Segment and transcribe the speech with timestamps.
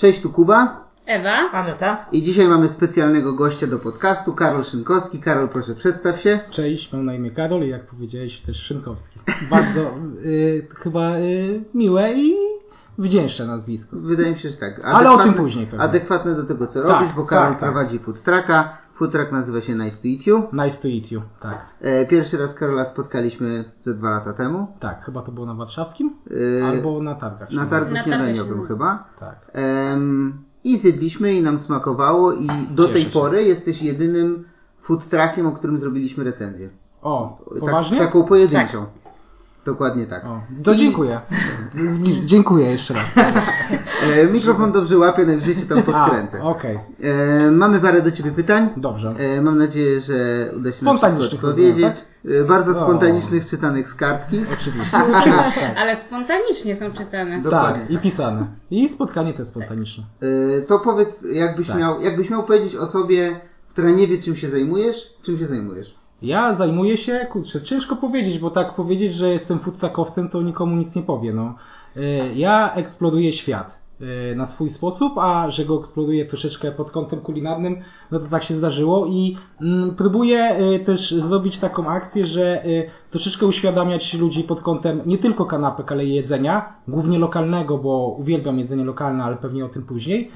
[0.00, 0.84] Cześć, tu Kuba.
[1.06, 1.50] Ewa.
[1.52, 2.06] Aneta.
[2.12, 5.20] I dzisiaj mamy specjalnego gościa do podcastu, Karol Szynkowski.
[5.20, 6.40] Karol, proszę przedstaw się.
[6.50, 9.18] Cześć, mam na imię Karol i jak powiedziałeś też Szynkowski.
[9.50, 9.80] Bardzo
[10.24, 12.34] y, chyba y, miłe i
[12.98, 13.96] wdzięczne nazwisko.
[13.96, 14.80] Wydaje mi się, że tak.
[14.84, 15.80] Ale o tym później pewnie.
[15.84, 17.72] Adekwatne do tego, co Tak, robisz, bo Karol tak, tak.
[17.72, 18.78] prowadzi food trucka.
[19.00, 20.42] Food truck nazywa się Nice to Eat You.
[20.52, 21.22] Nice to eat you.
[21.40, 24.66] Tak, E, pierwszy raz Karola spotkaliśmy ze dwa lata temu.
[24.80, 25.04] tak.
[25.04, 26.14] Chyba to było na warszawskim
[26.60, 27.50] E, albo na targach.
[27.50, 29.04] na się targu Na śniadaniowym chyba.
[29.20, 29.50] Tak.
[29.52, 30.32] Em,
[30.64, 33.10] I zjedliśmy i nam smakowało i do Cieszę tej się.
[33.10, 34.44] pory jesteś jedynym
[34.82, 36.68] food truckiem, o którym zrobiliśmy recenzję.
[37.02, 37.98] O, Tak, poważnie?
[37.98, 38.86] taką pojedynczą.
[39.70, 40.24] Dokładnie tak.
[40.24, 41.20] O, to dziękuję.
[41.74, 43.04] Zbliż- dziękuję jeszcze raz.
[44.02, 46.42] E, mikrofon dobrze łapie, najwyżej cię tam A, podkręcę.
[46.42, 46.78] okej.
[47.02, 48.68] E, mamy parę do Ciebie pytań.
[48.76, 49.14] Dobrze.
[49.18, 50.14] E, mam nadzieję, że
[50.56, 51.84] uda się nam wszystko odpowiedzieć.
[51.84, 51.92] rozumiem,
[52.44, 52.74] E, bardzo O.
[52.74, 54.40] spontanicznych, czytanych z kartki.
[54.52, 54.96] Oczywiście.
[55.12, 55.76] Tak.
[55.78, 57.42] Ale spontanicznie są czytane.
[57.42, 57.82] Dokładnie.
[57.82, 58.46] Tak, i pisane.
[58.70, 60.04] I spotkanie też spontaniczne.
[60.58, 61.78] E, to powiedz, jakbyś, Tak.
[61.78, 65.99] miał, jakbyś miał powiedzieć o sobie, która nie wie, czym się zajmujesz, czym się zajmujesz?
[66.22, 70.94] Ja zajmuję się, kurczę, ciężko powiedzieć, bo tak powiedzieć, że jestem foodtruckowcem, to nikomu nic
[70.94, 71.32] nie powie.
[71.32, 71.54] No.
[71.96, 73.78] Y, Ja eksploruję świat
[74.32, 77.76] y, na swój sposób, a że go eksploruję troszeczkę pod kątem kulinarnym,
[78.10, 82.64] no to tak się zdarzyło i mm, próbuję y, też zrobić taką akcję, że
[83.10, 88.58] troszeczkę uświadamiać ludzi pod kątem nie tylko kanapek, ale i jedzenia, głównie lokalnego, bo uwielbiam
[88.58, 90.30] jedzenie lokalne, ale pewnie o tym później.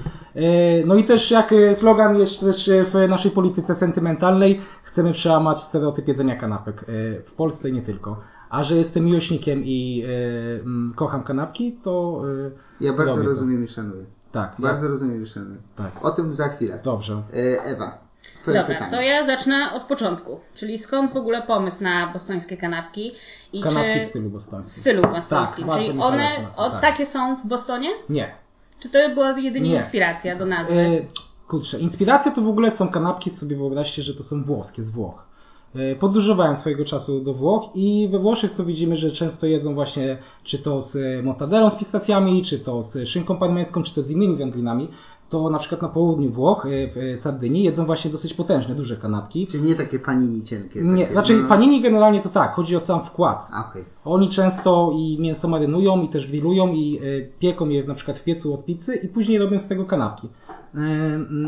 [0.85, 4.61] No i też jak slogan jest też w naszej polityce sentymentalnej,
[4.95, 8.19] chcemy przełamać stereotyp jedzenia kanapek y, w Polsce i nie tylko.
[8.49, 12.51] A że jestem miłośnikiem i y, mm, kocham kanapki, to y,
[12.85, 13.23] Ja bardzo to.
[13.23, 14.05] rozumiem i szanuję.
[14.31, 15.57] Tak, Bardzo rozumiem i szanuję.
[15.75, 16.05] tak.
[16.05, 16.79] O tym za chwilę.
[16.83, 17.21] Dobrze.
[17.33, 17.97] E, Ewa,
[18.41, 18.91] twoje Dobra, pytanie.
[18.91, 20.39] to ja zacznę od początku.
[20.55, 23.11] Czyli skąd w ogóle pomysł na bostońskie kanapki?
[23.53, 24.05] I Kanapki czy...
[24.05, 24.81] w stylu W bostońskim.
[24.81, 25.67] stylu bostońskim.
[25.67, 26.81] Tak, Czyli one o, tak.
[26.81, 27.89] takie są w Bostonie?
[28.09, 28.35] Nie.
[28.79, 29.75] Czy to była jedynie Nie.
[29.77, 30.79] inspiracja do nazwy?
[30.79, 31.01] E,
[31.47, 35.35] kurczę, inspiracja to w ogóle są kanapki, sobie wyobraźcie, że to są włoskie z Włoch.
[35.75, 40.17] E, Podróżowałem swojego czasu do Włoch i we Włoszech co widzimy, że często jedzą właśnie
[40.43, 44.09] czy to z e, mortadelą z pistacjami, czy to z szynką parmeńską, czy to z
[44.09, 44.87] innymi wędlinami.
[45.29, 49.47] To na przykład na południu Włoch, e, w Sardynii, jedzą właśnie dosyć potężne, duże kanapki.
[49.47, 50.81] Czyli nie takie panini cienkie.
[50.81, 51.49] Nie, takie, znaczy no.
[51.49, 53.49] panini generalnie to tak, chodzi o sam wkład.
[53.69, 53.83] Okej.
[54.05, 57.01] Oni często i mięso marynują i też grillują i
[57.39, 60.29] pieką je na przykład w piecu od pizzy i później robią z tego kanapki.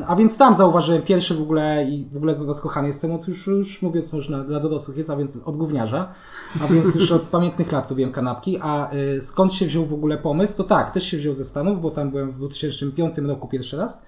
[0.07, 3.81] A więc tam zauważyłem pierwszy w ogóle i w ogóle rozkochany jestem od już, już
[3.81, 6.13] mówiąc można dla dorosłych jest, a więc od gówniarza,
[6.61, 10.17] a więc już od pamiętnych lat lubiłem kanapki, a e, skąd się wziął w ogóle
[10.17, 13.77] pomysł, to tak, też się wziął ze Stanów, bo tam byłem w 2005 roku pierwszy
[13.77, 14.01] raz.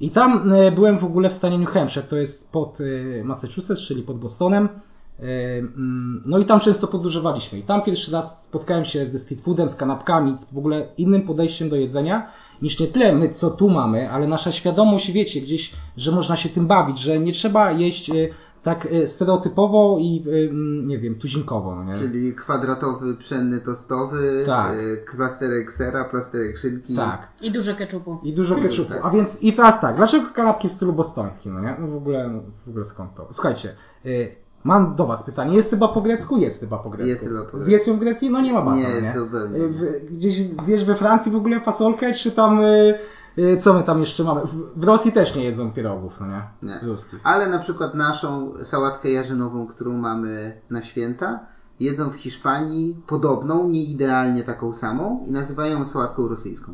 [0.00, 2.78] I tam e, byłem w ogóle w stanie New Hampshire, to jest pod
[3.20, 4.68] e, Massachusetts, czyli pod Bostonem.
[5.20, 7.58] Mm, No i tam często podróżowaliśmy.
[7.58, 11.22] I tam pierwszy raz spotkałem się ze street foodem, z kanapkami, z w ogóle innym
[11.22, 12.30] podejściem do jedzenia,
[12.62, 16.48] niż nie tyle my, co tu mamy, ale nasza świadomość, wiecie, gdzieś, że można się
[16.48, 18.14] tym bawić, że nie trzeba jeść e,
[18.62, 21.98] tak e, stereotypowo i, e, mm, nie wiem, tuzinkowo, no nie?
[21.98, 24.76] Czyli kwadratowy, pszenny tostowy, Tak.
[25.16, 26.96] plasterek sera, plasterek szynki.
[26.96, 27.28] Tak.
[27.40, 28.18] I dużo keczupu.
[28.22, 28.88] I dużo ketchupu.
[28.88, 29.04] Tak.
[29.04, 31.76] A więc i teraz tak, dlaczego kanapki w stylu bostońskim, no nie?
[31.80, 33.28] No w ogóle, no w ogóle skąd to?
[33.30, 33.74] Słuchajcie,
[34.68, 35.56] mam do was pytanie.
[35.56, 36.36] Jest chyba po grecku?
[36.36, 37.08] Jest chyba po grecku.
[37.08, 37.64] Jest chyba po grecku.
[37.64, 38.30] Zjesz ją w Grecji?
[38.30, 39.12] No nie ma bata, Nie, nie?
[39.16, 39.58] zupełnie.
[40.10, 42.94] Gdzieś zjesz we Francji w ogóle fasolkę, czy tam, y,
[43.38, 44.40] y, co my tam jeszcze mamy?
[44.76, 46.42] W, Rosji też nie jedzą pierogów, no nie?
[46.62, 46.78] Nie.
[46.82, 47.20] Ruskich.
[47.24, 51.40] Ale na przykład naszą sałatkę jarzynową, którą mamy na święta,
[51.80, 56.72] jedzą w Hiszpanii podobną, nie idealnie taką samą i nazywają ją sałatką rosyjską.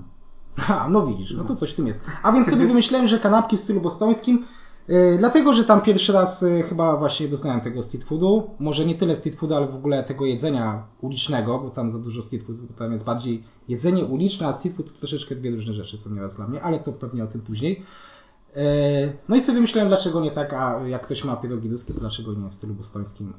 [0.56, 2.00] Ha, no widzisz, no to coś w tym jest.
[2.22, 4.44] A więc sobie wymyślałem, że kanapki w stylu bostońskim,
[5.18, 8.50] dlatego, że tam pierwszy raz yy, chyba właśnie doznałem tego street foodu.
[8.58, 12.22] Może nie tyle street foodu, ale w ogóle tego jedzenia ulicznego, bo tam za dużo
[12.22, 15.74] street foodu, bo tam jest bardziej jedzenie uliczne, a street food to troszeczkę dwie różne
[15.74, 17.82] rzeczy są nieraz dla mnie, ale to pewnie o tym później.
[18.56, 18.62] Yy,
[19.28, 22.32] No i sobie myślałem, dlaczego nie tak, a jak ktoś ma pierogi ruskie, to dlaczego
[22.34, 23.32] nie w stylu bostońskim.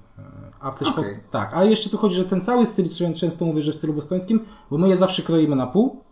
[0.59, 1.19] A też po, Okej.
[1.31, 3.94] tak, ale jeszcze tu chodzi, że ten cały styl, czę- często mówię, że w stylu
[3.94, 4.39] bostońskim,
[4.72, 6.04] bo my je zawsze kroimy na pół,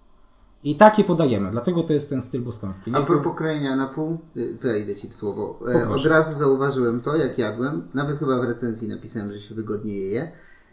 [0.63, 2.91] i takie podajemy, dlatego to jest ten styl bostoński.
[2.95, 5.59] A Nie propos krojenia na pół, y, wejdę Ci w słowo.
[5.61, 5.93] E, Poproszę.
[5.93, 7.83] Od razu zauważyłem to, jak jadłem.
[7.93, 10.31] Nawet chyba w recenzji napisałem, że się wygodnie je.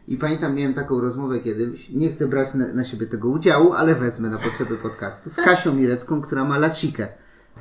[0.08, 3.94] I pamiętam, miałem taką rozmowę kiedyś, nie chcę brać na, na siebie tego udziału, ale
[3.94, 7.08] wezmę na potrzeby podcastu, z Kasią Milecką, która ma lacikę.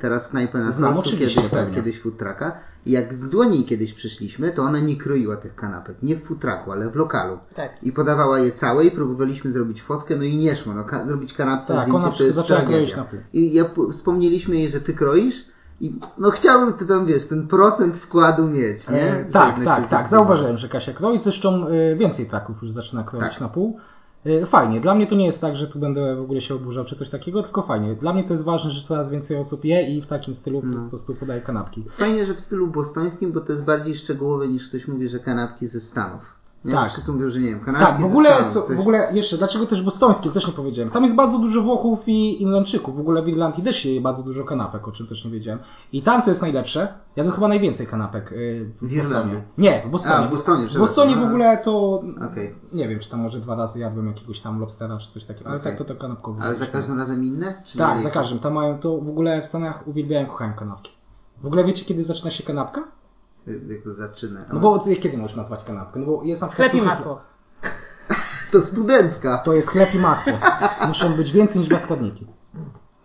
[0.00, 2.60] Teraz knajpę na Znam, Sławcu, kiedyś, tak, kiedyś food trucka.
[2.86, 5.96] Jak z do niej kiedyś przyszliśmy, to ona nie kroiła tych kanapek.
[6.02, 7.38] Nie w food trucku, ale w lokalu.
[7.54, 7.70] Tak.
[7.82, 10.74] I podawała je całe i próbowaliśmy zrobić fotkę, no i nie szło.
[10.74, 13.18] No, ka- zrobić kanapkę Tak, zdjęcie ona to jest zaczęła kroić na pół.
[13.32, 15.44] I ja p- wspomnieliśmy jej, że ty kroisz
[15.80, 19.02] i no chciałbym ty tam, wiesz, ten procent wkładu mieć, nie?
[19.02, 23.02] E, tak, tak, tak, tak zauważyłem, że Kasia kroi, zresztą e, więcej traków już zaczyna
[23.04, 23.40] kroić Tak.
[23.40, 23.78] na pół.
[24.26, 24.80] Y, Fajnie.
[24.80, 27.10] Dla mnie to nie jest tak, że tu będę w ogóle się oburzał czy coś
[27.10, 27.94] takiego, tylko fajnie.
[27.94, 30.82] Dla mnie to jest ważne, że coraz więcej osób je i w takim stylu No.
[30.82, 31.84] po prostu podaje kanapki.
[31.98, 35.66] Fajnie, że w stylu bostońskim, bo to jest bardziej szczegółowe niż ktoś mówi, że kanapki
[35.66, 36.39] ze Stanów.
[36.64, 36.74] Nie?
[36.74, 36.92] Tak.
[36.92, 38.76] Wszyscy mówią, że nie wiem, kanapki Tak, w ogóle, Stanów.
[38.76, 40.90] w ogóle jeszcze, dlaczego też bostońskie, też nie powiedziałem.
[40.92, 42.96] Tam jest bardzo dużo Włochów i Irlandczyków.
[42.96, 45.60] W ogóle w Irlandii też je bardzo dużo kanapek, o czym też nie wiedziałem.
[45.92, 49.38] I tam, co jest najlepsze, jadłem chyba najwięcej kanapek yy, w W Irlandii.
[49.58, 50.14] Nie, w Bostonie.
[50.14, 52.02] A, w Bostonie, W Bostonie w ogóle to,
[52.32, 52.54] Okej.
[52.72, 55.60] nie wiem, czy tam może dwa razy jadłem jakiegoś tam lobstera, czy coś takiego, ale
[55.60, 55.72] Okej.
[55.72, 56.42] tak to to kanapkowo.
[56.42, 57.62] Ale za każdym razem inne?
[57.64, 58.38] Czy Tak, za każdym.
[58.38, 60.92] Tam mają to, w ogóle w Stanach uwielbiają, kochają kanapki.
[61.42, 62.84] W ogóle wiecie, kiedy zaczyna się kanapka?
[63.46, 64.40] Jak to zaczyna?
[64.52, 66.00] No bo kiedy możesz nazwać kanapkę?
[66.00, 66.70] No bo jest na przykład...
[66.70, 67.20] Chleb i masło.
[68.52, 69.38] To studencka.
[69.38, 70.32] To jest chleb i masło.
[70.88, 72.26] Muszą być więcej niż dwa składniki.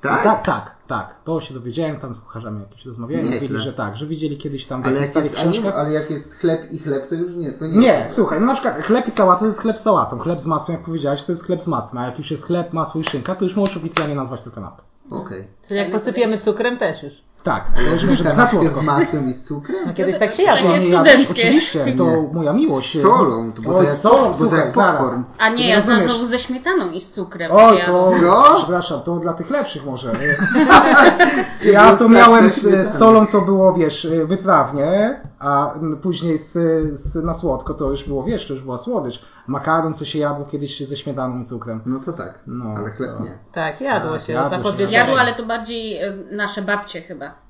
[0.02, 0.24] Tak?
[0.24, 1.16] Tak, tak, tak.
[1.24, 3.42] To się dowiedziałem, tam z kucharzami jakieś rozmawiałem, Nieźle.
[3.42, 5.76] mówili, że tak, że widzieli kiedyś tam Ale jak, jest, książkach.
[5.76, 7.52] ale jak jest chleb i chleb, to już nie.
[7.54, 9.82] To nie, Nie, jest- słuchaj, no na przykład chleb i sałata to jest chleb z
[9.82, 12.44] sałatą, chleb z masłem, jak powiedziałeś, to jest chleb z masłem, a jak już jest
[12.44, 14.84] chleb, masło i szynka, to już możesz oficjalnie nazwać to kanapkę.
[15.12, 15.48] Okej.
[15.68, 17.14] Czyli jak posypiemy cukrem też już.
[17.46, 18.82] Tak, to już może być za słodko.
[18.82, 19.78] z masłem i z cukrem?
[19.88, 20.72] No kiedyś tak się jadło.
[20.72, 21.32] takie ja- studenckie.
[21.44, 22.28] Oczywiście, to Nie.
[22.34, 22.98] moja miłość.
[22.98, 24.74] Z solą, to bo to Oj, jak- solą, bo to słuchaj, zaraz.
[24.98, 25.24] popcorn.
[25.40, 27.52] A nie, ja znowu ze śmietaną i z cukrem.
[27.54, 28.56] Oj, Ja- to, Co?
[28.58, 30.12] przepraszam, to dla tych lepszych może.
[31.74, 36.52] ja to miałem z, z solą, to było, wiesz, wytrawnie, a później z,
[37.00, 39.22] z, na słodko to już było, wiesz, to już była słodycz.
[39.48, 41.82] Makaron, co się jadło kiedyś ze śmietaną i cukrem.
[41.86, 43.38] No to tak, No, ale chleb to- nie.
[43.54, 44.34] Tak, jadło Tak, się.
[44.34, 44.68] jadło tak się.
[44.68, 44.98] odwiedzone.
[44.98, 47.46] Jadło, ale to bardziej e, nasze babcie chyba.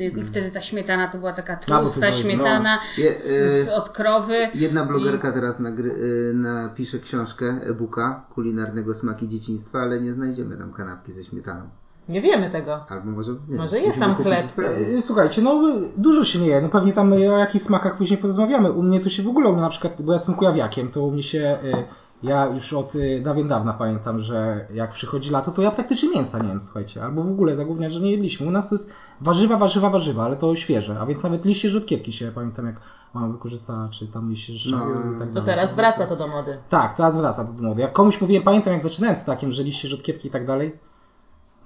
[0.00, 0.26] Mm.
[0.26, 3.22] Wtedy ta śmietana to była taka tłusta było- śmietana Je- z,
[3.64, 4.48] z, y- od krowy.
[4.54, 10.72] Jedna blogerka teraz nagry, y, napisze książkę e-booka kulinarnego smaki dzieciństwa, ale nie znajdziemy tam
[10.72, 11.68] kanapki ze śmietaną.
[12.08, 12.80] Nie wiemy tego.
[12.88, 14.44] Albo może nie, Może jest tam chleb.
[14.96, 15.62] E, Słuchajcie, no
[15.96, 18.72] dużo się nie je, no pewnie tam e, o jakichś smakach później porozmawiamy.
[18.72, 21.02] U mnie to się w ogóle, u mnie na przykład, bo ja jestem kujawiakiem, to
[21.04, 21.84] u mnie się, e,
[22.22, 22.92] ja już od
[23.22, 27.22] dawien dawna pamiętam, że jak przychodzi lato, to ja praktycznie mięsa nie jem, słuchajcie, albo
[27.22, 28.46] w ogóle zagłównia, że nie jedliśmy.
[28.46, 28.90] U nas to jest
[29.20, 32.76] warzywa, warzywa, warzywa, ale to świeże, a więc nawet liście rzodkiewki się, pamiętam jak
[33.14, 35.46] mama wykorzystała, czy tam liście rzeszowe No, i tak To dalej.
[35.46, 36.58] teraz wraca to do mody.
[36.70, 37.80] Tak, teraz wraca do mody.
[37.82, 40.72] Jak komuś mówiłem, pamiętam jak zaczynałem z takim, że liście rzodkiewki i tak dalej,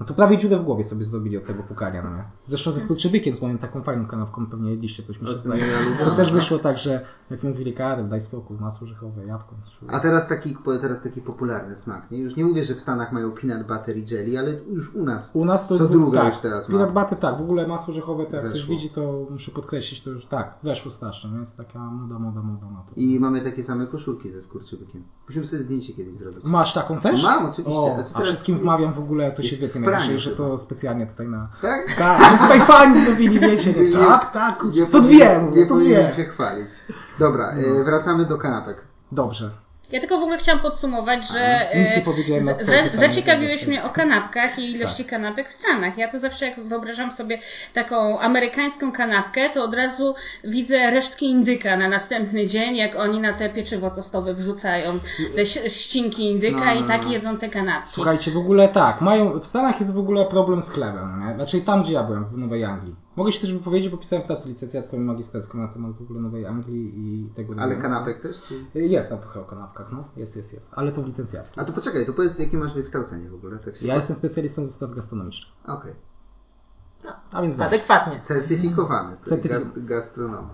[0.00, 2.24] no to prawie dziurę w głowie sobie zrobili od tego pukania, no nie?
[2.46, 5.62] Zresztą ze skurczybykiem z moją taką fajną kanapką pewnie jedliście coś mi się zdaje.
[6.04, 7.00] To też wyszło tak, że
[7.30, 9.54] jak mówili Karol, daj spokój, masło orzechowe, jabłko.
[9.88, 12.18] A teraz taki, teraz taki popularny smak, nie?
[12.18, 15.30] Już nie mówię, że w Stanach mają peanut butter i jelly, ale już u nas.
[15.34, 17.02] U nas to Co jest druga tak, już teraz peanut ma.
[17.02, 18.74] butter, tak, w ogóle masło orzechowe, to jak ktoś Weszło.
[18.76, 22.66] widzi, to muszę podkreślić, to już tak, weszło strasznie, no jest taka moda, moda, moda
[22.66, 22.92] na to.
[22.96, 25.02] I mamy takie same koszulki ze skurczybykiem.
[25.28, 26.44] Musimy sobie zdjęcie kiedyś zrobić.
[26.44, 27.22] Masz taką też?
[27.22, 27.78] Mam, oczywiście.
[27.78, 30.58] O, a teraz- wszystkim wmawiam w ogóle, to się jest wytnie w najwyżej, że to
[30.58, 31.49] specjalnie tutaj na...
[31.62, 31.94] Tak?
[31.99, 33.93] Tak, że tutaj fani zrobili, wiecie, nie?
[33.93, 36.12] Tak, tak, Nie to dwie, mówię, Nie to dwie.
[36.17, 36.69] się chwalić.
[37.19, 38.76] Dobra, e, wracamy do kanapek.
[39.12, 39.50] Dobrze.
[39.93, 42.46] Ja tylko w ogóle chciałam podsumować, że nic nie e, powiedziałem
[42.94, 45.11] zaciekawiłeś mnie o kanapkach i ilości Tak.
[45.11, 45.99] kanapek w Stanach.
[45.99, 47.38] Ja to zawsze jak wyobrażam sobie
[47.75, 50.14] taką amerykańską kanapkę, to od razu
[50.44, 54.99] widzę resztki indyka na następny dzień, jak oni na te pieczywo tostowe wrzucają
[55.37, 57.12] te ścinki indyka No, i no, tak no.
[57.12, 57.90] jedzą te kanapki.
[57.93, 61.35] Słuchajcie, w ogóle tak, mają, w Stanach jest w ogóle problem z chlebem, nie?
[61.35, 63.07] Znaczy tam, gdzie ja byłem, w Nowej Anglii.
[63.18, 66.46] Mogę się też wypowiedzieć, bo pisałem pracę licencjacką i magisterską na temat w ogóle Nowej
[66.46, 68.36] Anglii i tego Ale kanapek też?
[68.42, 68.64] Czy...
[68.80, 70.04] Jest tam trochę o kanapkach, no.
[70.16, 70.70] Jest, jest, jest.
[70.76, 71.62] Ale to w licencjackim.
[71.62, 73.58] A to poczekaj, to powiedz jakie masz wykształcenie w ogóle.
[73.58, 75.52] Tak się Ja jestem specjalistą ze spraw gastronomicznych.
[75.66, 75.92] Okej.
[77.32, 77.66] A więc dobrze.
[77.66, 78.20] Adekwatnie.
[78.22, 79.16] Certyfikowany.
[79.25, 80.48] to Certyfik- gas- Gastronom.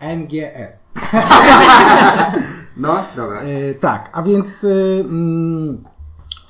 [0.00, 0.78] NGE.
[2.76, 3.40] No, dobra.
[3.40, 5.84] E, tak, a więc y, mm,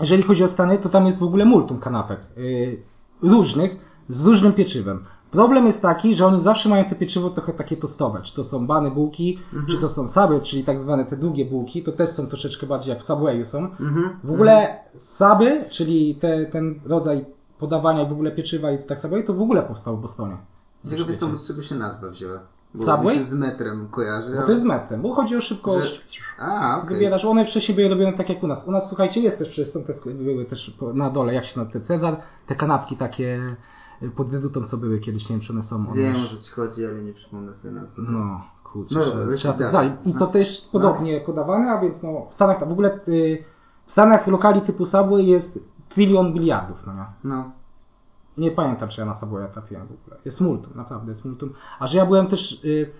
[0.00, 2.21] jeżeli chodzi o Stany, to tam jest w ogóle multum kanapek.
[2.38, 2.83] y,
[3.23, 3.76] różnych,
[4.09, 5.04] z różnym pieczywem.
[5.31, 8.21] Problem jest taki, że oni zawsze mają te pieczywo trochę takie tostowe.
[8.23, 9.39] Czy to są bany bułki,
[9.71, 12.91] czy to są saby, czyli tak zwane te długie bułki, to też są troszeczkę bardziej
[12.91, 13.59] jak w Subwayu są.
[13.59, 14.11] Mhm.
[14.25, 17.25] W ogóle saby, czyli te, ten rodzaj
[17.59, 20.37] podawania w ogóle pieczywa i tak Subway, to w ogóle powstał w Bostonie.
[20.91, 22.41] Ciekawe jestem, z czego się nazwa wzięła.
[22.75, 23.19] Bo Subway?
[23.19, 24.31] się z metrem kojarzy.
[24.31, 26.23] Bo ale- to jest metem, bo chodzi o szybkość.
[26.39, 26.95] A, okej.
[26.95, 28.69] Wybierasz, one wcześniej były robione tak jak u nas.
[28.69, 31.61] U nas, słuchajcie, jest też, przecież są te sklepy, były też na dole, jak się
[31.61, 33.57] nazywa, te Cezar, te kanapki takie
[34.16, 35.76] pod wiadutą, co były kiedyś, nie wiem, czy one są.
[35.76, 38.02] One Wiem, o już- co ci chodzi, ale nie przypomnę sobie nazwy.
[38.09, 39.71] No, kurczę, No, weź trzeba to dalej.
[39.73, 39.97] znaleźć.
[40.04, 40.26] I to No.
[40.26, 43.45] też podobnie podawane, a więc no, w Stanach, w ogóle y,
[43.87, 47.04] w Stanach lokali typu Subway jest trilion biliardów, no nie?
[47.25, 47.50] No.
[48.38, 50.16] Nie pamiętam, czy ja na Subwaya trafiłem w ogóle.
[50.25, 51.52] Jest multum, naprawdę jest multum.
[51.78, 52.64] A że ja byłem też...
[52.64, 52.90] Y,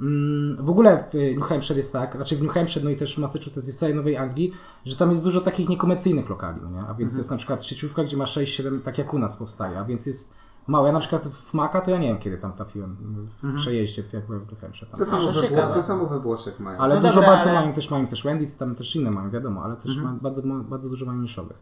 [0.00, 3.14] mm, w ogóle w New Hampshire jest tak, znaczy w New Hampshire, no i też
[3.14, 4.52] w Massachusetts jest w całej Nowej Anglii,
[4.86, 6.80] że tam jest dużo takich niekomercyjnych lokali, no nie?
[6.80, 7.18] A więc Mhm.
[7.18, 10.28] jest na przykład sieciówka, gdzie ma 6-7, tak jak u nas powstaje, a więc jest
[10.70, 10.86] mało.
[10.86, 12.96] Ja na przykład w Maka to ja nie wiem kiedy tam trafiłem.
[13.42, 15.00] W przejeździe, jak byłem w Defensie tam.
[15.00, 16.78] To samo, we, to samo we Włoszech mają.
[16.78, 19.30] Ale No dużo dobra, bardzo ale- mają też, mają też Wendy's, tam też inne mają,
[19.30, 20.06] wiadomo, ale też Mhm.
[20.06, 21.56] mają, bardzo, ma- bardzo dużo mają niszowych.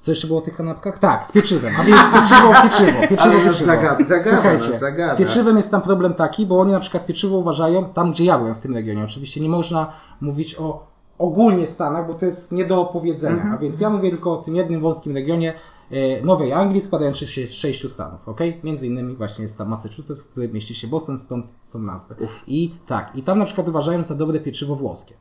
[0.00, 0.98] Co jeszcze było o tych kanapkach?
[0.98, 1.72] Tak, z pieczywem.
[1.80, 3.66] A więc pieczywo, pieczywo, pieczywo, Ale pieczywo.
[3.66, 5.14] zagada- zagada Słuchajcie, zagada.
[5.14, 8.38] z pieczywem jest tam problem taki, bo oni na przykład pieczywo uważają, tam gdzie ja
[8.38, 10.86] byłem w tym regionie, oczywiście nie można mówić o
[11.18, 13.54] ogólnie Stanach, bo to jest nie do opowiedzenia, Mhm.
[13.54, 15.54] a więc ja mówię tylko o tym jednym wąskim regionie
[16.24, 18.40] Nowej Anglii składającym się z sześciu stanów, ok?
[18.64, 22.14] Między innymi właśnie jest tam Massachusetts, w którym mieści się Boston, stąd są nazwy.
[22.46, 25.14] I tak, i tam na przykład uważają za dobre pieczywo włoskie.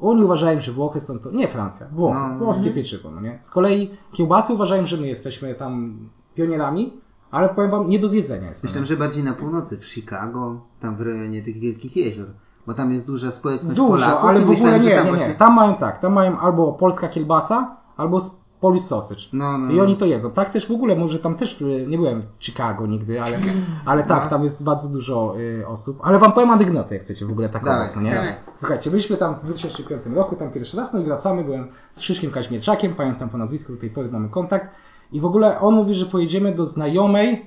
[0.00, 2.38] Oni uważają, że Włochy są to, nie Francja, Włochy, No.
[2.38, 3.38] włoskie pieczywo, no nie?
[3.42, 5.98] Z kolei kiełbasy uważają, że my jesteśmy tam
[6.34, 6.92] pionierami,
[7.30, 8.64] ale powiem wam, nie do zjedzenia jest.
[8.64, 12.26] Myślę, że bardziej na północy, w Chicago, tam w rejonie tych wielkich jezior.
[12.66, 14.24] Bo tam jest duża społeczność Dużo, Polaków.
[14.24, 15.18] ale w ogóle myślałem, nie, tam nie, nie.
[15.18, 18.20] właśnie- Tam mają tak, tam mają albo polska kielbasa, albo
[18.60, 19.20] Polish sausage.
[19.32, 19.72] No, no.
[19.72, 20.30] I oni to jedzą.
[20.30, 23.38] Tak też w ogóle, może tam też, y, nie byłem w Chicago nigdy, ale,
[23.84, 24.30] ale tak, No.
[24.30, 25.98] tam jest bardzo dużo y, osób.
[26.02, 28.14] Ale wam powiem anegdotę, jak chcecie w ogóle taką, Dawaj, no nie?
[28.14, 28.32] dawaj.
[28.56, 32.30] Słuchajcie, byliśmy tam w 2005 roku, tam pierwszy raz, no i wracamy, byłem z Krzyszkiem
[32.30, 34.68] Kaźmierczakiem, pamiętam po nazwisku, do tej pory mamy kontakt.
[35.12, 37.46] I w ogóle on mówi, że pojedziemy do znajomej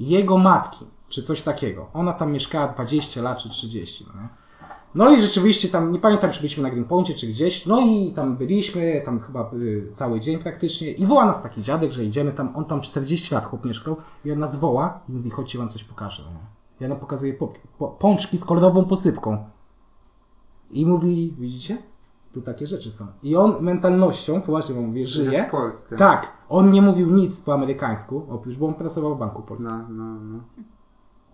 [0.00, 1.86] jego matki, czy coś takiego.
[1.94, 4.28] Ona tam mieszkała 20 lat, czy 30, no nie?
[4.94, 8.36] No i rzeczywiście tam, nie pamiętam czy byliśmy na Greenpointie czy gdzieś, no i tam
[8.36, 12.56] byliśmy, tam chyba y, cały dzień praktycznie i woła nas taki dziadek, że idziemy tam,
[12.56, 15.84] on tam 40 lat chłop mieszkał i on nas woła i mówi chodźcie wam coś
[15.84, 16.22] pokażę.
[16.34, 16.40] No.
[16.80, 19.44] Ja nam pokazuję po, po, pączki z kolorową posypką
[20.70, 21.78] i mówi, widzicie?
[22.32, 23.06] Tu takie rzeczy są.
[23.22, 25.46] I on mentalnością, poważnie wam mówię, żyje.
[25.48, 25.96] w Polsce.
[25.96, 29.70] Tak, on nie mówił nic po amerykańsku, oprócz, bo on pracował w Banku Polskim.
[29.70, 30.38] No, no, no.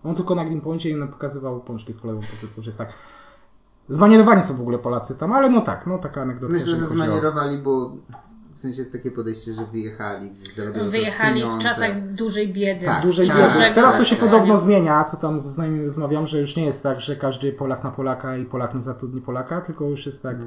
[0.03, 2.93] On tylko na Greenpointie i nam pokazywał pączki z kolorową posypką, że jest tak.
[3.89, 6.53] Zmanierowani są w ogóle Polacy tam, ale no tak, no taka anegdota.
[6.53, 7.91] Myślę, że zmanierowali, bo
[8.53, 12.85] w sensie jest takie podejście, że wyjechali, gdzieś zarabiają Wyjechali w czasach dużej biedy.
[12.85, 13.03] Tak.
[13.03, 13.59] Dużej Tak, biedy.
[13.59, 14.25] tak, Teraz to się tak.
[14.25, 17.83] podobno zmienia, co tam z znajomymi rozmawiam, że już nie jest tak, że każdy Polak
[17.83, 20.37] na Polaka i Polak nie zatrudni Polaka, tylko już jest tak.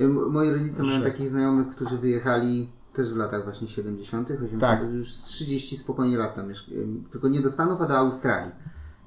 [0.00, 4.82] M- Moi rodzice mają takich znajomych, którzy wyjechali też w latach właśnie 70., 80., Tak.
[4.92, 8.52] już z 30 spokojnie lat tam mieszk- ym, tylko nie do Stanów, a do Australii.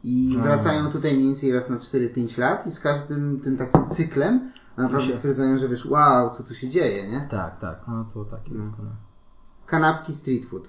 [0.03, 4.51] I wracają tutaj mniej więcej raz na 4-5 lat i z każdym tym takim cyklem
[4.77, 7.27] naprawdę się- stwierdzają, że wiesz, wow, co tu się dzieje, nie?
[7.31, 8.69] Tak, tak, no to takie jest.
[8.83, 8.89] No.
[9.65, 10.63] Kanapki street food.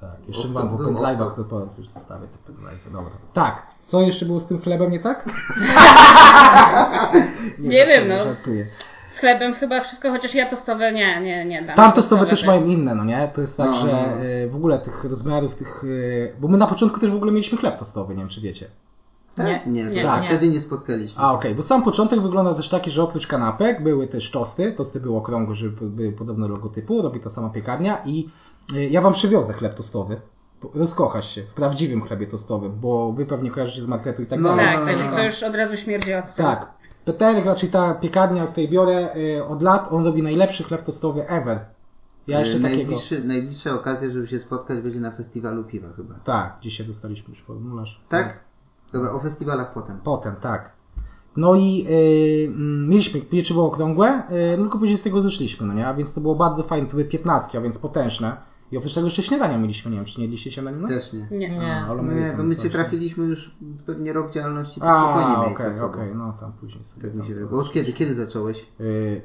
[0.00, 3.12] Tak, jeszcze mam, to bo było, pendrive'ach to- to powiem, już zostawię te pendrive'y, dobra.
[3.32, 5.24] Tak, co jeszcze było z tym chlebem nie tak?
[7.58, 8.24] Nie wiem, żartuję, no.
[8.24, 8.66] Żartuję.
[9.14, 11.76] Z chlebem chyba wszystko, chociaż ja tostowe nie, nie, nie dam.
[11.76, 13.30] Tam tostowe też mają inne, no nie?
[13.34, 14.24] To jest tak, No, że no, no.
[14.24, 15.84] y, w ogóle tych rozmiarów, tych...
[15.84, 18.66] y, Bo my na początku też w ogóle mieliśmy chleb tostowy, nie wiem czy wiecie.
[19.38, 20.22] Nie, Nie, nie, to tak.
[20.22, 20.28] nie.
[20.28, 21.22] wtedy nie spotkaliśmy.
[21.22, 24.72] A okej, bo sam początek wygląda też taki, że oprócz kanapek były też tosty.
[24.72, 28.28] Tosty były okrągłe, żeby były podobne logotypu, robi to sama piekarnia i
[28.76, 30.20] y, ja wam przywiozę chleb tostowy.
[30.74, 34.48] Rozkochasz się w prawdziwym chlebie tostowym, bo wy pewnie kojarzycie z marketu i tak No,
[34.48, 34.64] dalej.
[34.64, 35.16] Tak, no, tak, no.
[35.16, 36.48] to już od razu śmierdzi od tego.
[36.48, 36.68] Tak.
[37.04, 41.60] Peterek, raczej ta piekarnia, której biorę y, od lat, on robi najlepszy chleb tostowy ever.
[42.26, 42.82] Ja jeszcze E, takiego...
[42.82, 46.14] Najbliższy, najbliższa okazja, żeby się spotkać będzie na festiwalu piwa chyba.
[46.24, 48.00] Tak, dzisiaj dostaliśmy już formularz.
[48.08, 48.40] Tak?
[48.92, 49.98] Dobra, o festiwalach potem.
[50.04, 50.72] Potem, tak.
[51.36, 52.52] No i y,
[52.88, 55.86] mieliśmy pieczywo okrągłe, y, no tylko później z tego zeszliśmy, no nie?
[55.86, 58.36] A więc to było bardzo fajne, to były piętnastki, a więc potężne.
[58.72, 60.76] I oprócz tego jeszcze śniadania mieliśmy, nie wiem, czy nie jedliście śniadania?
[60.76, 60.88] No?
[60.88, 61.26] Też nie.
[61.30, 61.48] Nie.
[61.48, 61.76] Nie.
[61.76, 63.56] A, ale Nie, to my cię trafiliśmy już
[63.86, 65.94] pewnie rok działalności, to spokojnie miejsce okej, sobą.
[65.94, 67.02] okej, no tam później sobie.
[67.02, 67.46] Tak mi się wydaje.
[67.50, 67.92] Bo od kiedy?
[67.92, 68.66] Kiedy zacząłeś?
[68.80, 69.22] Y,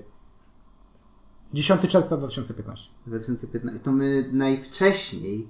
[1.53, 2.89] 10 czerwca 2015.
[3.07, 3.79] 2015.
[3.79, 5.49] To my najwcześniej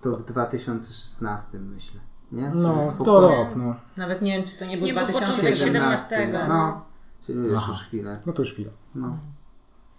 [0.00, 2.00] to w 2016 myślę.
[2.32, 2.50] Nie?
[2.50, 3.74] Czyli No, to rok, no.
[3.96, 5.42] Nawet nie wiem, czy to nie był Nie był 2017.
[5.42, 6.46] początek 17.
[6.48, 6.84] No.
[7.26, 8.20] Czyli już, już chwilę.
[8.26, 8.70] No to już chwilę.
[8.94, 9.18] No.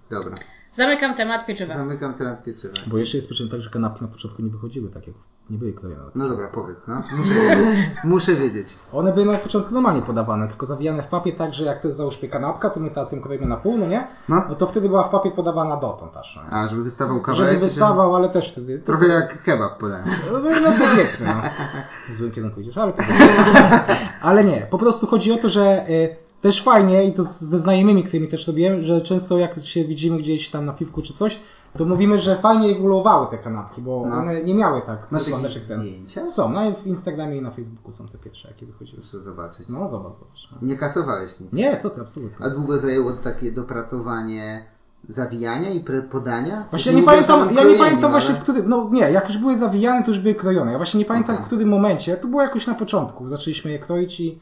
[0.10, 0.36] Dobra.
[0.74, 1.78] Zamykam temat pieczywa.
[1.78, 2.74] Zamykam temat pieczywa.
[2.88, 5.16] Bo jeszcze jest przyczyn tak, że kanapki na początku nie wychodziły tak jak
[5.50, 6.12] nie były krojone.
[6.16, 7.04] No dobra, powiedz, no.
[7.18, 7.90] Muszę wiedzieć.
[8.04, 8.68] Muszę wiedzieć.
[8.94, 11.98] One były na początku normalnie podawane, tylko zawijane w papier tak, że jak to jest
[11.98, 14.08] załóżmy kanapka, to my teraz ją kroimy na pół, no nie?
[14.30, 14.44] No.
[14.50, 16.36] No to wtedy była w papier podawana dotąd aż.
[16.36, 16.58] No.
[16.58, 17.48] A, żeby wystawał kawałek.
[17.48, 18.80] Żeby żeby- wystawał, ale też wtedy.
[18.80, 20.06] Trochę jak kebab podałem.
[20.32, 21.42] No, no powiedzmy, no.
[22.14, 23.26] W złym kierunku idziesz, ale powiedzmy.
[24.22, 28.04] Ale nie, po prostu chodzi o to, że y, też fajnie i to ze znajomymi,
[28.04, 31.40] którymi też robiłem, że często jak się widzimy gdzieś tam na piwku czy coś,
[31.78, 34.16] to mówimy, że fajnie ewoluowały te kanapki, bo No.
[34.16, 36.30] one nie miały tak Masz jakieś zdjęcia?
[36.30, 39.04] Są, no w Instagramie i na Facebooku są te pierwsze, jakie wychodziły.
[39.04, 39.70] Muszę zobaczyć.
[39.70, 40.50] No zobacz, zobacz.
[40.52, 40.68] No.
[40.68, 41.54] Nie kasowałeś nic.
[41.54, 42.46] Nie, co ty, absolutnie.
[42.46, 44.66] A długo zajęło takie dopracowanie
[45.10, 46.66] zawijania i podania?
[46.70, 50.04] Właśnie nie pamiętam, ja nie pamiętam właśnie w którym, no nie, jak już były zawijane,
[50.04, 50.72] to już były krojone.
[50.72, 51.46] Ja właśnie nie pamiętam Okej.
[51.46, 54.40] w którym momencie, to było jakoś na początku, zaczęliśmy je kroić i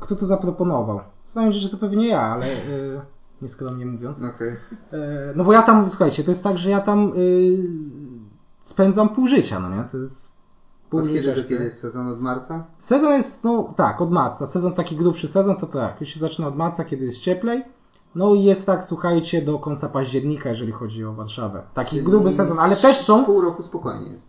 [0.00, 1.00] kto to zaproponował.
[1.36, 3.00] Znając, że to pewnie ja, ale yy,
[3.42, 4.18] nieskromnie mówiąc.
[4.18, 4.48] Okej.
[4.92, 4.98] Yy,
[5.34, 7.68] no bo ja tam, słuchajcie, to jest tak, że ja tam yy,
[8.62, 9.84] spędzam pół życia, no nie?
[9.92, 10.32] To jest
[10.84, 12.08] Od później kiedy do kiedy jest sezon?
[12.08, 12.64] Od marca?
[12.78, 14.46] Sezon jest, no tak, od marca.
[14.46, 17.64] Sezon taki grubszy sezon, to tak, już się zaczyna od marca, kiedy jest cieplej.
[18.14, 21.62] No i jest tak, słuchajcie, do końca października, jeżeli chodzi o Warszawę.
[21.74, 24.28] Taki Czyli gruby sezon, ale też są, Pół roku spokojnie jest.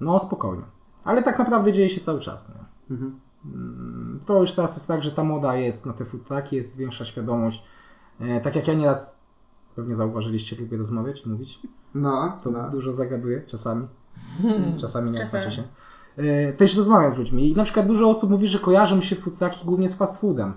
[0.00, 0.64] no spokojnie.
[1.04, 2.48] Ale tak naprawdę dzieje się cały czas.
[2.48, 2.94] Nie?
[2.94, 3.20] Mhm.
[3.44, 6.76] Mm, To już teraz jest tak, że ta moda jest na te food trucki, jest
[6.76, 7.64] większa świadomość.
[8.20, 9.16] E, tak jak ja nieraz,
[9.76, 11.58] pewnie zauważyliście, lubię rozmawiać, mówić.
[11.94, 12.70] No, To no.
[12.70, 13.86] dużo zagaduję, czasami.
[14.80, 15.62] Czasami nie znaczy się.
[16.16, 19.38] E, Też rozmawiam z ludźmi i na przykład dużo osób mówi, że kojarzą się food
[19.38, 20.52] trucki głównie z fast foodem.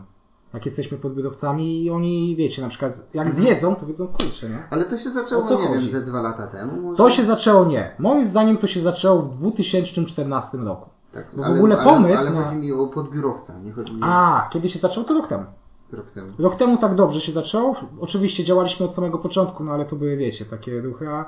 [0.53, 4.63] Jak jesteśmy podbiorowcami i oni, wiecie, na przykład jak zjedzą, to wiedzą, kurczę, nie?
[4.69, 5.87] Ale to się zaczęło, O co nie wiem, chodzi?
[5.89, 6.81] ze dwa lata temu.
[6.81, 6.97] Może?
[6.97, 7.95] To się zaczęło nie.
[7.99, 10.89] Moim zdaniem to się zaczęło w 2014 roku.
[11.13, 13.99] Tak, bo w ogóle pomysł Ale, ale na- chodzi mi o podbiurowca, nie chodzi mi
[14.03, 15.05] A, kiedy się zaczęło?
[15.05, 15.45] To rok temu.
[15.91, 16.27] rok temu.
[16.39, 17.75] Rok temu tak dobrze się zaczęło.
[17.99, 21.25] Oczywiście działaliśmy od samego początku, no ale to były, wiecie, takie ruchy, a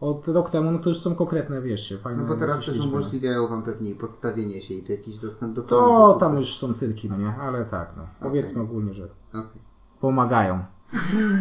[0.00, 3.46] od rok temu, no to już są konkretne, wiecie, fajne No bo teraz też umożliwiają
[3.48, 6.20] wam pewnie podstawienie się i to jakiś dostęp do To produktów.
[6.20, 7.34] tam już są cyrki, no nie?
[7.40, 8.02] Ale tak, no.
[8.20, 8.70] Powiedzmy Okej.
[8.70, 9.60] ogólnie, że Okej.
[10.00, 10.64] pomagają.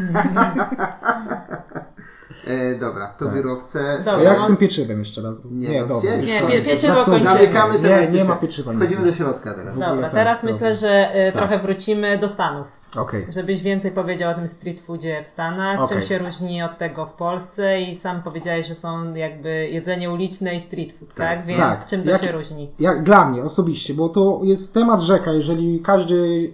[2.47, 3.33] E, dobra, to Tak.
[3.35, 3.97] biurowce.
[3.97, 4.21] Dobra.
[4.23, 5.35] Jak z tym pieczywem jeszcze raz?
[5.51, 5.99] Nie, no dobra.
[6.11, 6.17] gdzie?
[6.17, 7.19] już Nie, pie- pieczywo Żartuję.
[7.19, 7.39] kończymy.
[7.53, 8.73] Zamykamy Nie, nie ma pieczy- pieczywa.
[8.73, 9.79] Wchodzimy do środka teraz.
[9.79, 10.53] Dobra, tak, teraz dobra.
[10.53, 11.41] myślę, że y, Tak.
[11.41, 12.67] trochę wrócimy do Stanów.
[12.97, 13.25] Okej.
[13.29, 15.97] Żebyś więcej powiedział o tym street foodzie w Stanach, Okej.
[15.97, 20.55] czym się różni od tego w Polsce i sam powiedziałeś, że są jakby jedzenie uliczne
[20.55, 21.37] i street food, tak?
[21.37, 21.45] Tak.
[21.45, 21.87] Więc Tak.
[21.87, 22.69] czym to Jak- się różni?
[22.79, 26.49] Jak dla mnie osobiście, bo to jest temat rzeka, jeżeli każdy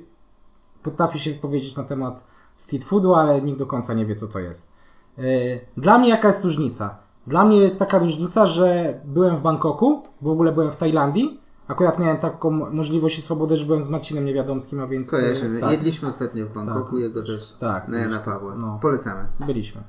[0.83, 2.13] potrafi się powiedzieć na temat
[2.55, 4.74] street foodu, ale nikt do końca nie wie, co to jest.
[5.17, 5.21] E,
[5.77, 6.95] Dla mnie jaka jest różnica?
[7.27, 11.99] Dla mnie jest taka różnica, że byłem w Bangkoku, w ogóle byłem w Tajlandii, akurat
[11.99, 15.07] miałem taką możliwość i swobodę, że byłem z Marcinem Niewiadomskim, a więc...
[15.07, 15.61] e, Kojarzymy.
[15.61, 15.71] tak.
[15.71, 16.99] Jedliśmy ostatnio w Bangkoku, Tak.
[16.99, 17.53] jego też.
[17.59, 18.19] Tak, Na Jana.
[18.19, 18.55] Pawła.
[18.55, 18.79] No.
[18.81, 19.25] Polecamy.
[19.39, 19.81] Byliśmy.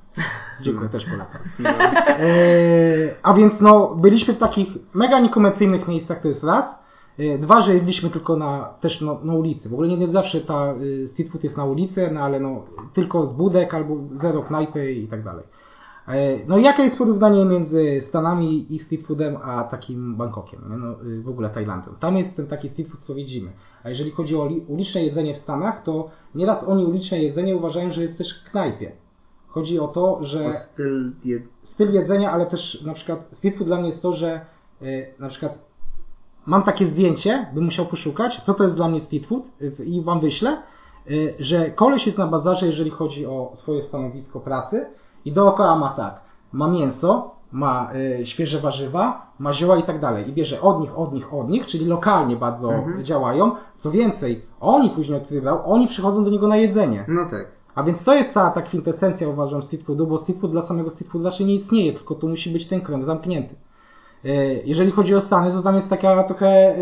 [0.63, 1.41] Dziękuję, też polecam.
[1.59, 1.71] No.
[2.19, 6.86] Eee, a więc no, byliśmy w takich mega niekomercyjnych miejscach, to jest raz.
[7.19, 9.69] Eee, Dwa, że jedliśmy tylko na, też no, na ulicy.
[9.69, 12.65] W ogóle nie, nie zawsze ta y, street food jest na ulicy, no ale no,
[12.95, 15.45] tylko z budek albo zero knajpy i tak dalej.
[16.09, 21.03] Eee, No i jakie jest porównanie między Stanami i street foodem, a takim Bangkokiem, no,
[21.11, 21.93] y, w ogóle Tajlandią?
[22.01, 23.51] Tam jest ten taki street food, co widzimy.
[23.85, 27.93] A jeżeli chodzi o li- uliczne jedzenie w Stanach, to nieraz oni uliczne jedzenie uważają,
[27.93, 28.93] że jest też w knajpie.
[29.49, 31.43] Chodzi o to, że O styl jed...
[31.63, 34.41] styl jedzenia, ale też na przykład street food dla mnie jest to, że
[34.83, 35.67] y, na przykład
[36.47, 40.03] mam takie zdjęcie, bym musiał poszukać, co to jest dla mnie street food y, i
[40.03, 40.63] wam wyślę,
[41.11, 44.87] y, że koleś jest na bazarze, jeżeli chodzi o swoje stanowisko pracy
[45.25, 46.21] i dookoła ma tak,
[46.53, 50.99] ma mięso, ma y, świeże warzywa, ma zioła i tak dalej i bierze od nich,
[50.99, 53.53] od nich, od nich, czyli lokalnie bardzo działają.
[53.75, 57.05] Co więcej, oni później odkrywał, oni przychodzą do niego na jedzenie.
[57.09, 57.57] No tak.
[57.75, 60.91] A więc to jest cała ta kwintesencja, uważam, street foodu, bo street food dla samego
[60.91, 63.55] street foodu raczej nie istnieje, tylko tu musi być ten krąg zamknięty.
[64.25, 64.29] E,
[64.65, 66.77] Jeżeli chodzi o Stany, to tam jest taka trochę, e,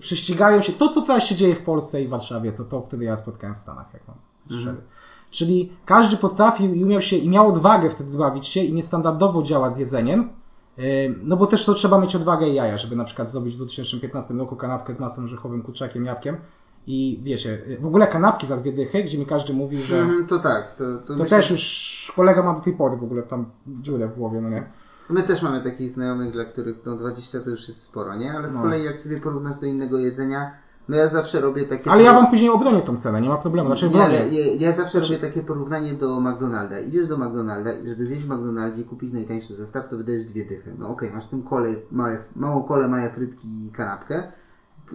[0.00, 3.04] prześcigają się, to co teraz się dzieje w Polsce i w Warszawie, to to, wtedy
[3.04, 4.16] ja spotkałem w Stanach, jak mam
[4.60, 4.76] szczery.
[5.30, 9.74] Czyli każdy potrafił i umiał się, i miał odwagę wtedy bawić się i niestandardowo działać
[9.74, 10.28] z jedzeniem,
[10.78, 10.82] e,
[11.22, 14.34] no bo też to trzeba mieć odwagę i jaja, żeby na przykład zrobić w 2015
[14.34, 16.36] roku kanapkę z masłem orzechowym, kurczakiem, jabłkiem
[16.86, 19.98] i wiecie, w ogóle kanapki za dwie dychy, gdzie mi każdy mówi, że...
[19.98, 20.74] Mhm, to tak.
[20.78, 24.08] To, to, To myślę, też już kolega ma do tej pory w ogóle tam dziurę
[24.08, 24.64] w głowie, no nie?
[25.10, 28.32] My też mamy takich znajomych, dla których no 20 to już jest sporo, nie?
[28.32, 28.62] Ale z No.
[28.62, 30.50] kolei jak sobie porównasz do innego jedzenia,
[30.88, 31.90] no ja zawsze robię takie...
[31.90, 33.68] Ale ja wam później obronię tą cenę, nie ma problemu.
[33.68, 36.80] Znaczy nie, ale ja, ja zawsze robię takie porównanie do McDonalda.
[36.80, 40.44] Idziesz do McDonalda i żeby zjeść w McDonaldzie i kupić najtańszy zestaw, to wydajesz dwie
[40.48, 40.74] dychy.
[40.78, 44.32] No okej, masz w tym kole, małe, małą kolę, małe frytki i kanapkę,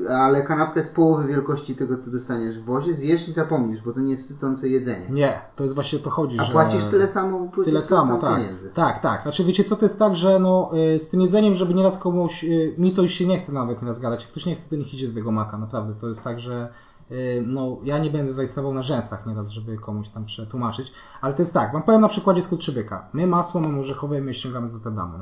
[0.09, 3.99] ale kanapkę z połowy wielkości tego, co dostaniesz w wozie, zjesz i zapomnisz, bo to
[3.99, 5.09] nie jest sycące jedzenie.
[5.09, 6.51] Nie, to jest właśnie o to chodzi, A że...
[6.51, 8.35] płacisz tyle samo, płacisz Tyle samo, tak.
[8.35, 8.69] pieniędzy.
[8.69, 9.21] Tak, tak.
[9.21, 12.43] Znaczy wiecie co to jest tak, że no y, z tym jedzeniem, żeby nieraz komuś,
[12.43, 14.21] y, mi to już się nie chce nawet nieraz gadać.
[14.21, 15.93] Jak ktoś nie chce, to niech idzie do tego maka, naprawdę.
[16.01, 16.73] To jest tak, że
[17.11, 20.93] y, no ja nie będę zaistował na rzęsach nieraz, żeby komuś tam przetłumaczyć.
[21.21, 23.09] Ale to jest tak, wam powiem na przykładzie skurczybyka.
[23.13, 25.17] My masło mamy orzechowe, my ściągamy z Rotterdamu.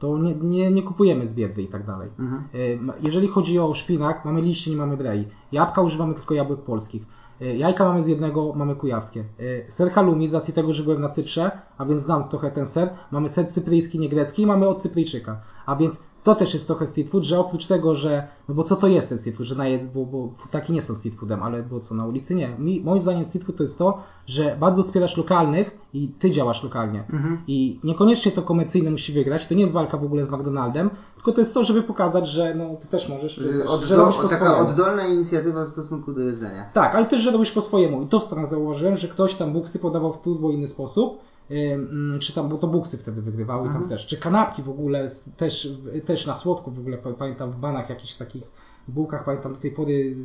[0.00, 2.08] To nie, nie, nie kupujemy z biedy i tak dalej.
[2.18, 2.44] Mhm.
[2.54, 5.28] Y, Jeżeli chodzi o szpinak, mamy liście, nie mamy brei.
[5.52, 7.02] Jabłka używamy tylko jabłek polskich.
[7.42, 9.24] Y, Jajka mamy z jednego, mamy kujawskie.
[9.40, 12.66] Y, Ser halloumi, z racji tego, że byłem na Cyprze, a więc znam trochę ten
[12.66, 15.40] ser, mamy ser cypryjski, nie grecki i mamy od Cypryjczyka.
[15.66, 18.76] A więc to też jest trochę street food, że oprócz tego, że, no bo co
[18.76, 21.42] to jest ten street food, że na jest, bo, bo taki nie są street foodem,
[21.42, 22.48] ale bo co, na ulicy nie.
[22.58, 26.62] Mi, moim zdaniem street food to jest to, że bardzo wspierasz lokalnych i ty działasz
[26.62, 27.04] lokalnie.
[27.46, 31.32] I niekoniecznie to komercyjne musi wygrać, to nie jest walka w ogóle z McDonaldem, tylko
[31.32, 34.28] to jest to, żeby pokazać, że no ty też możesz, że, Że że robisz po
[34.28, 34.68] taka swojemu.
[34.70, 36.64] oddolna inicjatywa w stosunku do jedzenia.
[36.72, 38.02] Tak, ale też, że robisz po swojemu.
[38.02, 41.18] I to w Stanach zauważyłem, że ktoś tam buksy podawał w turbo inny sposób.
[41.50, 45.68] Ym, czy tam, bo to buksy wtedy wygrywały tam też, czy kanapki w ogóle, też,
[46.06, 48.42] też na słodko w ogóle, pa- pamiętam w banach jakichś takich
[48.88, 50.16] bułkach, pamiętam do tej pory,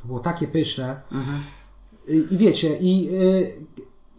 [0.00, 1.00] to było takie pyszne.
[1.12, 1.38] Mhm.
[2.08, 3.52] I, i wiecie, i, y,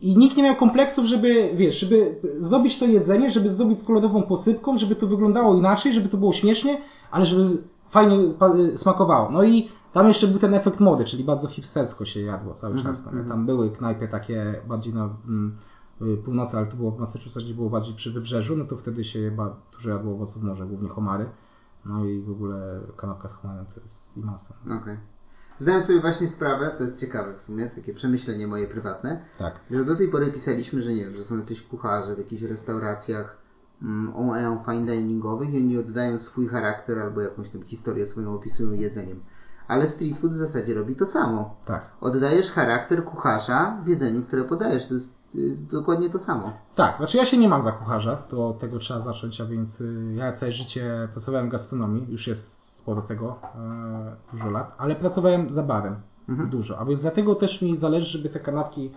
[0.02, 4.24] i nikt nie miał kompleksów, żeby, wiesz, żeby zdobyć to jedzenie, żeby zdobyć z kolorową
[4.24, 6.82] posypką, żeby to wyglądało inaczej, żeby to było śmiesznie,
[7.12, 7.58] ale żeby
[7.90, 8.18] fajnie
[8.74, 9.32] y, smakowało.
[9.32, 12.96] No i tam jeszcze był ten efekt mody, czyli bardzo hipstersko się jadło cały Mhm,
[12.96, 13.06] czas.
[13.06, 15.71] Tam, tam były knajpy takie bardziej na mm, y,
[16.26, 19.56] północy, ale to było w Massachusetts, było bardziej przy wybrzeżu, no to wtedy się chyba
[19.72, 21.26] dużo jadło owoców morza, głównie homary.
[21.86, 24.54] No i w ogóle kanapka z homarem to jest i masa.
[24.82, 24.98] Okej.
[25.60, 29.60] Zdałem sobie właśnie sprawę, to jest ciekawe w sumie, takie przemyślenie moje prywatne, Tak.
[29.72, 33.38] że do tej pory pisaliśmy, że nie wiem, że są jacyś kucharze w jakichś restauracjach
[34.16, 39.20] OE fine diningowych i oni oddają swój charakter albo jakąś tam historię swoją opisują jedzeniem.
[39.68, 41.56] Ale street food w zasadzie robi to samo.
[41.66, 41.92] Tak.
[42.02, 44.88] Oddajesz charakter kucharza w jedzeniu, które podajesz.
[44.88, 46.54] To jest, jest dokładnie to samo.
[46.76, 49.82] Tak, znaczy ja się nie mam za kucharza, to od tego trzeba zacząć, a więc
[49.82, 54.96] y, ja całe życie pracowałem w gastronomii, już jest sporo tego, e, dużo lat, ale
[54.96, 55.96] pracowałem za barem,
[56.50, 58.92] dużo, a więc dlatego też mi zależy, żeby te kanapki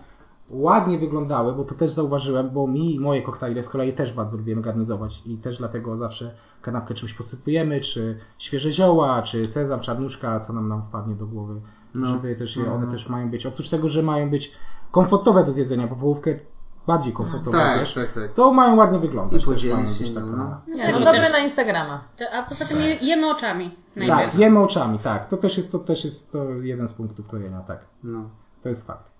[0.49, 4.61] ładnie wyglądały, bo to też zauważyłem, bo mi moje koktajle z kolei też bardzo lubiłem
[4.61, 10.53] garnizować i też dlatego zawsze kanapkę czymś posypujemy, czy świeże zioła, czy sezam, czarnuszka, co
[10.53, 11.61] nam nam wpadnie do głowy,
[11.95, 12.07] No.
[12.07, 12.91] żeby też je, No, one no.
[12.91, 14.51] też mają być, oprócz tego, że mają być
[14.91, 16.39] komfortowe do zjedzenia, bo połówkę
[16.87, 18.33] bardziej komfortowe, tak, wiesz, tak, tak.
[18.33, 19.43] to mają ładnie wyglądać.
[19.43, 20.61] I podzielić się tak, no.
[20.67, 22.01] Nie, No i dobre też- na Instagrama.
[22.17, 24.31] To, a poza tym je, jemy oczami najpierw.
[24.31, 25.27] Tak, jemy oczami, tak.
[25.29, 27.79] To też jest, to też jest to jeden z punktów krojenia, tak.
[28.03, 28.23] No.
[28.63, 29.11] To jest fakt.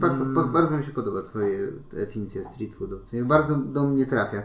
[0.00, 0.34] Bardzo, Mm.
[0.34, 1.58] po, bardzo mi się podoba Twoja
[1.92, 2.96] definicja street foodu.
[3.12, 4.42] Bardzo do mnie trafia.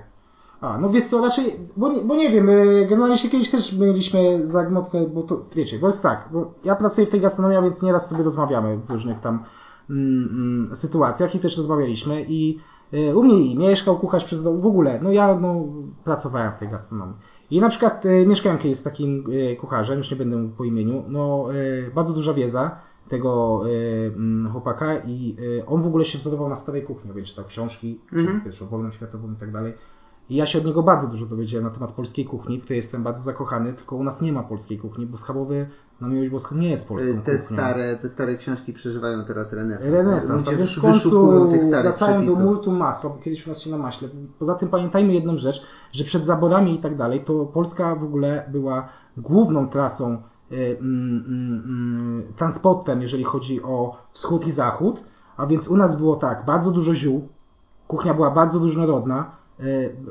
[0.62, 3.74] A, no wiesz co, raczej, bo, nie- bo nie wiem, y, generalnie się kiedyś też
[3.74, 7.62] mieliśmy zagmotkę, bo to, wiecie, bo jest tak, bo ja pracuję w tej gastronomii, a
[7.62, 9.44] więc nieraz sobie rozmawiamy w różnych tam
[9.92, 12.60] mm, mm, sytuacjach i też rozmawialiśmy i
[12.94, 15.66] y, u mnie i mieszkał kucharz przez dom, w ogóle, no ja no,
[16.04, 17.16] pracowałem w tej gastronomii.
[17.52, 20.64] I na przykład y, mieszkałem kiedyś z takim y, kucharzem, już nie będę mówił po
[20.64, 21.46] imieniu, no
[21.96, 22.72] bardzo duża wiedza
[23.10, 23.62] tego
[24.16, 25.36] mm, chłopaka i
[25.68, 28.42] on w ogóle się wzorował na starej kuchni, więc czytał książki, Mhm.
[28.42, 29.74] pierwszą wojną światową i tak dalej.
[30.30, 33.04] I ja się od niego bardzo dużo dowiedziałem na temat polskiej kuchni, w której jestem
[33.04, 35.70] bardzo zakochany, tylko u nas nie ma polskiej kuchni, bo schabowy,
[36.02, 37.58] na miłość boską, nie jest polską Y, Te kuchnią.
[37.58, 39.94] stare, te stare książki przeżywają teraz renesans.
[39.94, 41.50] Renesans, Ludzie więc w końcu
[41.82, 44.10] wracają do multum masła, bo kiedyś u nas się na maśle.
[44.40, 45.62] Poza tym pamiętajmy jedną rzecz,
[45.92, 50.18] że przed zaborami i tak dalej, to Polska w ogóle była główną trasą,
[50.52, 55.04] y, mm, mm, mm, transportem, jeżeli chodzi o wschód i zachód,
[55.38, 57.28] a więc u nas było tak, bardzo dużo ziół,
[57.88, 59.41] kuchnia była bardzo różnorodna,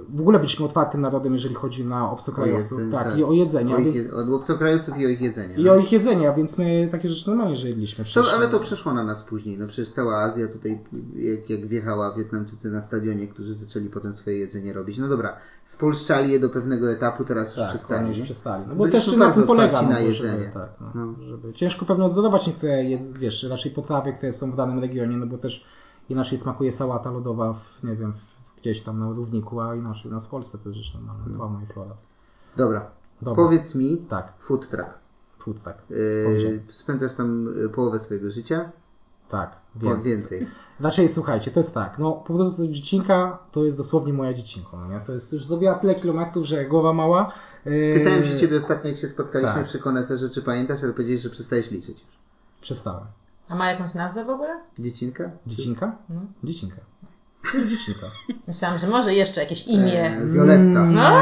[0.08, 3.18] w ogóle byliśmy otwartym narodem, jeżeli chodzi na obcokrajowców, jedzenie, tak, tak.
[3.18, 5.60] i o jedzenie, O ich, więc, od obcokrajowców i o ich jedzeniu.
[5.60, 5.72] i no.
[5.72, 8.04] o ich jedzenie, a więc my takie rzeczy normalnie, że jedliśmy.
[8.04, 9.58] To, Przecież- ale to przeszło na nas później.
[9.58, 10.78] No przecież cała Azja tutaj,
[11.14, 14.98] jak, jak wjechała Wietnamczycy na stadionie, którzy zaczęli potem swoje jedzenie robić.
[14.98, 18.08] No dobra, spolszczali je do pewnego etapu, teraz już Tak, oni przestali.
[18.18, 18.64] już przestali.
[18.68, 20.38] No bo też na tym polega, no, na bo jedzenie.
[20.38, 21.14] Żeby, tak, no, No.
[21.24, 25.26] żeby ciężko pewnie odzorować niektóre, jedz- wiesz, raczej potrawy, które są w danym regionie, no
[25.26, 25.64] bo też
[26.08, 28.29] inaczej smakuje sałata lodowa w, nie wiem, w,
[28.60, 31.62] gdzieś tam na równiku, a inaczej u nas w Polsce to jest rzecz normalna, fauna
[31.62, 31.94] i flora.
[32.56, 32.90] Dobra.
[33.22, 33.44] Dobra.
[33.44, 34.90] Powiedz mi, Tak, food truck.
[35.38, 35.78] food, tak.
[35.90, 38.70] Yy, spędzasz tam y, połowę swojego życia?
[39.28, 40.02] Tak, Po wiem.
[40.02, 40.46] więcej.
[40.80, 44.88] Znaczy, słuchajcie, to jest tak, no po prostu dziecinka to jest dosłownie moja dziecinka, no
[44.88, 45.00] nie?
[45.00, 47.32] To jest już zrobiła tyle kilometrów, że głowa mała.
[47.64, 49.66] Yy, Pytałem się ciebie ostatnio, jak się spotkaliśmy tak.
[49.66, 52.18] przy koneserze, czy pamiętasz, ale powiedziałeś, że przestajesz liczyć już.
[52.60, 53.04] Przestałem.
[53.48, 54.60] A ma jakąś nazwę w ogóle?
[54.78, 55.30] Dziecinka?
[55.46, 55.96] Dziecinka?
[56.08, 56.20] No.
[56.44, 56.76] Dziecinka.
[57.52, 58.06] To jest dziecinka.
[58.48, 60.04] Myślałam, że może jeszcze jakieś imię.
[60.22, 60.84] E, Violetta.
[60.84, 61.20] No,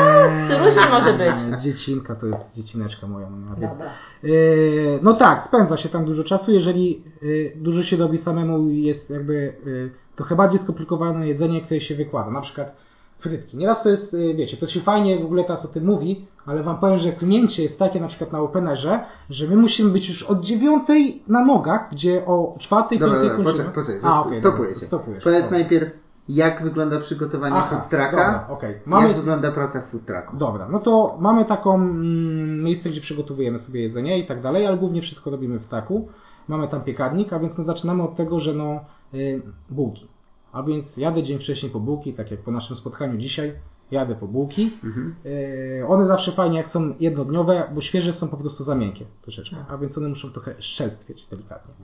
[0.64, 1.28] różnie może być.
[1.54, 3.30] Eee, Dziecinka to jest dziecineczka moja.
[3.30, 3.56] No?
[3.56, 3.90] Więc, Dobra.
[4.22, 6.52] Yy, no tak, spędza się tam dużo czasu.
[6.52, 9.34] Jeżeli yy, dużo się robi samemu i jest jakby
[9.66, 12.30] yy, trochę bardziej skomplikowane jedzenie, które się wykłada.
[12.30, 12.76] Na przykład
[13.18, 13.56] frytki.
[13.56, 16.78] Nieraz to jest, wiecie, to się fajnie w ogóle teraz o tym mówi, ale wam
[16.78, 20.40] powiem, że klnięcie jest takie na przykład na Openerze, że my musimy być już od
[20.40, 23.64] dziewiątej na nogach, gdzie o czwartej, piątej dobra, kończymy.
[23.64, 24.86] poczekaj, poczekaj, A, dobra, cię.
[24.86, 25.24] stopujesz.
[25.24, 25.90] Powiedz najpierw,
[26.28, 28.72] jak wygląda przygotowanie Aha, food trucka, dobra, okej.
[28.72, 30.36] jak Mamy wygląda praca food trucku.
[30.36, 34.76] Dobra, no to mamy taką mm, miejsce, gdzie przygotowujemy sobie jedzenie i tak dalej, ale
[34.76, 36.08] głównie wszystko robimy w taku.
[36.48, 40.08] Mamy tam piekarnik, a więc no zaczynamy od tego, że no y, bułki.
[40.52, 43.54] A więc jadę dzień wcześniej po bułki, tak jak po naszym spotkaniu dzisiaj,
[43.90, 44.72] jadę po bułki.
[44.84, 45.14] Mhm.
[45.26, 49.56] Y, one zawsze fajnie jak są jednodniowe, bo świeże są po prostu za miękkie troszeczkę,
[49.68, 51.74] a więc one muszą trochę szczelstwieć delikatnie.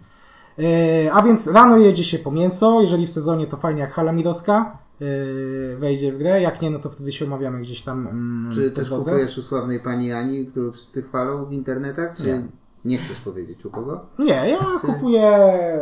[0.58, 4.78] Y, a więc rano jedzie się po mięso, jeżeli w sezonie to fajnie jak halamirowska
[5.02, 8.70] y, wejdzie w grę, jak nie, no to wtedy się umawiamy gdzieś tam mm, Czy
[8.70, 9.04] też drodze.
[9.04, 12.16] kupujesz u sławnej pani Ani, którą wszyscy chwalą w internetach?
[12.16, 12.22] Czy...
[12.22, 12.42] Nie.
[12.84, 14.00] Nie chcesz powiedzieć u kogo?
[14.18, 15.38] Nie, ja kupuję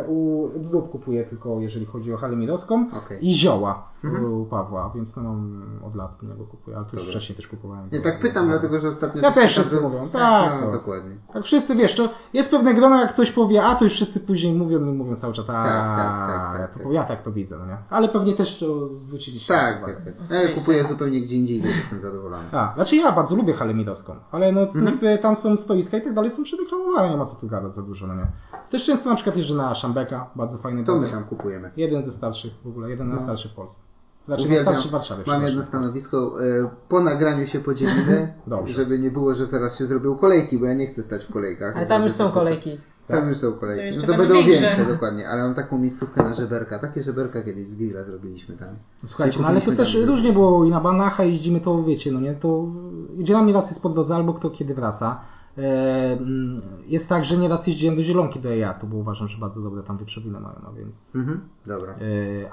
[0.07, 3.29] u Dudów kupuję tylko jeżeli chodzi o halę mirowską Okej.
[3.29, 4.33] i zioła Mhm.
[4.33, 7.47] u Pawła, więc no mam od lat u niego kupuję, ale to już wcześniej też
[7.47, 7.89] kupowałem.
[7.91, 9.21] Nie, tak pytam, dlatego że ostatnio...
[9.21, 10.71] Ja też wszyscy mówią, tak, No, to.
[10.71, 11.15] dokładnie.
[11.33, 14.53] Tak wszyscy wiesz, to jest pewne grono, jak ktoś powie, a to już wszyscy później
[14.53, 15.65] mówią i mówią cały czas, a Tak,
[15.97, 16.93] tak, tak, tak, ja, to, tak.
[16.93, 17.77] ja tak to widzę, no nie?
[17.89, 19.93] Ale pewnie też to zwróciliście Tak, uwagę.
[19.93, 20.49] tak, tak.
[20.49, 22.43] Ja kupuję zupełnie gdzie indziej i jestem zadowolony.
[22.51, 24.99] A, znaczy ja bardzo lubię halę mirowską, ale no Mhm.
[25.21, 28.07] tam są stoiska i tak dalej, są przedeklamowane, nie ma co tu gadać za dużo,
[28.07, 28.27] no nie?
[28.69, 31.71] Też często na przykład jeżdżę na Szambeka, bardzo fajny To my tam kupujemy.
[31.77, 33.17] Jeden ze starszych w ogóle, jeden No.
[33.19, 33.79] z starszych w Polsce.
[34.25, 34.65] Znaczy Uwielbiam.
[34.65, 35.23] najstarszy w Warszawie.
[35.27, 36.35] Mam jedno stanowisko.
[36.43, 38.33] e, Po nagraniu się podzielimy,
[38.65, 41.77] żeby nie było, że zaraz się zrobią kolejki, bo ja nie chcę stać w kolejkach.
[41.77, 42.77] Ale tam już są kolejki.
[43.07, 43.85] Tam już są To kolejki.
[43.85, 44.61] jeszcze No to będą większe.
[44.61, 45.29] większe, dokładnie.
[45.29, 46.79] Ale mam taką miejscówkę na żeberka.
[46.79, 48.67] Takie żeberka kiedyś z grilla zrobiliśmy tam.
[49.05, 52.19] Słuchajcie, no ale to też tam różnie było i na Banacha jeździmy, to wiecie, no
[52.19, 52.65] nie, to
[53.17, 55.19] gdzie nam nieraz jest po drodze, albo kto kiedy wraca.
[56.87, 59.97] Jest tak, że nieraz jeździłem do Zielonki do Ejatu, bo uważam, że bardzo dobre tam
[59.97, 61.15] wieprzowiny mają, no więc...
[61.15, 61.41] Mhm.
[61.65, 61.93] Dobra.
[61.93, 61.97] E,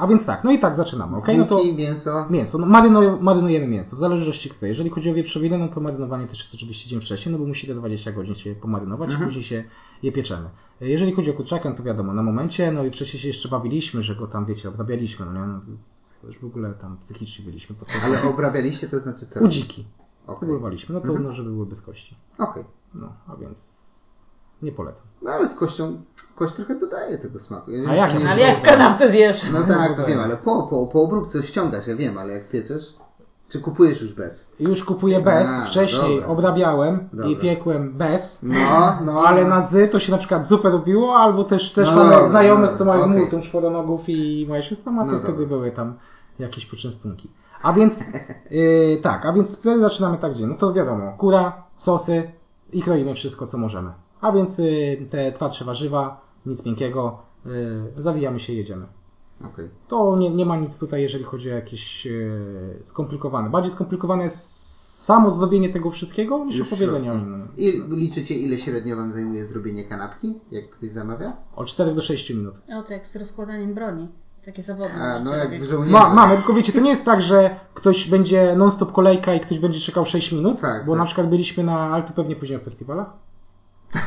[0.00, 1.38] a więc tak, no i tak zaczynamy, okej?
[1.38, 2.26] No to mięso.
[2.30, 4.66] mięso, no marynu, marynujemy mięso, w zależności kto.
[4.66, 7.66] Jeżeli chodzi o wieprzowinę, no to marynowanie też jest oczywiście dzień wcześniej, no bo musi
[7.66, 9.26] te 20 godzin się pomarynować, Mhm.
[9.28, 9.64] później się
[10.02, 10.48] je pieczemy.
[10.82, 13.48] E, Jeżeli chodzi o kurczaka, no to wiadomo, na momencie, no i wcześniej się jeszcze
[13.48, 15.40] bawiliśmy, że go tam, wiecie, obrabialiśmy, no nie?
[15.52, 15.60] No,
[16.22, 17.76] to już w ogóle tam psychicznie byliśmy.
[18.04, 19.40] Ale obrabialiście to znaczy co?
[19.40, 19.84] U dziki.
[20.26, 20.48] Okej.
[20.48, 21.24] Próbowaliśmy, no to Mhm.
[21.24, 22.16] no, żeby były bez kości.
[22.38, 22.64] Okej.
[22.94, 23.70] No, a więc
[24.62, 25.02] nie polecam.
[25.22, 26.02] No ale z kością,
[26.36, 27.70] kość trochę dodaje tego smaku.
[27.70, 28.30] Ja A jak nie?
[28.30, 29.50] Ale jak w kanapce zjesz?
[29.52, 30.08] No tak, to dodaje.
[30.08, 32.84] wiem, ale po, po, po obróbce ściągasz, ja wiem, ale jak pieczesz,
[33.48, 34.52] czy kupujesz już bez?
[34.60, 36.28] Już kupuję bez, A, wcześniej dobra.
[36.28, 37.40] obrabiałem i Dobra.
[37.42, 38.38] piekłem bez.
[38.42, 39.22] No, no.
[39.26, 42.28] Ale na z to się na przykład zupę robiło, albo też, też No mamy dobra,
[42.28, 43.16] znajomych, no, co mają okej.
[43.18, 45.94] multum czworonogów i moja siostra ma, to No wtedy były tam
[46.38, 47.30] jakieś poczęstunki.
[47.62, 47.98] A więc,
[48.50, 50.46] yy, tak, a więc wtedy zaczynamy tak dzień.
[50.48, 52.30] No to wiadomo, kura, sosy
[52.72, 53.90] i kroimy wszystko, co możemy.
[54.20, 58.86] A więc yy, te twardsze warzywa, nic miękkiego, yy, zawijamy się i jedziemy.
[59.44, 59.68] Okej.
[59.88, 63.50] To nie, nie ma nic tutaj, jeżeli chodzi o jakieś yy, skomplikowane.
[63.50, 64.60] Bardziej skomplikowane jest
[65.04, 67.48] samo zrobienie tego wszystkiego niż Już opowiedzenie o nim.
[67.56, 71.36] I liczycie, ile średnio Wam zajmuje zrobienie kanapki, jak ktoś zamawia?
[71.56, 72.54] Od 4 do 6 minut.
[72.78, 74.08] O, to jak z rozkładaniem broni.
[74.44, 74.94] Takie zawody.
[74.94, 75.92] A, no jak żołnierze.
[75.92, 79.58] Ma, mamy, tylko wiecie, to nie jest tak, że ktoś będzie non-stop kolejka i ktoś
[79.58, 80.98] będzie czekał 6 minut, Tak, bo tak.
[80.98, 83.06] na przykład byliśmy na, ale to pewnie później w festiwalach.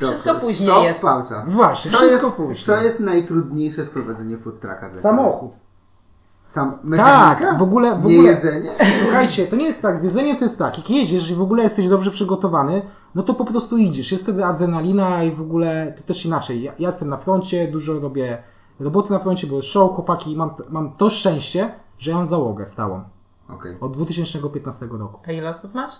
[0.00, 1.00] Wszystko później stop, jest.
[1.00, 1.44] pauza.
[1.48, 2.66] Właśnie, Co wszystko jest, później.
[2.66, 5.50] co jest najtrudniejsze w prowadzeniu food trucka dla Samochód.
[6.46, 7.46] Sam mechanika?
[7.50, 8.70] Tak, w ogóle- w Nie ogóle- jedzenie?
[9.02, 11.88] Słuchajcie, to nie jest tak, zjedzenie to jest tak, jak jedziesz i w ogóle jesteś
[11.88, 12.82] dobrze przygotowany,
[13.14, 16.62] no to po prostu idziesz, jest wtedy adrenalina i w ogóle to też inaczej.
[16.62, 18.38] Ja, ja jestem na froncie, dużo robię
[18.80, 23.00] roboty na froncie, jest show, chłopaki, mam, mam to szczęście, że ja mam załogę stałą
[23.48, 23.76] Okej.
[23.80, 25.20] od 2015 roku.
[25.26, 25.90] A ile osób masz?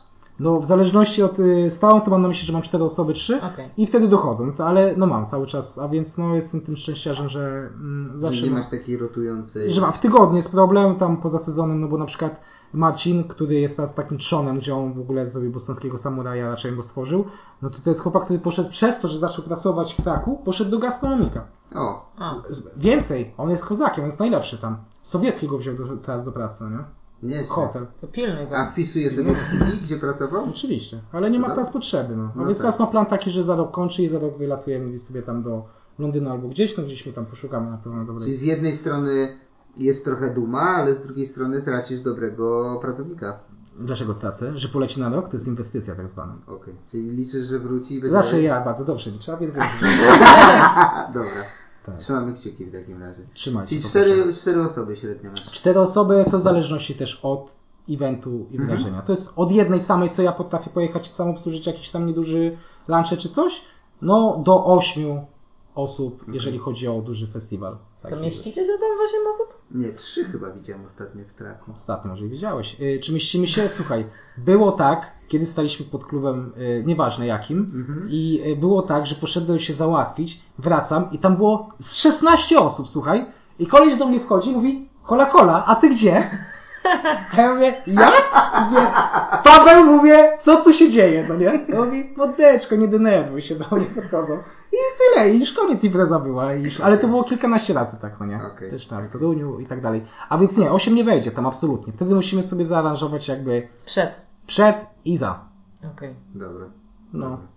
[0.40, 3.40] No w zależności od y, stałą to mam na myśli, że mam 4 osoby, 3
[3.42, 3.68] Okej.
[3.76, 7.28] i wtedy dochodzą, to, ale no mam cały czas, a więc no jestem tym szczęściarzem,
[7.28, 9.70] że mm, zawsze Nie masz takiej rotującej...
[9.70, 12.40] że mam w tygodniu jest problem tam poza sezonem, no bo na przykład
[12.74, 16.82] Marcin, który jest teraz takim trzonem, gdzie on w ogóle zrobił bostońskiego samuraja, raczej go
[16.82, 17.24] stworzył,
[17.62, 20.70] no to to jest chłopak, który poszedł przez to, że zaczął pracować w traku, poszedł
[20.70, 21.46] do gastronomika.
[21.74, 22.34] O, A,
[22.76, 24.76] Więcej, on jest kozakiem, on jest najlepszy tam.
[25.02, 26.84] Sowieckiego wziął do, teraz do pracy, no nie?
[27.22, 27.46] nieźle.
[27.46, 27.86] Hotel.
[28.00, 28.56] to pilnuj go.
[28.58, 30.44] A wpisuje sobie w CV, gdzie pracował?
[30.50, 31.54] Oczywiście, ale nie ma No.
[31.54, 32.16] teraz potrzeby.
[32.16, 32.22] No.
[32.34, 32.66] A No więc tak.
[32.66, 35.64] teraz ma plan taki, że za rok kończy i za rok wylatujemy sobie tam do
[35.98, 38.26] Londynu albo gdzieś, no gdzieś my tam poszukamy na pewno dobrej.
[38.26, 39.38] Czyli z jednej strony
[39.76, 43.38] jest trochę duma, ale z drugiej strony tracisz dobrego pracownika.
[43.78, 44.58] Dlaczego tracę?
[44.58, 45.28] Że poleci na rok?
[45.28, 46.34] To jest inwestycja tak zwana.
[46.46, 46.74] Okej.
[46.90, 48.10] Czyli liczysz, że wróci i będzie...
[48.10, 49.54] Znaczy ja bardzo dobrze liczę, a więc
[51.14, 51.44] Dobra.
[51.86, 51.98] Tak.
[51.98, 53.22] Trzymamy kciuki w takim razie.
[53.34, 53.68] trzymajcie.
[53.68, 55.52] Czyli cztery, cztery osoby średnio masz.
[55.52, 57.50] Cztery osoby to w zależności też od
[57.90, 59.02] eventu i wydarzenia.
[59.02, 62.56] To jest od jednej samej, co ja potrafię pojechać sam obsłużyć jakiś tam nieduży
[62.88, 63.62] lunch czy coś,
[64.02, 65.26] no do ośmiu
[65.74, 67.76] osób, jeżeli chodzi o duży festiwal.
[68.04, 69.58] To Taki- mieścicie się tam w 8 osób?
[69.70, 71.72] Nie, trzy chyba widziałem ostatnio w traku.
[71.74, 72.80] Ostatnio może i wiedziałeś.
[72.80, 73.68] Y, Czy mieścimy się?
[73.68, 74.06] Słuchaj,
[74.38, 78.08] było tak, kiedy staliśmy pod klubem, y, nieważne jakim, Mhm.
[78.10, 82.88] i y, było tak, że poszedłem się załatwić, wracam i tam było z 16 osób,
[82.88, 83.26] słuchaj,
[83.58, 86.30] i koleś do mnie wchodzi i mówi, hola hola, a ty gdzie?
[87.32, 88.12] A ja mówię, ja?
[88.70, 88.86] Mówię,
[89.44, 91.66] Paweł, mówię, co tu się dzieje, no nie?
[91.68, 94.38] No mówi, podeczko, nie denerwuj się, do mnie podchodzą.
[94.72, 98.20] I tyle, i już koniec impreza była, i już, ale to było kilkanaście razy tak,
[98.20, 98.40] no nie?
[98.54, 98.70] Okej.
[98.70, 100.04] Też tak, to Duniu i tak dalej.
[100.28, 101.92] A więc nie, 8 nie wejdzie tam absolutnie.
[101.92, 104.10] Wtedy musimy sobie zaaranżować jakby Przed.
[104.46, 105.44] przed i za.
[105.94, 106.14] Okej.
[106.34, 106.66] Dobra.
[107.12, 107.30] No.
[107.30, 107.53] Dobra.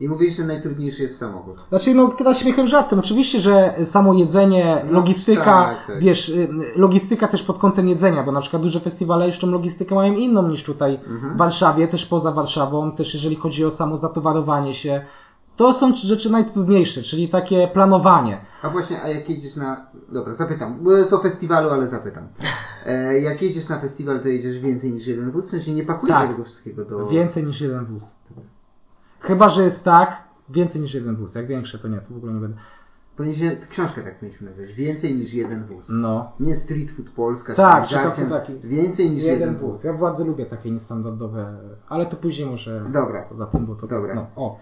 [0.00, 1.56] I mówisz, że najtrudniejszy jest samochód.
[1.68, 2.98] Znaczy, no teraz śmiechem żartem.
[2.98, 5.98] Oczywiście, że samo jedzenie, No, logistyka, tak, tak.
[6.00, 10.14] wiesz, y, logistyka też pod kątem jedzenia, bo na przykład duże festiwale jeszcze logistykę mają
[10.14, 11.34] inną niż tutaj Mhm.
[11.34, 15.04] w Warszawie, też poza Warszawą, też jeżeli chodzi o samo zatowarowanie się.
[15.56, 18.40] To są rzeczy najtrudniejsze, czyli takie planowanie.
[18.62, 19.86] A właśnie, a jak jedziesz na...
[20.12, 20.78] Dobra, zapytam.
[20.98, 22.24] Jest o festiwalu, ale zapytam.
[22.86, 25.46] E, jak jedziesz na festiwal, to jedziesz więcej niż jeden wóz?
[25.46, 26.30] W sensie nie pakujecie Tak.
[26.30, 27.06] tego wszystkiego do...
[27.06, 28.14] Więcej niż jeden wóz.
[29.26, 31.34] Chyba, że jest tak, więcej niż jeden wóz.
[31.34, 32.56] Jak większe, to nie, to w ogóle nie będę.
[33.16, 34.72] Powinien książkę tak mieliśmy nazwać.
[34.72, 35.88] Więcej niż jeden wóz.
[35.90, 36.32] No.
[36.40, 39.84] Nie Street Food Polska, Tak, czy to taki Więcej niż jeden wóz.
[39.84, 41.58] Ja bardzo lubię takie niestandardowe,
[41.88, 43.22] ale to później może Dobra.
[43.22, 44.14] poza tym, bo to Dobra.
[44.14, 44.58] No, o.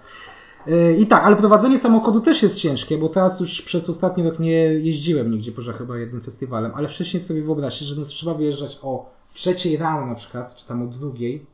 [0.67, 4.39] Yy, I tak, ale prowadzenie samochodu też jest ciężkie, bo teraz już przez ostatni rok
[4.39, 8.79] nie jeździłem nigdzie poza chyba jednym festiwalem, ale wcześniej sobie wyobraźcie, że no, trzeba wyjeżdżać
[8.83, 11.47] o trzeciej rano na przykład, czy tam o drugiej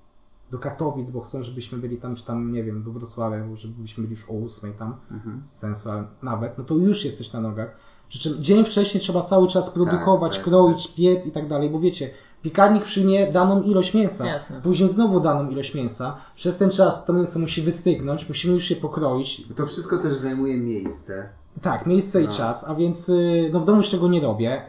[0.51, 4.17] do Katowic, bo chcą, żebyśmy byli tam, czy tam, nie wiem, do Wrocławia, żebyśmy byli
[4.17, 5.43] już o ósmej tam, Mhm.
[5.61, 7.77] sensu, ale nawet, no to już jesteś na nogach.
[8.09, 11.81] Przy czym dzień wcześniej trzeba cały czas produkować, tak, kroić, piec i tak dalej, bo
[11.81, 12.11] wiecie,
[12.43, 14.61] piekarnik przyjmie daną ilość mięsa, Jasne.
[14.63, 16.17] później znowu daną ilość mięsa.
[16.37, 19.43] Przez ten czas to mięso musi wystygnąć, musimy już je pokroić.
[19.57, 21.29] To wszystko też zajmuje miejsce.
[21.63, 22.33] Tak, miejsce i No.
[22.33, 24.63] czas, a więc y, no w domu już tego nie robię.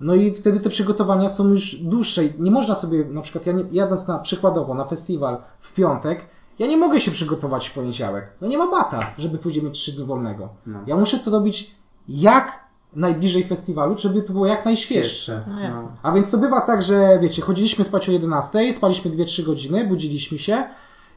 [0.00, 2.22] No i wtedy te przygotowania są już dłuższe.
[2.38, 6.26] Nie można sobie, na przykład ja nie, jadąc na przykładowo na festiwal w piątek,
[6.58, 8.24] ja nie mogę się przygotować w poniedziałek.
[8.40, 10.48] No nie ma bata, żeby później mieć trzy dni wolnego.
[10.66, 10.78] No.
[10.86, 11.74] Ja muszę to robić
[12.08, 12.64] jak
[12.96, 15.44] najbliżej festiwalu, żeby to było jak najświeższe.
[15.48, 15.68] No.
[15.68, 15.88] No.
[16.02, 20.38] A więc to bywa tak, że wiecie, chodziliśmy spać o 11, spaliśmy 2-3 godziny, budziliśmy
[20.38, 20.64] się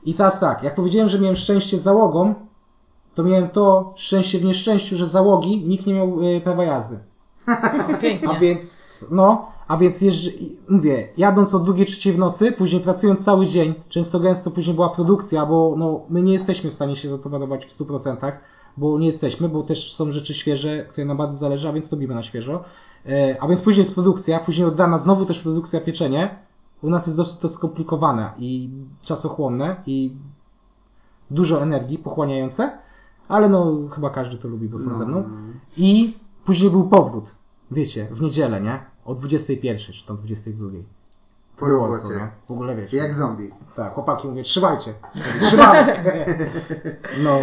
[0.05, 2.35] i teraz tak, jak powiedziałem, że miałem szczęście z załogą,
[3.15, 6.99] to miałem to szczęście w nieszczęściu, że załogi nikt nie miał y, prawa jazdy.
[8.01, 8.29] Pięknie.
[8.29, 10.29] A więc, no, a więc jeżdż,
[10.69, 14.89] mówię, jadąc o drugiej, trzeciej w nocy, później pracując cały dzień, często gęsto później była
[14.89, 18.31] produkcja, bo no, my nie jesteśmy w stanie się zatowarować w 100%,
[18.77, 22.15] bo nie jesteśmy, bo też są rzeczy świeże, które nam bardzo zależy, a więc robimy
[22.15, 22.63] na świeżo.
[23.05, 26.35] E, a więc później jest produkcja, później od rana znowu też produkcja, pieczenie.
[26.81, 28.69] U nas jest dosyć to skomplikowane i
[29.01, 30.11] czasochłonne i
[31.31, 32.71] dużo energii pochłaniające,
[33.27, 34.97] ale no chyba każdy to lubi, bo są No.
[34.97, 35.23] ze mną.
[35.77, 36.13] I
[36.45, 37.35] później był powrót,
[37.71, 38.79] wiecie, w niedzielę, nie?
[39.05, 40.69] O 21 czy tam 22.
[41.57, 42.03] Po Było robocie.
[42.03, 42.27] to, nie?
[42.47, 42.93] W ogóle wiesz.
[42.93, 43.51] Jak zombie.
[43.75, 44.93] Tak, chłopaki mówię, trzymajcie.
[45.41, 45.93] Trzymamy.
[47.23, 47.39] No.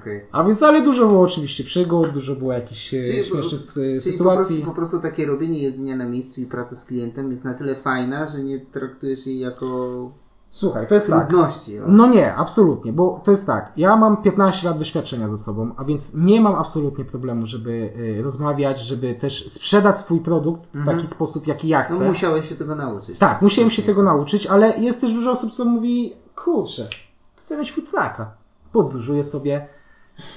[0.00, 0.20] Okej.
[0.32, 4.00] A więc, ale dużo było oczywiście przygód, dużo było jakichś e, Czyli- śmiesznych Czyli po
[4.00, 4.56] sytuacji.
[4.56, 7.74] prostu, po prostu takie robienie jedzenia na miejscu i praca z klientem jest na tyle
[7.74, 10.10] fajna, że nie traktujesz jej jako
[10.56, 11.28] Słuchaj, to jest tak.
[11.28, 11.80] trudności.
[11.80, 11.88] o.
[11.88, 13.72] No nie, absolutnie, bo to jest tak.
[13.76, 17.70] Ja mam 15 lat doświadczenia ze sobą, a więc nie mam absolutnie problemu, żeby
[18.18, 20.96] y, rozmawiać, żeby też sprzedać swój produkt w Mhm.
[20.96, 22.08] taki sposób, jaki ja No chcę.
[22.08, 23.18] musiałeś się tego nauczyć.
[23.18, 26.12] Tak, musiałem się tego nauczyć, ale jest też dużo osób, co mówi,
[26.44, 26.88] kurczę,
[27.36, 28.30] chcę mieć food trucka.
[28.72, 29.66] Podróżuję sobie,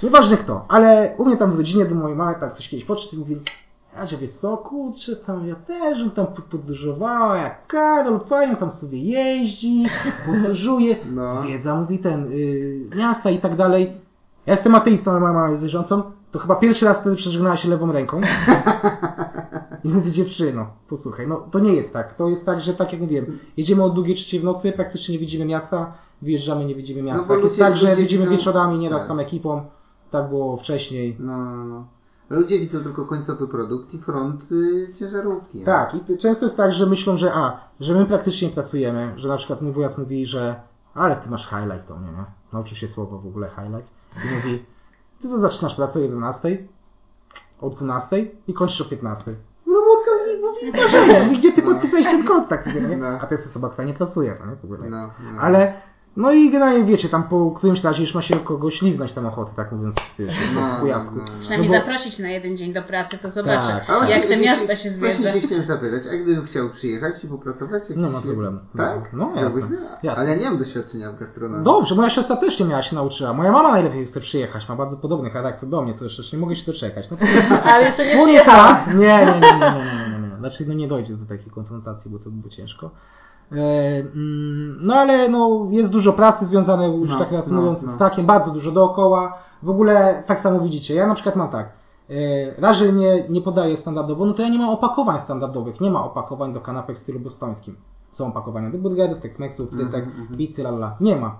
[0.04, 3.16] nieważne kto, ale u mnie tam w rodzinie do mojej mamy tak ktoś kiedyś podszedł
[3.16, 3.36] i mówi,
[3.98, 8.72] a że wiesz co, kurczę, tam ja też bym tam podróżowała, jak Karol, fajnie tam
[8.72, 9.86] sobie jeździ,
[10.26, 11.42] podróżuje, No.
[11.42, 13.98] zwiedza, mówi ten, y, miasta i tak dalej.
[14.46, 17.70] Ja jestem ateistą, ale moja mama jest wierzącą, to chyba pierwszy raz wtedy przeżegnała się
[17.70, 18.22] lewą ręką.
[19.84, 22.14] I mówi dziewczyno, posłuchaj, no to nie jest tak.
[22.14, 25.20] To jest tak, że tak jak mówiłem, jedziemy o drugiej, trzeciej w nocy, praktycznie nie
[25.20, 27.26] widzimy miasta, wyjeżdżamy, nie widzimy miasta.
[27.28, 29.08] No tak jest tak, że widzimy wieczorami, nieraz tak.
[29.08, 29.62] tam ekipą.
[30.12, 31.16] Tak było wcześniej.
[31.20, 31.99] No, no, no.
[32.30, 35.60] Ludzie widzą tylko końcowy produkt i front y, ciężarówki.
[35.60, 35.66] no.
[35.66, 39.38] Tak, i często jest tak, że myślą, że a, że my praktycznie pracujemy, że na
[39.38, 40.56] przykład mój wujas mówi, że
[40.94, 42.26] ale ty masz highlight do mnie, nie?
[42.54, 43.92] Nauczył się słowa w ogóle highlight.
[44.26, 44.66] I mówi,
[45.22, 46.68] ty to zaczynasz pracę o 11,
[47.62, 49.36] o 12 i kończysz o 15.
[49.68, 50.12] No bo to
[51.26, 52.66] mówi, gdzie ty podpisałeś ten kontrakt?
[52.66, 52.98] Nie?
[52.98, 53.08] No.
[53.08, 54.56] A to jest osoba, która nie pracuje, no nie?
[54.56, 54.90] W ogóle.
[54.90, 55.42] No, no.
[55.42, 55.74] Ale,
[56.20, 59.52] no i generalnie wiecie, tam po którymś razie już ma się kogoś liznąć tam ochotę,
[59.56, 61.12] tak mówiąc, wiesz, No, po jasku.
[61.16, 61.40] no, no, no.
[61.40, 63.90] Przynajmniej No bo- zaprosić na jeden dzień do pracy, to zobaczę, Tak.
[63.90, 65.34] A właśnie- jak te właśnie- miasta się Właśnie zwiedza.
[65.34, 67.84] się chciałem zapytać, a gdybym chciał przyjechać i popracować?
[67.90, 68.60] Nie ma problemu.
[68.78, 69.14] Tak?
[69.14, 69.66] No, jasne.
[69.66, 69.78] Mnie?
[70.04, 70.22] Jasne.
[70.24, 71.64] Ale ja nie mam doświadczenia w gastronomii.
[71.66, 73.34] Dobrze, moja siostra też nie miała się nauczyła.
[73.34, 76.56] Moja mama najlepiej chce przyjechać, ma bardzo podobny charakter do mnie, to jeszcze nie mogę
[76.56, 77.12] się doczekać.
[77.12, 77.18] No,
[77.74, 78.76] Ale jeszcze nie nie, przyjechała.
[78.76, 78.88] tak.
[78.88, 80.38] nie, nie, nie, nie, nie, nie, nie, nie.
[80.40, 82.92] Znaczy, no nie dojdzie do takiej konfrontacji, bo to by było ciężko.
[83.52, 83.56] E,
[84.00, 87.92] mm, no ale no, jest dużo pracy związane, już No, tak raz no, mówiąc, no.
[87.92, 89.38] z takiem, bardzo dużo dookoła.
[89.64, 91.70] W ogóle tak samo widzicie, ja na przykład mam tak,
[92.10, 92.14] e,
[92.62, 96.04] raz, że nie, nie podaję standardowo, no to ja nie mam opakowań standardowych, nie ma
[96.04, 97.76] opakowań do kanapek w stylu bostońskim.
[98.12, 100.96] Są opakowania do burgerów, Tex-Mexów, frytek, Mhm, pizzy, lala.
[101.02, 101.36] Nie ma.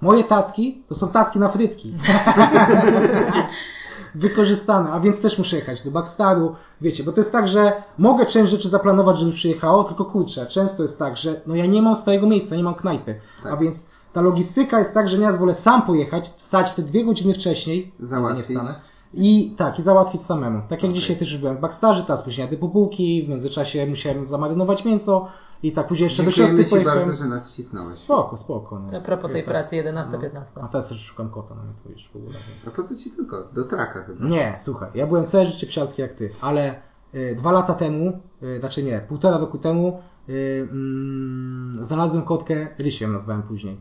[0.00, 1.94] Moje tacki to są tacki na frytki.
[4.20, 8.26] Wykorzystane, a więc też muszę jechać do Backstaru, wiecie, bo to jest tak, że mogę
[8.26, 11.96] część rzeczy zaplanować, żeby przyjechało, tylko kurczę, często jest tak, że no ja nie mam
[11.96, 13.52] stałego miejsca, nie mam knajpy, Tak.
[13.52, 13.76] a więc
[14.12, 18.48] ta logistyka jest tak, że nieraz wolę sam pojechać, wstać te dwie godziny wcześniej, Załatwić.
[18.48, 18.74] nie wstanę,
[19.14, 20.60] i tak, i załatwić samemu.
[20.62, 20.92] Tak jak Okej.
[20.94, 25.28] dzisiaj też byłem w backstarze, teraz później jadę po bułki, w międzyczasie musiałem zamarynować mięso
[25.62, 27.08] i tak później jeszcze do Dziękujemy siostry Ci pojechałem.
[27.08, 27.98] bardzo, że nas wcisnąłeś.
[27.98, 28.78] Spoko, spoko.
[28.78, 28.98] No.
[28.98, 30.40] A propos tej pracy 11-15.
[30.62, 32.34] A teraz szukam kota, no to już w ogóle.
[32.66, 33.44] A po co Ci tylko?
[33.54, 34.28] Do traka chyba.
[34.28, 36.74] Nie, słuchaj, ja byłem całe życie psiarski jak ty, ale
[37.14, 42.68] y, dwa lata temu, y, znaczy nie, półtora roku temu y, mm, znalazłem kotkę,
[43.00, 43.76] ją nazwałem później.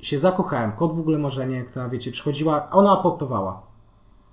[0.00, 3.62] Się zakochałem, kot w ogóle marzenie, która wiecie, przychodziła, ona apotowała.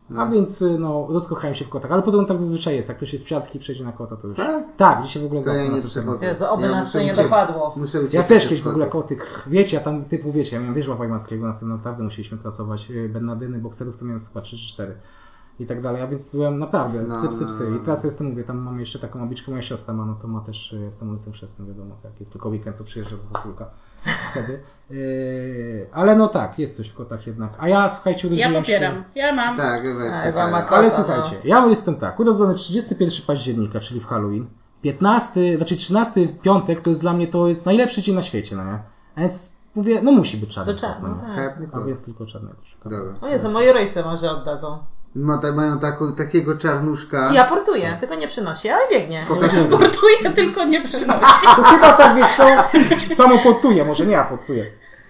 [0.09, 0.31] A No.
[0.31, 3.25] więc y, no, rozkochałem się w kotach, ale potem tak zazwyczaj jest, jak ktoś jest
[3.25, 4.37] psiarski i przejdzie na kota, to już...
[4.37, 4.63] Tak?
[4.77, 6.25] Tak, dzisiaj w ogóle To ja nie przechodzę.
[6.25, 7.73] Jezu, oby Ja nas to nie dopadło.
[7.77, 10.95] Muszę Ja też kiedyś w ogóle kotyk, wiecie, ja tam typu wiecie, ja miałem wieżła
[10.95, 14.95] Wajmackiego, na tym naprawdę musieliśmy pracować, y, Bernadyny, bokserów to miałem chyba 3 czy 4
[15.59, 17.77] i tak dalej, a więc byłem naprawdę No, psy, psy, no, psy no.
[17.77, 20.41] i teraz jestem, mówię, tam mam jeszcze taką obliczkę, moja siostra ma, no to ma
[20.41, 23.65] też, y, jestem ulicą chrzestną, wiadomo, tak, jest tylko weekend, to przyjeżdża do Populka
[24.31, 28.63] wtedy, Yy, ale no tak, jest coś w kotach jednak, a ja słuchajcie, Ja urodziłem
[28.63, 28.93] popieram.
[28.95, 29.03] się...
[29.15, 29.57] Ja mam.
[29.57, 29.81] Tak,
[30.23, 34.45] Ewa ma Ale Kota, słuchajcie, ja jestem tak, urodzony 31 października, czyli w Halloween.
[34.81, 38.63] 15, znaczy 13 piątek to jest dla mnie to jest najlepszy dzień na świecie, no
[38.65, 38.79] nie?
[39.15, 41.21] A więc mówię, no musi być czarny To czarny, no nie?
[41.21, 41.35] tak.
[41.35, 42.55] Czarny A więc tylko czarnego.
[42.83, 43.13] Dobra.
[43.21, 44.77] O Jezu, moi rodzice może oddadzą.
[45.15, 47.33] Ma, tak, mają taką, takiego czarnuszka.
[47.33, 49.25] Ja portuję, tylko nie przynosi, ale biegnie.
[49.27, 49.69] Pokażemy.
[49.77, 51.19] Portuję, tylko nie przynosi.
[51.55, 52.45] To chyba tak wiesz co,
[53.15, 54.65] samo podtuję, może nie ja podtuję.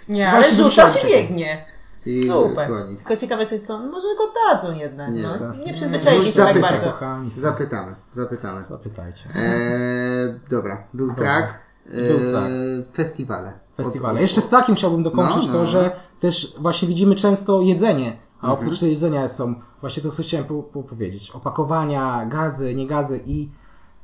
[0.09, 1.65] Nie, ale Właśnie żółta myślałem się biegnie.
[2.05, 2.69] I Super.
[2.69, 2.97] koniec.
[2.97, 5.11] Tylko ciekawe, czy są, może go dadzą jednak.
[5.11, 5.39] Nie, no.
[5.39, 5.65] tak.
[5.65, 6.91] nie przyzwyczaili się tak bardzo.
[6.91, 8.63] Kochani, Zapytamy, zapytamy.
[8.63, 9.29] zapytajcie.
[9.35, 11.23] Eee, dobra, był Dobra.
[11.23, 11.59] trak.
[12.07, 12.43] Był trak.
[12.43, 13.53] Eee, festiwale.
[13.77, 14.13] Festiwale.
[14.13, 15.65] Od- Jeszcze z takim chciałbym dokończyć No, to, no.
[15.65, 18.53] że też właśnie widzimy często jedzenie, a Mhm.
[18.53, 21.31] oprócz jedzenia są właśnie to, co chciałem po, po powiedzieć.
[21.31, 23.49] Opakowania, gazy, nie gazy i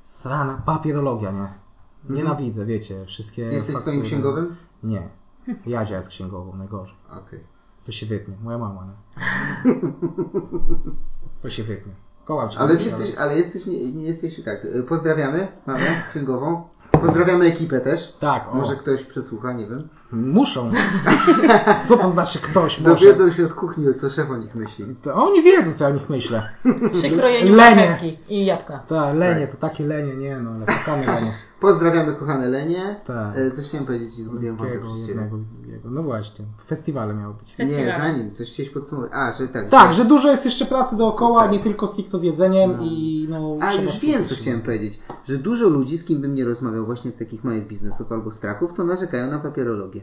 [0.10, 1.48] srana papierologia, nie?
[2.10, 3.42] Nienawidzę, wiecie, wszystkie...
[3.42, 3.56] Mhm.
[3.56, 3.96] Jesteś faktury.
[3.96, 4.56] swoim księgowym?
[4.84, 5.10] Nie.
[5.66, 6.96] Jadzia jest księgową, najgorzej.
[7.12, 7.40] Okej.
[7.86, 8.34] To się wytnie.
[8.44, 8.94] Moja mama, nie?
[11.42, 11.94] To się wytnie.
[12.26, 12.60] Kołam cię.
[12.60, 16.64] Ale jesteś, ale jesteś, nie, nie jesteś, tak, pozdrawiamy mamę księgową.
[16.92, 18.18] Pozdrawiamy ekipę też.
[18.20, 18.56] Tak, o.
[18.56, 19.90] Może ktoś przesłucha, nie wiem.
[20.12, 20.72] Muszą.
[21.88, 23.06] Co to znaczy ktoś może?
[23.06, 24.96] Dowiedzą się od kuchni, co szef o nich myśli.
[25.04, 26.50] To oni wiedzą, co ja o nich myślę.
[26.94, 27.98] Przy krojeniu Lenie.
[28.30, 28.80] i jabłka.
[28.90, 31.34] Tak, lenie, to takie lenie, nie no, ale kochamy lenie.
[31.60, 32.96] Pozdrawiamy kochane Lenie.
[33.08, 33.36] Tak.
[33.38, 34.82] E, coś chciałem powiedzieć i zgubiłem wątek.
[35.86, 37.58] No właśnie, festiwale miało być.
[37.58, 38.02] Nie, Festiwale.
[38.02, 39.12] zanim, coś chciałeś podsumować.
[39.14, 39.70] A, że tak.
[39.70, 41.52] Tak, że dużo jest jeszcze pracy dookoła, Tak.
[41.52, 42.84] nie tylko stricte z jedzeniem No.
[42.84, 43.58] i no...
[43.62, 45.00] A już wiem, co chciałem powiedzieć.
[45.28, 48.74] Że dużo ludzi, z kim bym nie rozmawiał właśnie z takich małych biznesów albo straków,
[48.78, 50.02] to narzekają na papierologię.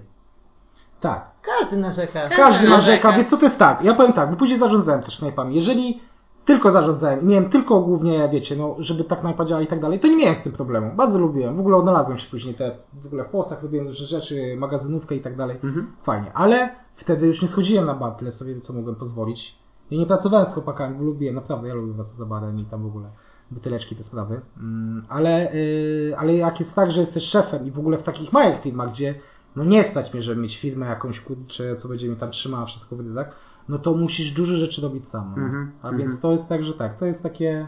[1.01, 2.13] Tak, Każdy narzeka.
[2.21, 3.13] Każdy każdy narzeka, narzeka.
[3.17, 6.01] wiesz co to jest tak, ja powiem tak, bo później zarządzałem też snajpami, jeżeli
[6.47, 7.27] tylko zarządzałem.
[7.27, 10.35] Miałem tylko głównie, wiecie, no, żeby tak najpa działa i tak dalej, to nie miałem
[10.35, 13.63] z tym problemu, bardzo lubiłem, w ogóle odnalazłem się później te, w ogóle w postach
[13.63, 15.87] robiłem różne rzeczy, magazynówkę i tak dalej, Mhm.
[16.03, 19.59] fajnie, ale wtedy już nie schodziłem na bar, tyle sobie co mogłem pozwolić,
[19.91, 22.83] ja nie pracowałem z chłopakami, bo lubiłem, naprawdę, ja lubię was za barem i tam
[22.83, 23.09] w ogóle
[23.51, 27.79] buteleczki, te sprawy, mm, ale, yy, ale jak jest tak, że jesteś szefem i w
[27.79, 29.15] ogóle w takich małych firmach, gdzie
[29.57, 32.97] no nie stać mnie, żeby mieć firmę jakąś, kurczę, co będzie mi tam trzymała wszystko
[32.97, 33.31] w ryzach,
[33.69, 35.35] no to musisz dużo rzeczy robić sam.
[35.37, 35.43] No.
[35.43, 35.99] Mhm, A mhm.
[35.99, 37.67] więc to jest tak, że tak, to jest takie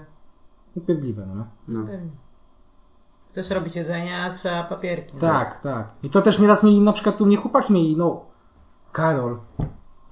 [0.74, 1.46] upierdliwe, no.
[1.68, 1.86] No.
[3.30, 5.16] Chcesz robić jedzenie, a trzeba papierki.
[5.18, 5.88] Tak, tak.
[6.02, 8.24] I to też nieraz mieli, na przykład tu mnie chłopaki mieli, no,
[8.92, 9.38] Karol,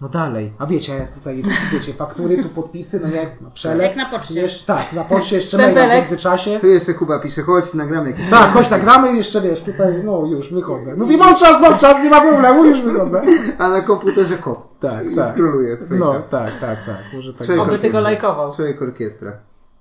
[0.00, 0.52] no dalej.
[0.58, 1.42] A wiecie, tutaj,
[1.72, 3.82] wiecie, faktury, tu podpisy, no jak, no przelew.
[3.82, 4.40] Jak na poczcie.
[4.40, 6.60] Jeszcze, tak, na poczcie jeszcze maila w międzyczasie.
[6.60, 8.30] Tu jeszcze Kuba pisze, chodź, nagramy jakieś...
[8.30, 10.96] Tak, chodź nagramy i jeszcze wiesz, tutaj, no już wychodzę.
[10.96, 13.22] Mówi, mam czas, mam czas, nie ma problemu, już wychodzę.
[13.58, 14.78] A na komputerze kot.
[14.80, 15.32] Tak, I tak.
[15.34, 15.76] scrolluje.
[15.90, 16.98] No, tak, tak, tak.
[17.14, 17.46] Może tak.
[17.46, 18.56] Człowiek Oby ty go lajkował.
[18.56, 19.32] Człowiek orkiestra.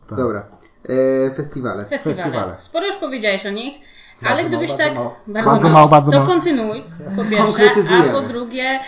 [0.10, 0.18] Tak.
[0.18, 0.46] Dobra.
[0.90, 1.86] E, festiwale.
[1.86, 2.16] Festiwale.
[2.24, 2.56] Festiwale.
[2.58, 3.74] Sporo już powiedziałeś o nich,
[4.22, 5.16] Bardzo ale mało, gdybyś bardzo tak mało.
[5.28, 6.30] bardzo, Bardzo mało, mało, bardzo to mało.
[6.30, 6.84] kontynuuj
[7.16, 7.64] po pierwsze,
[8.10, 8.80] a po drugie,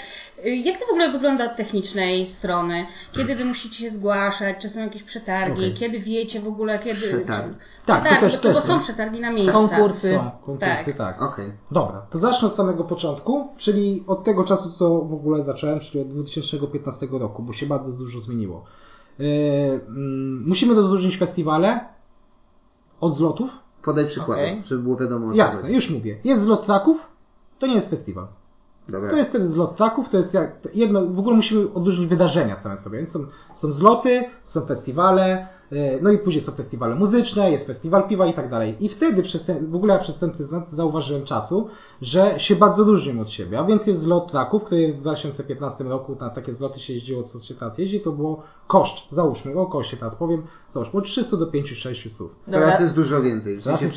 [0.45, 2.85] jak to w ogóle wygląda od technicznej strony?
[3.11, 4.57] Kiedy wy musicie się zgłaszać?
[4.59, 5.61] Czy są jakieś przetargi?
[5.61, 5.73] Okej.
[5.73, 6.99] Kiedy wiecie w ogóle, kiedy...
[6.99, 7.55] Przetargi.
[7.85, 8.79] Tak, to tak też- bo, też bo są.
[8.79, 9.53] przetargi na miejsca.
[9.53, 10.09] Konkursy.
[10.09, 11.21] Są konkursy, tak.
[11.21, 11.51] Okej.
[11.71, 15.99] Dobra, to zacznę od samego początku, czyli od tego czasu, co w ogóle zacząłem, czyli
[15.99, 18.65] od 2015 roku, bo się bardzo dużo zmieniło.
[19.19, 19.81] Yy,
[20.45, 21.79] musimy rozróżnić festiwale
[22.99, 23.51] od zlotów.
[23.83, 24.63] Podaj przykłady, Okej.
[24.65, 26.17] żeby było wiadomo Jasne, już mówię.
[26.23, 27.07] Jest zlot traków,
[27.59, 28.27] to nie jest festiwal.
[28.89, 29.09] Dobra.
[29.09, 32.77] To jest ten zlot traków, to jest jak jedno, w ogóle musimy odróżnić wydarzenia same
[32.77, 32.97] sobie.
[32.97, 38.07] Więc są, są zloty, są festiwale, yy, no i później są festiwale muzyczne, jest festiwal
[38.07, 38.75] piwa i tak dalej.
[38.79, 41.69] I wtedy przez ten, w ogóle ja przez ten tydzień zauważyłem czasu,
[42.01, 43.59] że się bardzo różnią od siebie.
[43.59, 47.39] A więc jest zlot traków, który w 2015 roku na takie zloty się jeździło, co
[47.39, 51.45] się teraz jeździ, to było koszt, załóżmy, o koszcie teraz powiem, załóżmy od 300 do
[51.45, 52.35] 5-6 słów.
[52.51, 53.57] Teraz jest dużo więcej.
[53.57, 53.89] W sensie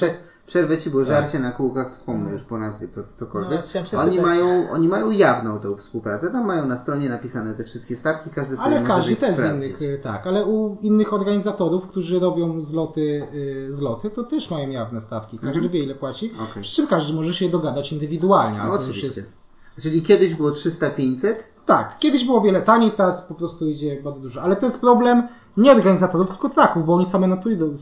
[0.51, 3.63] Przerwę ci, bo żarcie na kółkach wspomnę już po nazwie co, cokolwiek.
[3.93, 6.31] No, oni, mają, oni mają jawną tą współpracę.
[6.31, 9.65] Tam mają na stronie napisane te wszystkie stawki, każdy sobie Ale każdy też z sprawdzić.
[9.69, 14.71] innych, y, tak, ale u innych organizatorów, którzy robią zloty, y, zloty, to też mają
[14.71, 15.39] jawne stawki.
[15.39, 15.73] Każdy Mhm.
[15.73, 16.33] wie ile płaci.
[16.51, 16.63] Okej.
[16.63, 19.07] Przy czym każdy może się dogadać indywidualnie, No, oczywiście.
[19.07, 19.41] jest...
[19.83, 21.35] Czyli kiedyś było 300-500,
[21.67, 24.43] Tak, kiedyś było wiele taniej, teraz po prostu idzie bardzo dużo.
[24.43, 27.77] Ale to jest problem nie organizatorów, tylko traków, bo oni same na to idą.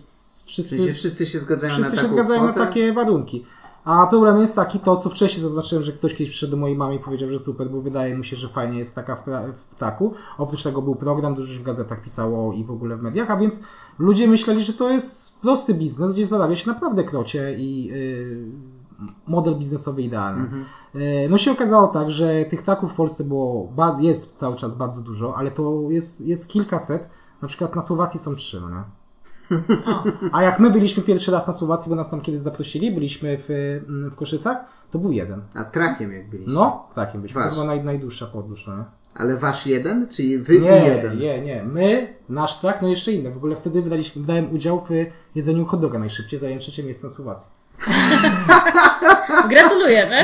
[0.63, 3.45] Wszyscy, wszyscy się zgadzają wszyscy na się zgadzają na takie warunki.
[3.85, 6.95] A problem jest taki, to co wcześniej zaznaczyłem, że ktoś kiedyś przyszedł do mojej mamy
[6.95, 9.25] i powiedział, że super, bo wydaje mu się, że fajnie jest taka w,
[9.57, 10.15] w ptaku.
[10.39, 13.37] Oprócz tego był program, dużo się w gazetach pisało i w ogóle w mediach, a
[13.37, 13.55] więc
[13.99, 18.47] ludzie myśleli, że to jest prosty biznes, gdzie zarabia się naprawdę krocie i yy,
[19.27, 20.43] model biznesowy idealny.
[20.43, 20.65] Mhm.
[20.95, 25.01] Yy, No się okazało tak, że tych taków w Polsce było, jest cały czas bardzo
[25.01, 27.09] dużo, ale to jest, jest kilkaset.
[27.43, 28.98] Na przykład na Słowacji są trzy, no nie?
[30.33, 33.51] A jak my byliśmy pierwszy raz na Słowacji, bo nas tam kiedyś zaprosili, byliśmy w,
[33.89, 34.57] mm, w Koszycach,
[34.91, 35.41] to był jeden.
[35.55, 36.53] A trakiem jak byliście.
[36.53, 37.41] No, takim byliśmy.
[37.43, 37.55] To Wasz.
[37.55, 38.85] była naj, najdłuższa podróż, no nie?
[39.15, 41.19] Ale wasz jeden, czy wy i Nie, jeden?
[41.19, 41.65] nie, nie.
[41.65, 43.31] My, nasz trak, no jeszcze inne.
[43.31, 44.91] W ogóle wtedy wydaliśmy, wydałem udział w
[45.37, 47.51] jedzeniu hot doga najszybciej, zająłem trzecie miejsce na Słowacji.
[49.51, 50.15] Gratulujemy.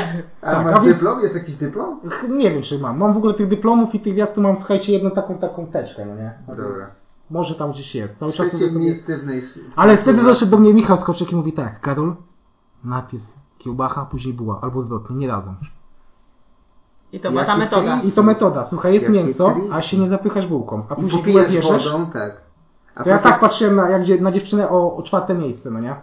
[0.41, 1.21] A Tak, masz a więc- dyplom?
[1.21, 1.99] Jest jakiś dyplom?
[2.09, 2.97] Ch- Nie wiem, czy mam.
[2.97, 6.05] Mam w ogóle tych dyplomów i tych gwiazd, to mam, słuchajcie, jedną taką, taką teczkę,
[6.05, 6.31] no nie?
[6.47, 6.65] A Dobra.
[6.79, 8.19] więc Może tam gdzieś jest.
[8.19, 8.79] Cały czas Trzecie sobie...
[8.79, 9.41] miejsce w naj...
[9.75, 12.15] Ale wtedy doszedł do mnie Michał Skoczek i mówi tak, Karol,
[12.83, 13.23] najpierw
[13.57, 15.55] kiełbacha, później buła, albo odwrotnie, nie razem.
[17.11, 18.01] I to była ta metoda.
[18.01, 19.67] I to metoda, słuchaj, jest Jakie mięso, triki?
[19.71, 21.89] a się nie zapychasz bułką, a później bułę bierzesz.
[21.91, 22.41] wodą, tak.
[22.95, 25.95] A To ja tak patrzyłem na, jak, na dziewczynę o, o czwarte miejsce, no nie?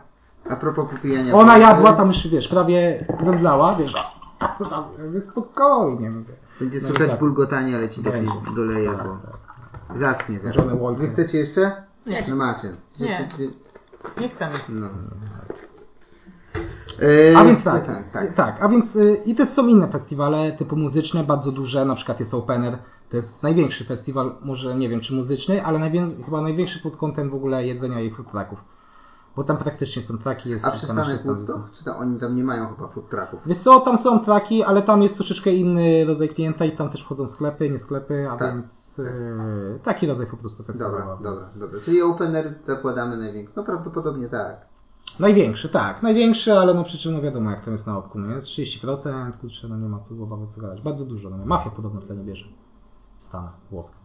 [0.50, 3.94] a propos popijania Ona jadła tam już, wiesz, prawie zemdlała, wiesz,
[5.30, 6.34] spokojnie, mówię.
[6.60, 7.20] Będzie No słychać tak.
[7.20, 8.30] bulgotanie, ale ci Będzie.
[8.32, 9.18] taki doleje, Tak, bo
[9.94, 10.18] zaraz.
[10.54, 10.94] Żonę.
[10.98, 11.72] Wy chcecie jeszcze?
[12.06, 12.24] Nie.
[12.28, 12.68] No macie.
[13.00, 13.28] Nie.
[14.20, 14.54] Nie chcemy.
[14.68, 14.88] No.
[17.32, 18.34] E, A więc tak, tak, tak.
[18.34, 22.20] tak, a więc y, i też są inne festiwale typu muzyczne, bardzo duże, na przykład
[22.20, 22.78] jest Opener,
[23.10, 27.30] to jest największy festiwal, może nie wiem czy muzyczny, ale najwię- chyba największy pod kątem
[27.30, 28.64] w ogóle jedzenia i food trucków.
[29.36, 31.28] Bo tam praktycznie są traki, jest A nasze stanowisko.
[31.28, 31.70] Woodstock?
[31.72, 33.40] Czy to oni tam nie mają chyba food trucków?
[33.46, 37.02] Wiesz co, tam są traki, ale tam jest troszeczkę inny rodzaj klienta i tam też
[37.02, 40.98] wchodzą sklepy, nie sklepy, a Tak, więc y, taki rodzaj po prostu festiwalu.
[40.98, 41.80] Dobra, dobra, dobra.
[41.80, 43.52] Czyli opener zakładamy największy.
[43.56, 44.72] No prawdopodobnie tak.
[45.18, 48.36] Największy, tak, największy, ale no przy czym no wiadomo jak to jest na opku, nie?
[48.36, 50.80] 30%, kurczę, no nie ma tu obawy co gadać.
[50.80, 51.44] Bardzo dużo, no nie?
[51.44, 52.44] Mafia podobno w nie bierze.
[53.16, 53.96] W Stanach, włoska.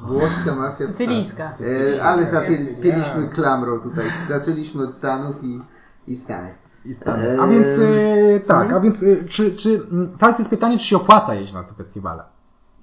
[0.00, 0.86] Włoska mafia.
[0.86, 1.56] Sycylijska.
[1.94, 4.04] E, ale zapieli, spieliśmy klamrą tutaj.
[4.28, 5.60] Zaczęliśmy od Stanów i,
[6.06, 6.54] i Stany.
[6.86, 8.80] Eee, A więc y, tak, mhm.
[8.80, 9.86] a więc y, czy, czy
[10.18, 12.22] teraz jest pytanie, czy się opłaca jeździć na te festiwale?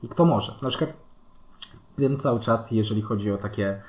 [0.04, 0.56] I kto może?
[0.62, 0.94] Na przykład
[2.00, 3.82] wiem cały czas, jeżeli chodzi o takie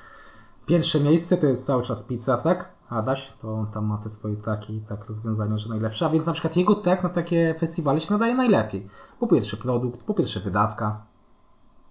[0.65, 2.69] pierwsze miejsce, to jest cały czas pizza, tak?
[2.89, 6.05] Adaś, to on tam ma te swoje takie tak rozwiązania, że najlepsze.
[6.05, 8.87] A więc na przykład jego tak na takie festiwale się nadaje najlepiej.
[9.19, 11.01] Po pierwsze produkt, po pierwsze wydawka,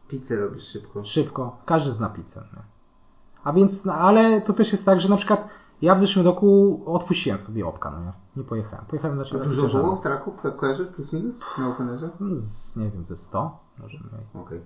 [0.09, 1.05] Pizzę robisz szybko.
[1.05, 2.41] szybko, każdy zna pizzę.
[2.53, 2.63] Nie?
[3.45, 5.49] A więc, no, ale to też jest tak, że na przykład
[5.83, 8.13] ja w zeszłym roku odpuściłem sobie opka, no nie?
[8.37, 8.85] Nie pojechałem.
[8.87, 10.33] Pojechałem znaczy A na dużo było w traku?
[10.57, 12.11] Kojarzysz plus minus na openerze?
[12.35, 14.45] Z, nie wiem, ze 100 może mniej.
[14.45, 14.61] Okej.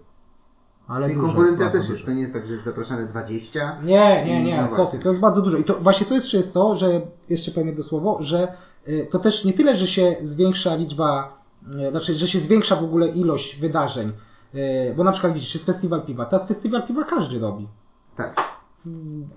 [0.88, 2.04] Ale I dużo, konkurencja też jest.
[2.04, 3.78] To nie jest tak, że jest zapraszane 20.
[3.82, 5.58] Nie, nie, nie, no to jest bardzo dużo.
[5.58, 8.54] I to właśnie to jeszcze jest to, że jeszcze powiem jedno słowo, że
[8.88, 11.38] y, to też nie tyle, że się zwiększa liczba,
[11.88, 14.12] y, znaczy, że się zwiększa w ogóle ilość wydarzeń,
[14.54, 17.68] y, bo na przykład widzisz, jest festiwal piwa, teraz festiwal piwa każdy robi.
[18.16, 18.54] Tak.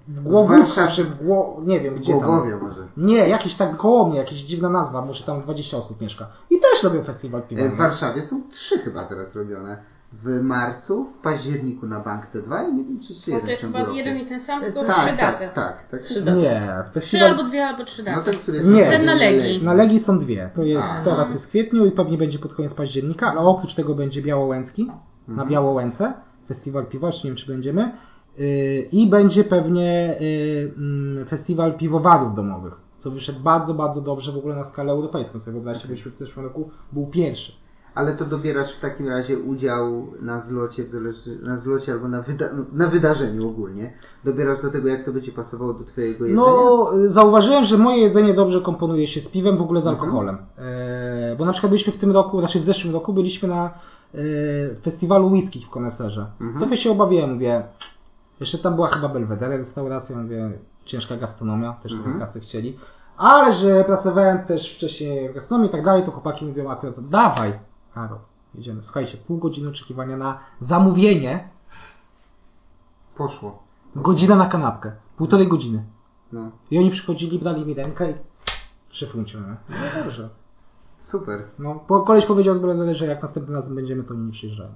[0.08, 1.62] W Głowówce, czy w Gło...
[1.66, 2.22] nie wiem gdzie tam.
[2.22, 2.88] Głogowie może.
[2.98, 6.28] Nie, jakiś tak koło mnie, jakaś dziwna nazwa, może tam 20 osób mieszka.
[6.50, 7.62] I też robią festiwal piwa.
[7.62, 7.78] E, W?
[7.78, 9.84] Warszawie są trzy chyba teraz robione.
[10.24, 13.63] W marcu, w październiku na Bank T2 i nie wiem czy jeszcze jeden to jest
[13.63, 13.91] chyba roku.
[13.91, 15.39] jeden i ten sam, tylko trzy Tak, daty.
[15.39, 15.88] tak, tak.
[15.91, 16.01] tak.
[16.01, 16.38] Trzy daty.
[16.38, 17.30] Nie, Trzy festiwal...
[17.30, 18.32] albo dwie, albo trzy No daty.
[18.32, 18.86] ten, który jest Nie.
[18.86, 19.63] Ten na Legii.
[19.63, 20.49] Na Legii są dwie.
[20.55, 21.03] To jest A.
[21.03, 24.86] teraz jest w kwietniu i pewnie będzie pod koniec października, ale oprócz tego będzie Białołęcki
[24.86, 24.93] na
[25.30, 25.49] Mhm.
[25.49, 26.13] Białołęce,
[26.47, 27.91] festiwal piwa, jeszcze nie wiem czy będziemy.
[28.38, 28.45] Yy,
[28.91, 30.18] I będzie pewnie
[31.20, 35.39] yy, festiwal piwowarów domowych, co wyszedł bardzo, bardzo dobrze w ogóle na skalę europejską.
[35.39, 37.51] Sobie wyobraźcie, byliśmy w zeszłym roku, był pierwszy.
[37.98, 42.22] Ale to dobierasz w takim razie udział na zlocie, w zależy, na zlocie albo na,
[42.22, 43.93] wyda no, na wydarzeniu ogólnie.
[44.24, 46.48] Dobierasz do tego, jak to będzie pasowało do Twojego jedzenia?
[46.48, 50.00] No, zauważyłem, że moje jedzenie dobrze komponuje się z piwem, w ogóle z Mhm.
[50.06, 50.38] alkoholem.
[50.58, 54.20] E, bo na przykład byliśmy w tym roku, znaczy w zeszłym roku byliśmy na e,
[54.82, 56.26] festiwalu whisky w Koneserze.
[56.41, 56.60] Mhm.
[56.60, 57.64] Trochę się obawiłem, mówię,
[58.39, 60.52] jeszcze tam była chyba Belvedere restauracja, mówię,
[60.86, 62.20] ciężka gastronomia, też Mhm.
[62.20, 62.78] kasy chcieli.
[63.18, 67.54] Ale że pracowałem też wcześniej w gastronomii i tak dalej, to chłopaki mówią akurat, dawaj,
[67.98, 68.20] Karol,
[68.56, 68.84] jedziemy.
[68.84, 71.50] Słuchajcie, pół godziny oczekiwania na zamówienie,
[73.16, 73.64] Poszło.
[73.95, 75.84] godzina na kanapkę, półtorej godziny.
[76.32, 76.52] No.
[76.72, 78.14] I oni przychodzili, brali mi rękę i
[78.89, 79.48] przy funcie, no.
[79.70, 80.30] No dobrze.
[81.00, 81.43] Super.
[81.60, 84.70] No, bo koleś powiedział z Brazylii, że jak następnym razem będziemy, to nie przyjeżdżają.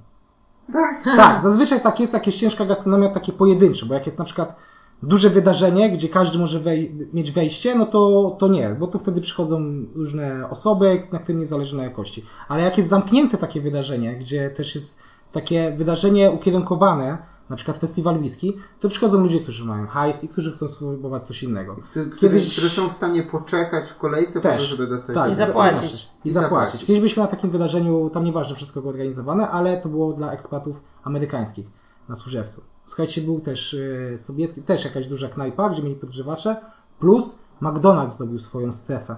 [0.74, 1.04] Tak.
[1.04, 4.56] Tak, zazwyczaj tak jest, jak jest ciężka gastronomia, takie pojedyncze, bo jak jest na przykład
[5.04, 9.22] duże wydarzenie, gdzie każdy może wej- mieć wejście, no to, to nie, bo to wtedy
[9.22, 9.62] przychodzą
[9.96, 12.26] różne osoby, na którym nie zależy na jakości.
[12.48, 15.00] Ale jak jest zamknięte takie wydarzenie, gdzie też jest
[15.32, 17.18] takie wydarzenie ukierunkowane,
[17.50, 21.44] na przykład festiwal whisky, to przychodzą ludzie, którzy mają hajs i którzy chcą spróbować coś
[21.44, 21.76] innego.
[22.20, 24.62] Kiedyś- które są w stanie poczekać w kolejce po to, Też.
[24.68, 25.82] żeby dostać Tak, I zapłacić.
[26.26, 26.34] I I zapłacić.
[26.34, 26.86] zapłacić.
[26.86, 30.76] Kiedyś byliśmy na takim wydarzeniu, tam nieważne wszystko było organizowane, ale to było dla ekspatów
[31.04, 31.68] amerykańskich
[32.10, 32.62] na Służewcu.
[32.86, 36.56] Słuchajcie, był też yy, Sobieski, też jakaś duża knajpa, gdzie mieli podgrzewacze,
[37.00, 39.16] plus McDonald's zdobił swoją strefę.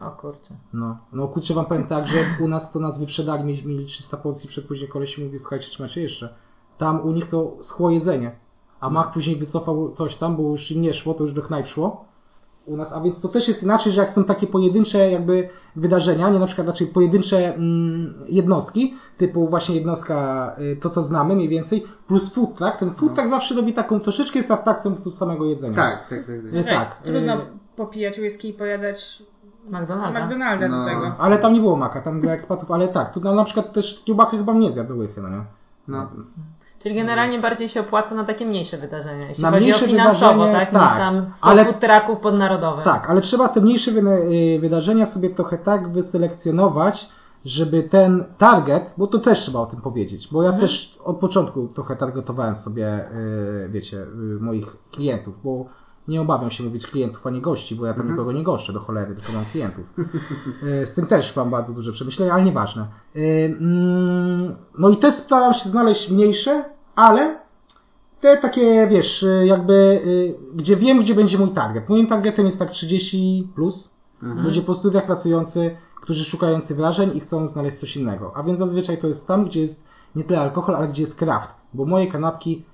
[0.00, 0.54] O kurczę.
[0.72, 4.16] No, no kurczę wam powiem tak, że u nas to nas wyprzedali, mieli, mieli 300
[4.16, 6.34] porcji, przed później koleś mówi, słuchajcie, czy macie jeszcze?
[6.78, 8.36] Tam u nich to schło jedzenie,
[8.80, 11.66] a Mac później wycofał coś tam, bo już im nie szło, to już do knajp
[11.66, 12.04] szło.
[12.66, 16.30] U nas, a więc to też jest inaczej, że jak są takie pojedyncze jakby wydarzenia,
[16.30, 21.48] nie na przykład znaczy pojedyncze mm, jednostki, typu właśnie jednostka, y, to co znamy mniej
[21.48, 25.76] więcej, plus food truck, ten food truck zawsze robi taką troszeczkę jest abstrakcją samego jedzenia.
[25.76, 26.28] Tak, tak, tak.
[26.28, 26.74] Y, tak.
[26.74, 27.02] tak.
[27.02, 27.40] Trudno y,
[27.76, 29.22] popijać whisky i pojadać
[29.70, 30.24] McDonalda.
[30.24, 30.80] McDonalda No.
[30.80, 31.14] do tego.
[31.18, 34.36] Ale tam nie było maka, tam dla ekspatów, ale tak, tu na przykład też kiełbachy
[34.36, 35.44] chyba nie zjadł łychy, no nie?
[35.88, 36.08] No.
[36.78, 40.52] Czyli generalnie bardziej się opłaca na takie mniejsze wydarzenia, jeśli Na chodzi mniejsze o finansowo,
[40.52, 40.70] tak?
[40.70, 40.82] tak.
[40.82, 42.84] Niż tam 100 Ale- trucków podnarodowych.
[42.84, 47.08] Tak, ale trzeba te mniejsze y, wydarzenia sobie trochę tak wyselekcjonować,
[47.44, 51.68] żeby ten target, bo to też trzeba o tym powiedzieć, bo ja też od początku
[51.68, 53.04] trochę targetowałem sobie,
[53.64, 54.06] y, wiecie, y,
[54.40, 55.64] moich klientów, bo
[56.08, 58.80] nie obawiam się mówić klientów, a nie gości, bo ja tam nikogo nie goszczę do
[58.80, 59.84] cholery, tylko mam klientów.
[60.82, 62.86] Y, Z tym też mam bardzo duże przemyślenia, ale nieważne.
[63.16, 66.64] Y, mm, No i też staram się znaleźć mniejsze,
[66.96, 67.38] ale
[68.20, 70.02] te takie, wiesz, y, jakby,
[70.54, 71.88] gdzie wiem, gdzie będzie mój target.
[71.88, 73.96] Moim targetem jest tak 30 plus,
[74.44, 78.32] ludzie po studiach pracujący, którzy szukający wrażeń i chcą znaleźć coś innego.
[78.36, 79.82] A więc zazwyczaj to jest tam, gdzie jest
[80.16, 81.50] nie tyle alkohol, ale gdzie jest kraft.
[81.74, 82.64] Bo moje kanapki,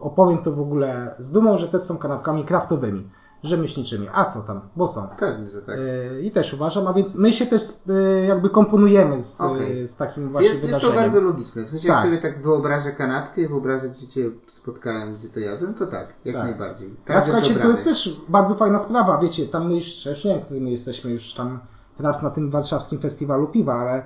[0.00, 3.08] opowiem to w ogóle z dumą, że też są kanapkami kraftowymi,
[3.44, 4.06] rzemieślniczymi.
[4.12, 4.60] A co tam?
[4.76, 5.08] Bo są.
[5.18, 5.76] Pewnie, że tak.
[5.78, 9.96] Y, I też uważam, a więc my się też y, jakby komponujemy z, y, z
[9.96, 11.12] takim właśnie Jest, jest to wydarzeniem.
[11.12, 11.64] bardzo logiczne.
[11.64, 11.96] W sensie, Tak.
[11.96, 16.06] jak sobie tak wyobrażę kanapkę i wyobrażę, gdzie cię spotkałem, gdzie to jadłem, to tak,
[16.24, 16.44] jak Tak.
[16.44, 16.90] najbardziej.
[17.04, 17.72] A Każdy słuchajcie, to dobrany.
[17.74, 21.10] jest też bardzo fajna sprawa, wiecie, tam my jeszcze, już nie wiem, który my jesteśmy
[21.10, 21.58] już tam
[21.98, 24.02] raz na tym warszawskim festiwalu piwa, ale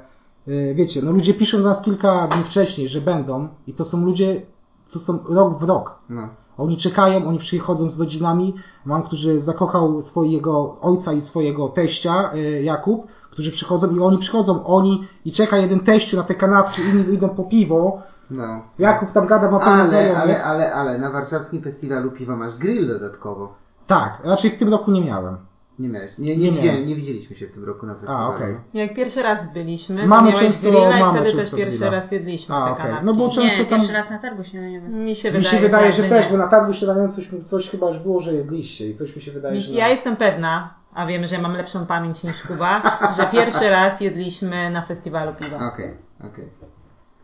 [0.49, 4.05] y, wiecie, no ludzie piszą do nas kilka dni wcześniej, że będą i to są
[4.05, 4.43] ludzie,
[4.87, 5.99] co są rok w rok.
[6.09, 6.29] No.
[6.59, 8.55] Oni czekają, oni przychodzą z rodzinami.
[8.85, 14.67] Mam, który zakochał swojego ojca i swojego teścia, y, Jakub, którzy przychodzą i oni przychodzą,
[14.67, 18.03] oni i czeka jeden teściu na te kanapki, inni idą po piwo.
[18.31, 18.61] no.
[18.79, 20.23] Jakub tam gada, ma Ale, znajomych.
[20.23, 23.53] ale, ale, ale, na warszawskim festiwalu piwa masz grill dodatkowo.
[23.87, 25.37] Tak, raczej w tym roku nie miałem.
[25.79, 26.19] Nie miałeś.
[26.19, 28.33] Nie, Nie nie, nie, widzieliśmy się w tym roku na festiwalu.
[28.33, 28.57] A, okej.
[28.75, 31.91] Jak pierwszy raz byliśmy, Mamy to miałeś często- grilla i mamy wtedy też pierwszy grilla.
[31.93, 32.85] raz jedliśmy A, te okej.
[32.85, 33.07] kanapki.
[33.07, 33.79] No bo często Nie, tam...
[33.79, 35.05] pierwszy raz na targu śniadaniowym.
[35.05, 37.71] Mi się Mi wydaje, się wydaje, że, że też, bo na targu śniadaniowym coś, coś
[37.71, 39.73] chyba już było, że jedliście i coś mi się wydaje, Mi- że...
[39.73, 42.83] Ja jestem pewna, a wiemy, że mam lepszą pamięć niż Kuba,
[43.17, 45.57] że pierwszy raz jedliśmy na festiwalu piwa.
[45.57, 46.45] Okej, okej.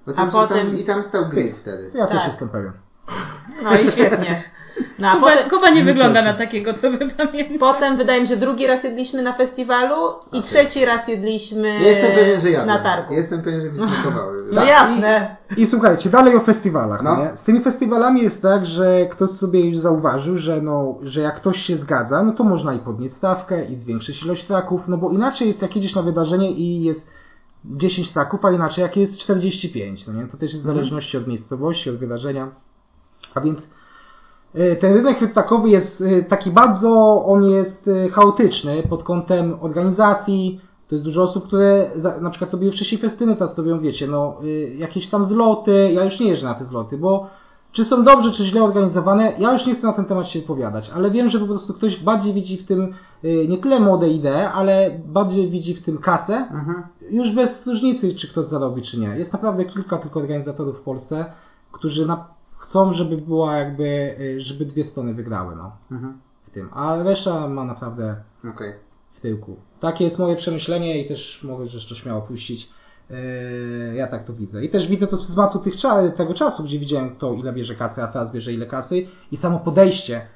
[0.06, 1.90] Bo A tam, potem- tam, I tam stał grill wtedy.
[1.94, 2.26] Ja też Tak.
[2.28, 2.72] jestem pewien.
[3.62, 4.42] No i świetnie.
[4.98, 6.32] No, Kuba, potem, Kuba nie wygląda też.
[6.32, 7.58] na takiego, co by pamiętał.
[7.58, 9.96] potem wydaje mi się, że drugi raz jedliśmy na festiwalu
[10.32, 12.76] i trzeci raz jedliśmy Ja jestem pewien, że jadłem.
[12.76, 13.14] na targu.
[13.14, 14.44] Jestem pewien, że mi smakowały.
[14.52, 15.36] No jasne.
[15.56, 17.02] I słuchajcie, dalej o festiwalach.
[17.02, 17.16] No.
[17.16, 17.36] Nie?
[17.36, 21.62] Z tymi festiwalami jest tak, że ktoś sobie już zauważył, że, no, że jak ktoś
[21.62, 25.48] się zgadza, no to można i podnieść stawkę i zwiększyć ilość traków, no bo inaczej
[25.48, 27.06] jest jak jedziesz na wydarzenie i jest
[27.64, 30.26] 10 traków, a inaczej jak jest 45, no nie?
[30.28, 32.48] To też jest w zależności od miejscowości, od wydarzenia.
[33.34, 33.68] A więc
[34.80, 40.60] ten rynek wytakowy jest y, taki bardzo, on jest y, chaotyczny pod kątem organizacji.
[40.88, 41.90] To jest dużo osób, które
[42.20, 44.36] na przykład robiły wcześniej festyny, teraz robią, wiecie, no,
[44.76, 45.90] jakieś tam zloty.
[45.92, 47.26] Ja już nie jeżdżę na te zloty, bo
[47.72, 50.90] czy są dobrze, czy źle organizowane, ja już nie chcę na ten temat się wypowiadać,
[50.94, 52.94] ale wiem, że po prostu ktoś bardziej widzi w tym
[53.48, 56.82] nie tyle młode idee, ale bardziej widzi w tym kasę, Mhm.
[57.10, 59.06] już bez różnicy, czy ktoś zarobi, czy nie.
[59.08, 61.24] Jest naprawdę kilka tylko organizatorów w Polsce,
[61.72, 62.24] którzy na,
[62.58, 63.84] chcą, żeby była jakby,
[64.20, 66.18] y, żeby dwie strony wygrały, no, Mhm.
[66.46, 66.68] w tym.
[66.72, 68.16] A reszta ma naprawdę
[68.50, 68.72] Okej.
[69.12, 69.56] w tyłku.
[69.80, 72.68] Takie jest moje przemyślenie i też mogę jeszcze śmiało puścić.
[73.10, 73.16] Yy,
[73.96, 74.64] Ja tak to widzę.
[74.64, 78.02] I też widzę to z tych, cza- tego czasu, gdzie widziałem kto ile bierze kasy,
[78.02, 80.26] a teraz bierze ile kasy i samo podejście.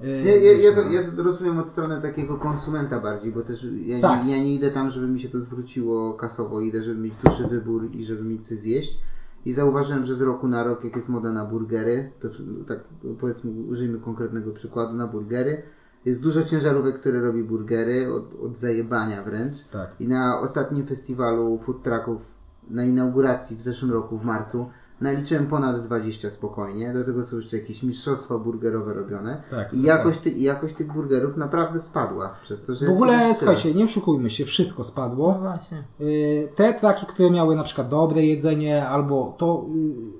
[0.00, 3.66] Yy, Ja, ja, ja, to, ja to rozumiem od strony takiego konsumenta bardziej, bo też
[3.86, 4.24] ja, Tak.
[4.26, 7.46] nie, ja nie idę tam, żeby mi się to zwróciło kasowo, idę, żeby mieć duży
[7.48, 8.98] wybór i żeby mieć coś zjeść.
[9.46, 12.28] I zauważyłem, że z roku na rok, jak jest moda na burgery, to
[12.68, 12.78] tak
[13.20, 15.62] powiedzmy, użyjmy konkretnego przykładu na burgery,
[16.04, 19.54] Jest dużo ciężarówek, które robi burgery, od, od zajebania wręcz.
[19.72, 20.00] Tak.
[20.00, 22.22] I na ostatnim festiwalu food trucków,
[22.70, 24.70] na inauguracji w zeszłym roku, w marcu,
[25.00, 26.92] naliczyłem ponad 20 spokojnie.
[26.92, 29.42] Do tego są jeszcze jakieś mistrzostwa burgerowe robione.
[29.50, 29.84] Tak, I tak.
[29.86, 32.34] jakość, ty, i jakość tych burgerów naprawdę spadła.
[32.42, 35.32] Przez to, że W ogóle, słuchajcie, nie oszukujmy się, wszystko No spadło.
[35.32, 35.82] właśnie.
[36.00, 39.66] Y, Te traki, które miały na przykład dobre jedzenie, albo to,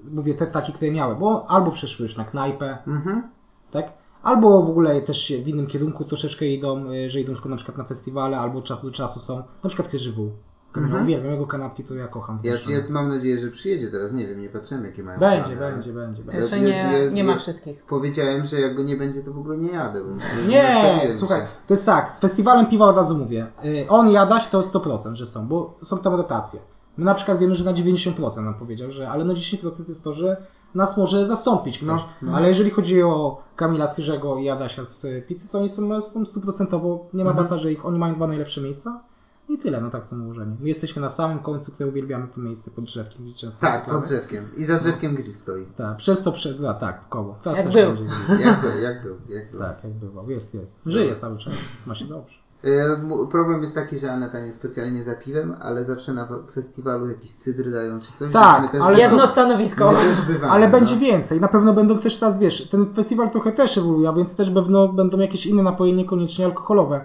[0.07, 3.22] y, mówię, te traki, które miały, bo albo przeszły już na knajpę, Mhm.
[3.70, 3.93] tak?
[4.22, 7.79] Albo w ogóle też w innym kierunku troszeczkę idą, y, że idą tylko na przykład
[7.79, 10.31] na festiwale, albo od czasu do czasu są, na przykład Kyżywół.
[10.77, 10.85] Mhm.
[10.87, 11.05] Mhm.
[11.05, 12.39] Uwielbiam jego kanapki, to ja kocham.
[12.43, 14.12] Ja, ja mam nadzieję, że przyjedzie teraz.
[14.12, 16.41] Nie wiem, nie patrzyłem jakie mają Będzie, plany, ale- będzie, będzie, będzie.
[16.41, 17.83] Jeszcze Ja- nie, ja- nie ma ja- wszystkich.
[17.85, 20.01] Powiedziałem, że jak go nie będzie, to w ogóle nie jadę.
[20.05, 23.47] bo- Nie, słuchaj, to jest tak, z festiwalem piwa od razu mówię.
[23.64, 26.61] Y, On jadać to 100%, że są, bo są tam rotacje.
[26.99, 30.12] My na przykład wiemy, że na 90% nam powiedział, że ale na 10% jest to,
[30.12, 30.37] że
[30.74, 31.89] nas może zastąpić ktoś.
[31.89, 32.37] No, no.
[32.37, 37.07] Ale jeżeli chodzi o Kamila Skrzyżego i Adasia z pizzy, to oni są, są stuprocentowo,
[37.14, 37.47] nie ma Mhm.
[37.49, 39.01] bata, że ich, oni mają dwa najlepsze miejsca.
[39.49, 40.57] I tyle, no tak są ułożeni.
[40.61, 43.25] My jesteśmy na samym końcu, które uwielbiamy to miejsce pod drzewkiem.
[43.25, 44.01] gdzie Często Tak, reklamy.
[44.01, 44.45] pod drzewkiem.
[44.57, 45.67] I za drzewkiem grill stoi.
[45.77, 47.39] Tak, przez to, przed, a, tak, w koło.
[47.43, 47.95] Teraz Jak też był.
[47.95, 48.45] będzie.
[48.45, 49.61] Jak był, jak był, jak był.
[49.61, 50.31] Tak, jak bywał.
[50.31, 50.73] Jest, jest.
[50.87, 51.53] Żyje cały czas.
[51.87, 52.39] Ma się dobrze.
[52.65, 52.97] E,
[53.31, 57.71] Problem jest taki, że Aneta nie specjalnie za piwem, ale zawsze na festiwalu jakiś cydr
[57.71, 58.33] dają czy coś.
[58.33, 58.99] Tak, ale-.
[58.99, 59.93] Jedno stanowisko.
[60.27, 60.73] Bywamy, Ale no.
[60.73, 61.41] będzie więcej.
[61.41, 64.89] Na pewno będą też teraz, wiesz, ten festiwal trochę też ewoluuje, a więc też będą,
[64.93, 67.05] będą jakieś inne napoje, niekoniecznie alkoholowe.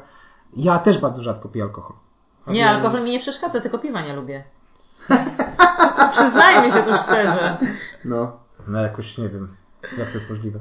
[0.55, 1.95] Ja też bardzo rzadko piję alkohol.
[2.45, 4.43] A Nie, więc- alkohol mi nie przeszkadza, tylko piwa nie lubię.
[6.13, 7.57] Przyznajmy się tu szczerze.
[8.05, 8.31] No.
[8.67, 9.55] No jakoś nie wiem,
[9.97, 10.59] jak to jest możliwe.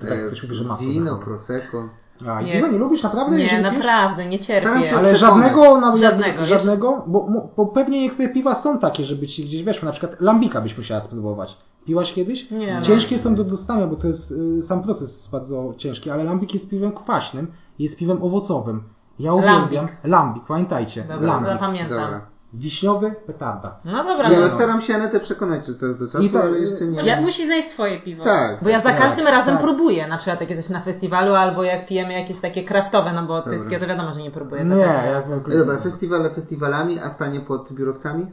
[0.00, 1.88] To tak ktoś mówi, że masło Wino, prosecco.
[2.28, 2.62] A, Nie.
[2.62, 2.68] nie.
[2.72, 3.36] nie lubisz naprawdę?
[3.36, 4.96] Nie, naprawdę, nie cierpię.
[4.98, 9.44] Ale żadnego, nawet Żadnego, żadnego, bo, bo, bo pewnie niektóre piwa są takie, żeby ci
[9.44, 9.86] gdzieś weszły.
[9.86, 11.56] Na przykład lambika byś musiała spróbować.
[11.86, 12.50] Piłaś kiedyś?
[12.50, 12.82] Nie, no.
[12.82, 16.54] Ciężkie są do dostania, bo to jest y, sam proces jest bardzo ciężki, ale lambik
[16.54, 18.82] jest piwem kwaśnym, jest piwem owocowym.
[19.18, 19.96] Ja uwielbiam Lambik.
[20.04, 21.02] lambik, pamiętajcie.
[21.02, 21.52] Dobra, lambik.
[21.52, 21.98] zapamiętam.
[22.00, 22.20] Dobra.
[22.52, 23.76] Wiśniowy, petarda.
[23.84, 24.48] No dobra, Ja no.
[24.48, 27.02] staram się Anetę przekonać od czasu do czasu, I to- ale jeszcze nie.
[27.02, 28.24] Ja, musi znaleźć swoje piwo.
[28.24, 28.58] Tak.
[28.62, 28.98] Bo ja za tak.
[28.98, 29.62] każdym razem tak.
[29.62, 33.42] próbuję, na przykład jak jesteśmy na festiwalu, albo jak pijemy jakieś takie kraftowe, no bo
[33.42, 34.64] tyskie to wiadomo, że nie próbuję.
[34.64, 35.30] Nie, każdym ja razem.
[35.30, 35.58] w ogóle...
[35.58, 38.26] Dobra, festiwale festiwalami, a stanie pod biurowcami?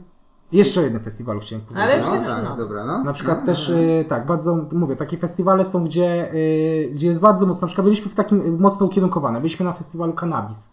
[0.52, 1.84] Jeszcze jeden festiwal chciałem powiedzieć.
[1.90, 2.56] Ale No, tak, no.
[2.56, 3.04] dobra, no.
[3.04, 4.08] Na przykład no, też, no.
[4.08, 8.10] tak, bardzo, mówię, takie festiwale są, gdzie, y, gdzie jest bardzo mocno, na przykład byliśmy
[8.10, 10.68] w takim y, mocno ukierunkowane, byliśmy na festiwalu Cannabis.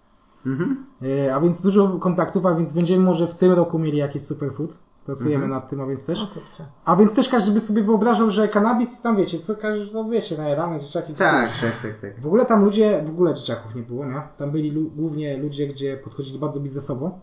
[0.46, 0.86] Mhm.
[1.04, 4.78] Y, A więc dużo kontaktów, a więc będziemy może w tym roku mieli jakiś superfood.
[5.06, 5.52] Pracujemy Mhm.
[5.52, 6.28] nad tym, a więc też.
[6.86, 10.38] A więc też każdy by sobie wyobrażał, że kanabis tam wiecie, co każdy, no wiecie,
[10.38, 11.14] najarane dzieciaki.
[11.14, 12.22] Tak, tak, tak, tak.
[12.22, 14.22] W ogóle tam ludzie, w ogóle dzieciaków nie było, nie?
[14.38, 17.20] Tam byli lu- głównie ludzie, gdzie podchodzili bardzo biznesowo,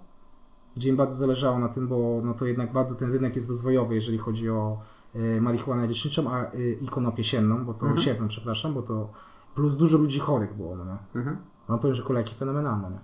[0.76, 3.94] gdzie im bardzo zależało na tym, bo no to jednak bardzo ten rynek jest rozwojowy,
[3.94, 4.78] jeżeli chodzi o
[5.16, 8.02] y, marihuanę leczniczą a, y, i konopię sienną, bo to Mhm.
[8.04, 9.08] siewną, przepraszam, bo to
[9.54, 10.96] plus dużo ludzi chorych było, no nie?
[11.20, 11.36] Mhm.
[11.70, 12.98] Mam powiem, że kolejki fenomenalne, nie?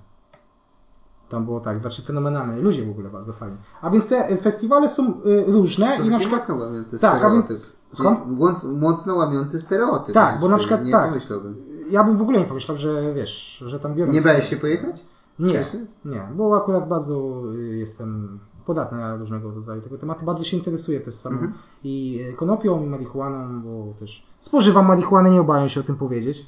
[1.28, 2.56] Tam było tak, znaczy fenomenalne.
[2.60, 3.56] Ludzie w ogóle bardzo fajni.
[3.82, 6.40] A więc te y, festiwale są y, różne To i na przykład...
[6.48, 7.48] mocno łamiący Tak, stereotyp.
[7.48, 8.26] więc- skąd?
[8.26, 10.14] Moc- Mocno łamiący stereotyp.
[10.14, 11.08] Tak, bo na przykład Nie tak.
[11.08, 11.56] pomyślałbym.
[11.90, 14.12] Ja bym w ogóle nie pomyślał, że wiesz, że tam biorą...
[14.12, 15.04] Nie bałeś się pojechać?
[15.38, 15.66] Nie,
[16.04, 20.24] nie, bo akurat bardzo y, jestem podatny na różnego rodzaju tego tematy.
[20.24, 21.54] Bardzo się interesuję też samą Mhm.
[21.84, 26.46] i y, konopią, i marihuaną, bo też spożywam marihuanę, nie obawiam się o tym powiedzieć.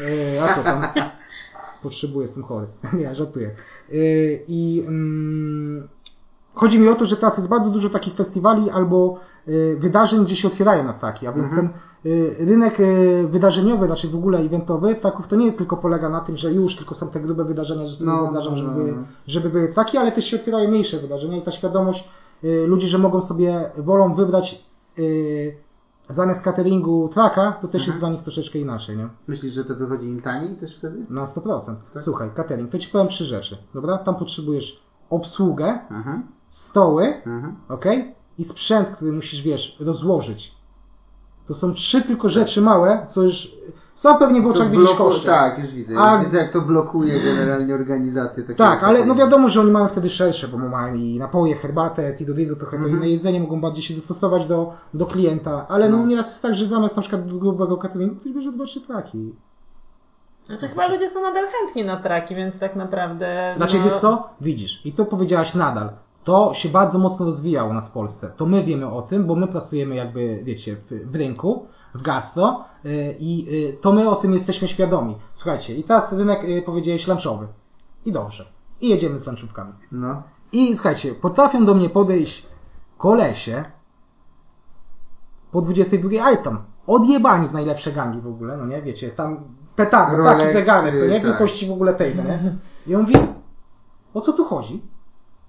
[0.00, 0.82] Y, a co tam?
[1.82, 2.66] Potrzebuję, jestem chory.
[2.98, 3.50] nie, żartuję.
[3.92, 5.88] Y, I mm,
[6.54, 9.18] chodzi mi o to, że teraz jest bardzo dużo takich festiwali albo
[9.48, 11.68] y, wydarzeń, gdzie się otwierają na ptaki, a więc Mhm.
[11.68, 11.78] ten
[12.12, 12.78] y, rynek
[13.28, 16.94] wydarzeniowy, znaczy w ogóle eventowy, taków to nie tylko polega na tym, że już tylko
[16.94, 19.02] są te grube wydarzenia, że sobie No, wydarzą, żeby, no, były, no.
[19.26, 22.08] żeby były ptaki, ale też się otwierają mniejsze wydarzenia i ta świadomość
[22.66, 24.64] ludzi, że mogą sobie wolą wybrać
[26.10, 27.86] zamiast cateringu traka, to też Mhm.
[27.86, 29.08] jest dla nich troszeczkę inaczej, nie?
[29.26, 31.06] Myślisz, że to wychodzi im taniej też wtedy?
[31.10, 31.74] Na 100%.
[31.94, 32.02] Tak?
[32.02, 33.98] Słuchaj, catering, to ci powiem trzy rzeczy, dobra?
[33.98, 34.80] Tam potrzebujesz
[35.10, 35.78] obsługę,
[36.48, 37.52] stoły, aha.
[37.68, 37.84] ok?
[38.38, 40.54] I sprzęt, który musisz, wiesz, rozłożyć.
[41.46, 43.54] To są trzy tylko rzeczy małe, co już
[43.98, 45.26] sam pewnie w oczach widzisz koszty.
[45.26, 45.94] Tak, już widzę.
[45.98, 48.44] A- Widzę, jak to blokuje generalnie organizację.
[48.44, 52.34] Tak, ale no wiadomo, że oni mają wtedy szersze, bo mają i napoje, herbatę, tido
[52.34, 52.96] dido, trochę to Mhm.
[52.96, 56.06] inne jedzenie, mogą bardziej się dostosować do, do klienta, ale no, No.
[56.06, 59.34] nieraz jest tak, że zamiast na przykład grubego cateringu ktoś bierze dwa, trzy traki.
[60.46, 63.54] Znaczy chyba ludzie są nadal chętni na traki, więc tak naprawdę...
[63.56, 64.28] Znaczy, no, wiesz co?
[64.40, 64.86] Widzisz.
[64.86, 65.90] I to powiedziałaś nadal.
[66.24, 68.30] To się bardzo mocno rozwijało u nas w Polsce.
[68.36, 71.66] To my wiemy o tym, bo my pracujemy jakby, wiecie, w, w rynku,
[71.98, 75.16] w gastro yy, i yy, to my o tym jesteśmy świadomi.
[75.34, 77.46] Słuchajcie, i teraz rynek, yy, powiedziałeś, lunchowy.
[78.04, 78.46] I dobrze.
[78.80, 79.72] I jedziemy z lunchówkami.
[79.92, 80.22] No.
[80.52, 82.46] I słuchajcie, potrafią do mnie podejść
[82.98, 83.64] kolesie
[85.52, 89.44] po 22, ale tam odjebani w najlepsze gangi w ogóle, no nie, wiecie, tam
[89.76, 91.20] petarda, Rolex, taki zegarek, to nie?
[91.20, 91.22] tak.
[91.22, 92.56] Wielkości w ogóle tej, no nie?
[92.86, 93.14] I on mówi,
[94.14, 94.82] o co tu chodzi?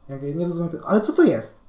[0.10, 1.60] Ja mówię, nie rozumiem, ale co to jest?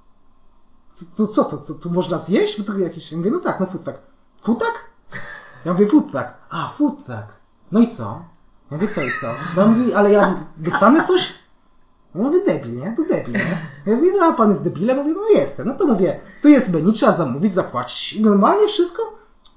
[0.92, 1.58] Co, co, co to?
[1.58, 2.64] Co, tu można zjeść?
[2.64, 3.12] Tu jakieś...
[3.12, 3.98] Ja mówię, no tak, no futak.
[4.42, 4.90] Futak?
[5.64, 6.34] Ja mówię, futak.
[6.50, 7.26] A, futak.
[7.72, 8.22] No i co?
[8.70, 9.26] Ja mówię, co i co?
[9.56, 11.34] No mówi, ale ja dostanę coś?
[12.14, 12.94] Ja mówię, debil, nie?
[12.96, 13.58] To debil, nie?
[13.86, 14.96] Ja mówię, no a pan jest debilem?
[14.96, 15.68] Mówię, no jestem.
[15.68, 18.12] No to mówię, tu jest menu, trzeba zamówić, zapłacić.
[18.12, 19.02] I normalnie wszystko?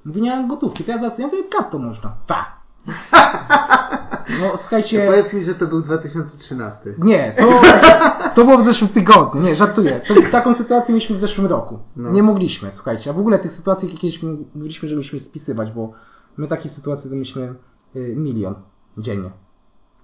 [0.05, 0.83] Mówi, nie mam gotówki.
[0.83, 2.13] To ja zaraz, ja mówię, kartą można.
[2.27, 2.51] Tak.
[4.41, 5.05] No To słuchajcie...
[5.07, 6.93] powiedz mi, że to był 2013.
[6.97, 7.61] Nie, to,
[8.35, 10.01] to było w zeszłym tygodniu, nie, żartuję.
[10.07, 11.79] To, taką sytuację mieliśmy w zeszłym roku.
[11.95, 12.11] No.
[12.11, 13.09] Nie mogliśmy, słuchajcie.
[13.09, 14.23] A w ogóle tych sytuacji kiedyś
[14.55, 15.91] mówiliśmy, że musimy spisywać, bo
[16.37, 17.53] my takich sytuacji to mieliśmy
[17.95, 18.55] y, milion
[18.97, 19.29] dziennie.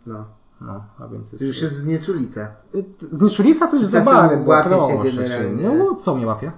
[0.06, 0.26] No.
[0.62, 2.48] No, a więc To już jest znieczulica.
[2.76, 5.70] Y, Znieczulica to jest zabawne, łapie generalnie.
[5.78, 6.52] No co mnie łapie?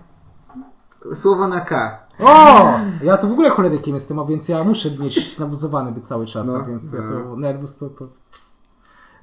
[1.13, 1.99] Słowo na K.
[2.21, 2.79] O!
[3.03, 6.47] Ja to w ogóle cholerykiem jestem, a więc ja muszę mieć nabuzowany być cały czas,
[6.47, 7.35] No, a więc ja to no.
[7.35, 8.07] nerwus to, to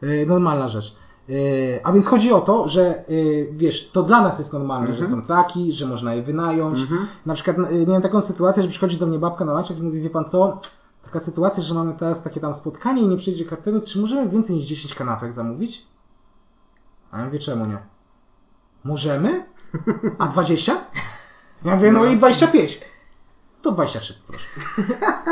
[0.03, 0.97] yy, normalna rzecz.
[1.29, 5.05] Yy, a więc chodzi o to, że yy, wiesz, to dla nas jest normalne, Mhm.
[5.07, 6.81] że są taki, że można je wynająć.
[6.81, 7.07] Mhm.
[7.27, 10.11] Na przykład miałem taką sytuację, że przychodzi do mnie babka na lunch i mówi, wie
[10.11, 10.61] pan co,
[11.05, 14.57] taka sytuacja, że mamy teraz takie tam spotkanie i nie przyjdzie kartelu, czy możemy więcej
[14.57, 15.87] niż 10 kanapek zamówić?
[17.11, 17.79] A ja mówię, czemu nie?
[18.85, 19.45] Możemy?
[20.19, 20.77] A 20?
[21.65, 22.81] Ja mówię, no i 25.
[23.63, 24.45] To 23 proszę.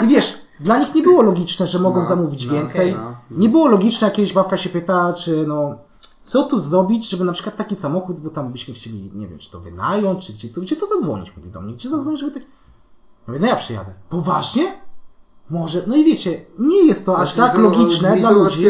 [0.05, 2.95] I wiesz, dla nich nie było logiczne, że mogą No, zamówić no, więcej.
[2.95, 3.16] okej, no.
[3.39, 5.79] Nie było logiczne, jak kiedyś babka się pyta, czy no,
[6.24, 9.51] co tu zrobić, żeby na przykład taki samochód, bo tam byśmy chcieli, nie wiem, czy
[9.51, 12.43] to wynająć, czy gdzie to, gdzie to zadzwonić, mówi do mnie, gdzie zadzwonić, żeby tak...
[13.27, 13.93] Mówię, no ja przyjadę.
[14.11, 14.72] Poważnie?
[15.51, 18.66] Może, no i wiecie, nie jest to aż Znaczy, tak logiczne dla ludzi.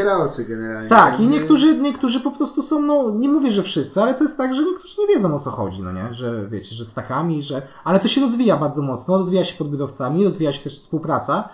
[0.48, 0.88] generalnie.
[0.88, 4.24] Tak, i Nie- niektórzy, niektórzy po prostu są, no nie mówię, że wszyscy, ale to
[4.24, 6.92] jest tak, że niektórzy nie wiedzą o co chodzi, no nie, że wiecie, że z
[6.92, 10.80] takami, że, ale to się rozwija bardzo mocno, rozwija się pod biurowcami, rozwija się też
[10.80, 11.48] współpraca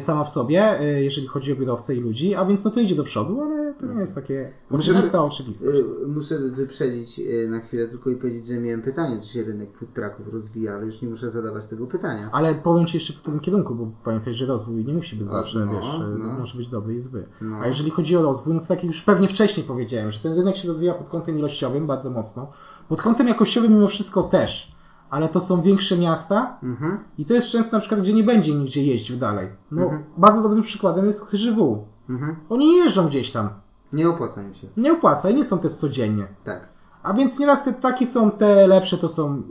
[0.00, 2.94] sama w sobie, e, jeżeli chodzi o biurowce i ludzi, a więc no to idzie
[2.94, 5.64] do przodu, ale to nie jest takie Muszę- oczywiste, oczywiste.
[6.06, 9.94] Muszę wyprzedzić y, na chwilę tylko i powiedzieć, że miałem pytanie, czy się rynek food
[9.94, 12.30] trucków rozwija, ale już nie muszę zadawać tego pytania.
[12.32, 15.58] Ale powiem Ci jeszcze w tym kierunku, bo pamiętaj, że rozwój nie musi być zawsze,
[15.58, 16.38] no, wiesz, e, no.
[16.38, 17.26] może być dobry i zły.
[17.40, 17.56] No.
[17.60, 20.34] A jeżeli chodzi o rozwój, no to tak jak już pewnie wcześniej powiedziałem, że ten
[20.34, 22.52] rynek się rozwija pod kątem ilościowym bardzo mocno,
[22.88, 24.77] pod kątem jakościowym mimo wszystko też,
[25.10, 26.98] ale to są większe miasta Mhm.
[27.18, 29.48] i to jest często na przykład, gdzie nie będzie nigdzie jeździł dalej.
[29.70, 30.04] No, Mhm.
[30.16, 31.84] bardzo dobrym przykładem jest Chyżywu.
[32.10, 32.36] Mhm.
[32.48, 33.48] Oni nie jeżdżą gdzieś tam.
[33.92, 34.66] Nie opłaca mi się.
[34.76, 36.26] Nie opłaca i nie są też codziennie.
[36.44, 36.68] Tak.
[37.02, 39.42] A więc nieraz te takie są, te lepsze to są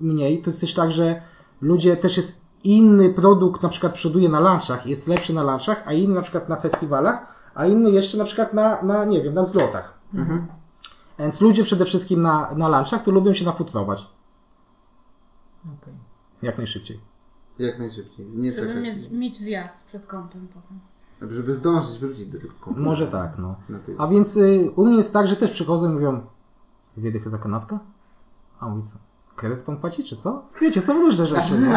[0.00, 0.42] mniej.
[0.42, 1.22] To jest też tak, że
[1.60, 5.92] ludzie też jest inny produkt na przykład przoduje na lunchach, jest lepszy na lunchach, a
[5.92, 9.44] inny na przykład na festiwalach, a inny jeszcze na przykład na, na nie wiem, na
[9.44, 9.94] zlotach.
[10.14, 10.46] Mhm.
[11.18, 14.06] Więc ludzie przede wszystkim na, na lunchach to lubią się nafutrować.
[15.64, 15.94] Okej.
[16.42, 17.00] Jak najszybciej.
[17.58, 18.26] Jak najszybciej.
[18.34, 18.82] Nie Żeby czekać.
[18.82, 20.80] mieć, mieć zjazd przed kąpem potem.
[21.36, 22.84] Żeby zdążyć wrócić do tego komputeru.
[22.84, 23.54] Może tak, no.
[23.98, 26.20] A więc y, u mnie jest tak, że też przychodzą i mówią,
[26.96, 27.78] dwie dychy za kanapkę?
[28.60, 28.98] A mówi co?
[29.36, 30.42] Kredyt pan płaci, czy co?
[30.60, 31.76] Wiecie, są różne rzeczy, nie?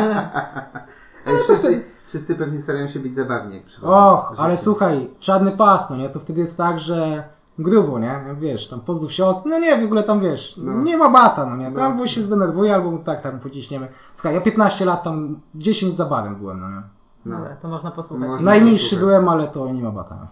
[1.25, 3.93] Ale wszyscy, wszyscy pewnie starają się być zabawni, jak przychodzą.
[3.93, 6.09] Och, ale słuchaj, czarny pas, no nie?
[6.09, 7.23] To wtedy jest tak, że
[7.59, 8.15] grubo, nie?
[8.39, 10.81] Wiesz, tam pozdrów siostr, no nie, w ogóle tam wiesz, No.
[10.81, 11.65] nie ma bata, no nie?
[11.65, 11.81] Tam No.
[11.83, 13.87] albo się zdenerwuje, albo tak, tam pociśniemy.
[14.13, 16.81] Słuchaj, ja 15 lat tam, 10 za barem byłem, no nie?
[17.25, 17.37] No.
[17.37, 18.29] Dobra, to można posłuchać.
[18.29, 18.45] Można.
[18.45, 19.05] Najmniejszy super.
[19.05, 20.15] byłem, ale to nie ma bata.
[20.21, 20.27] no.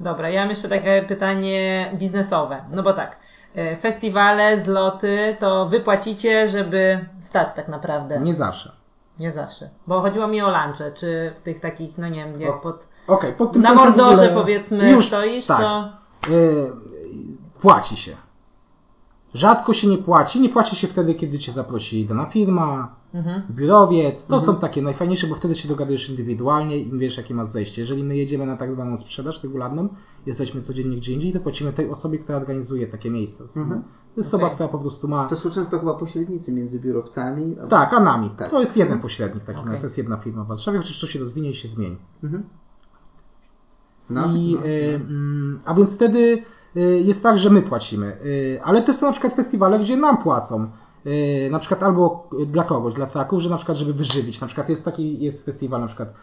[0.00, 2.56] Dobra, ja mam jeszcze takie pytanie biznesowe.
[2.72, 3.16] No bo tak,
[3.54, 8.20] e, festiwale, zloty, to wy płacicie, żeby stać tak naprawdę.
[8.20, 8.72] Nie zawsze.
[9.18, 9.68] Nie zawsze.
[9.86, 12.88] Bo chodziło mi o lunche, czy w tych takich, no nie wiem, jak O, pod...
[13.08, 15.60] Okej, pod tym Na mordorze ogóle- powiedzmy Już, stoisz, tak.
[15.60, 15.88] to...
[16.30, 16.72] Y,
[17.60, 18.16] płaci się.
[19.34, 20.40] Rzadko się nie płaci.
[20.40, 23.42] Nie płaci się wtedy, kiedy cię zaprosi dana firma, Mhm.
[23.50, 24.14] biurowiec.
[24.26, 24.42] To Mhm.
[24.42, 27.80] są takie najfajniejsze, bo wtedy się dogadujesz indywidualnie i wiesz, jakie masz zejście.
[27.82, 29.88] Jeżeli my jedziemy na tak zwaną sprzedaż regularną,
[30.26, 33.44] jesteśmy codziennie gdzie indziej, to płacimy tej osobie, która organizuje takie miejsce.
[33.44, 33.68] Mhm.
[33.70, 34.40] To jest Okej.
[34.44, 35.28] osoba, która po prostu ma...
[35.28, 37.56] To są często chyba pośrednicy między biurowcami.
[37.64, 38.30] a- Tak, a nami.
[38.30, 38.50] Tak.
[38.50, 41.18] To jest jeden pośrednik taki, no, to jest jedna firma w Warszawie, chociaż to się
[41.18, 41.96] rozwinie i się zmieni.
[42.24, 42.42] Mhm.
[44.10, 46.42] No, I, no, y, mm, a więc wtedy
[46.76, 48.16] y, jest tak, że my płacimy.
[48.24, 50.70] Y, ale też są na przykład festiwale, gdzie nam płacą.
[51.50, 54.40] Na przykład albo dla kogoś, dla taków, że na przykład, żeby wyżywić.
[54.40, 56.14] Na przykład jest taki, jest festiwal na przykład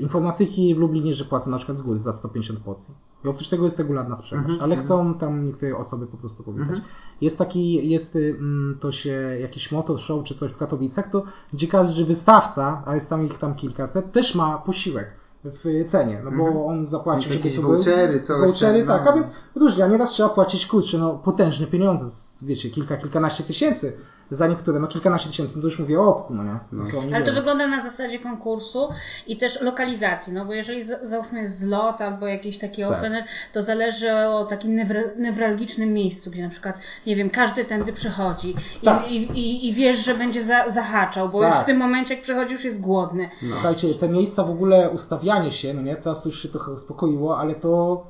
[0.00, 2.94] informatyki w Lublinie, że płacą na przykład z góry za 150 porcji.
[3.24, 4.86] I oprócz tego jest regularna sprzedaż, Mhm, ale mhm.
[4.86, 6.68] chcą tam niektóre osoby po prostu powitać.
[6.68, 6.88] Mhm.
[7.20, 9.10] Jest taki, jest y, mm, to się
[9.40, 11.22] jakiś motor show czy coś w Katowicach, to
[11.52, 16.30] gdzie każdy wystawca, a jest tam ich tam kilkaset, też ma posiłek w cenie, no
[16.30, 16.66] bo Mhm.
[16.66, 18.98] on zapłaci, Jakieś żeby to vouchery, coś Vouchery, tam, no.
[18.98, 22.06] tak, a więc różnie, a nieraz trzeba płacić, kurczę, no potężne pieniądze,
[22.42, 23.92] wiecie, kilka, kilkanaście tysięcy
[24.30, 26.58] za niektóre, no kilkanaście tysięcy, no to już mówię o opku, no nie?
[26.72, 26.84] No.
[26.92, 28.88] To Ale to wygląda na zasadzie konkursu
[29.26, 32.92] i też lokalizacji, no bo jeżeli za- załóżmy jest zlot albo jakiś taki Tak.
[32.92, 37.92] opener, to zależy o takim newra- newralgicznym miejscu, gdzie na przykład, nie wiem, każdy tędy
[37.92, 39.10] przechodzi i, Tak.
[39.10, 41.54] i, i, i wiesz, że będzie za, zahaczał, bo Tak.
[41.54, 43.28] już w tym momencie jak przechodzi już jest głodny.
[43.52, 47.38] Słuchajcie, te miejsca w ogóle, ustawianie się, no nie, teraz to już się trochę uspokoiło,
[47.38, 48.04] ale to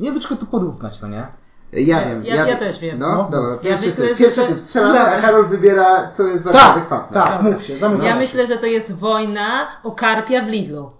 [0.00, 1.26] nie wiem, to porównać, no nie?
[1.72, 2.24] Ja Ja- wiem.
[2.24, 2.98] ja- ja też wiem.
[2.98, 3.28] No, No.
[3.32, 3.50] dobra.
[3.52, 4.16] Ja Pierwszy myślę, typ.
[4.16, 4.60] że Pierwszy typ.
[4.60, 7.14] Strzelamy, a Karol wybiera, co jest bardziej Tak, adekwatne.
[7.14, 7.50] tak, Dobra.
[7.52, 8.06] mówcie, zamykam.
[8.06, 10.90] Ja myślę, że to jest wojna o karpia w Lidlu.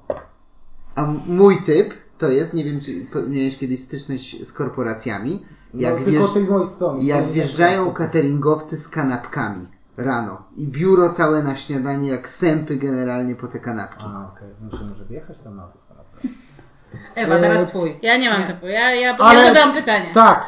[0.95, 2.91] A mój typ to jest, nie wiem, czy
[3.29, 7.05] miałeś kiedyś styczność z korporacjami, jak, no, tylko wjeżdż- od tej mojej strony.
[7.05, 9.67] jak wjeżdżają cateringowcy z kanapkami
[9.97, 14.05] rano i biuro całe na śniadanie, jak sępy generalnie po te kanapki.
[14.09, 15.79] A, okej, muszę może wjechać tam na to.
[17.15, 17.97] Ewa, E, teraz twój.
[18.03, 20.11] Ja nie mam typu, ja, ja, Ale- ja zadam pytanie.
[20.15, 20.45] Tak,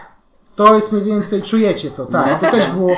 [0.61, 2.43] to jest mniej więcej, czujecie to, tak.
[2.43, 2.49] No.
[2.49, 2.91] To też było,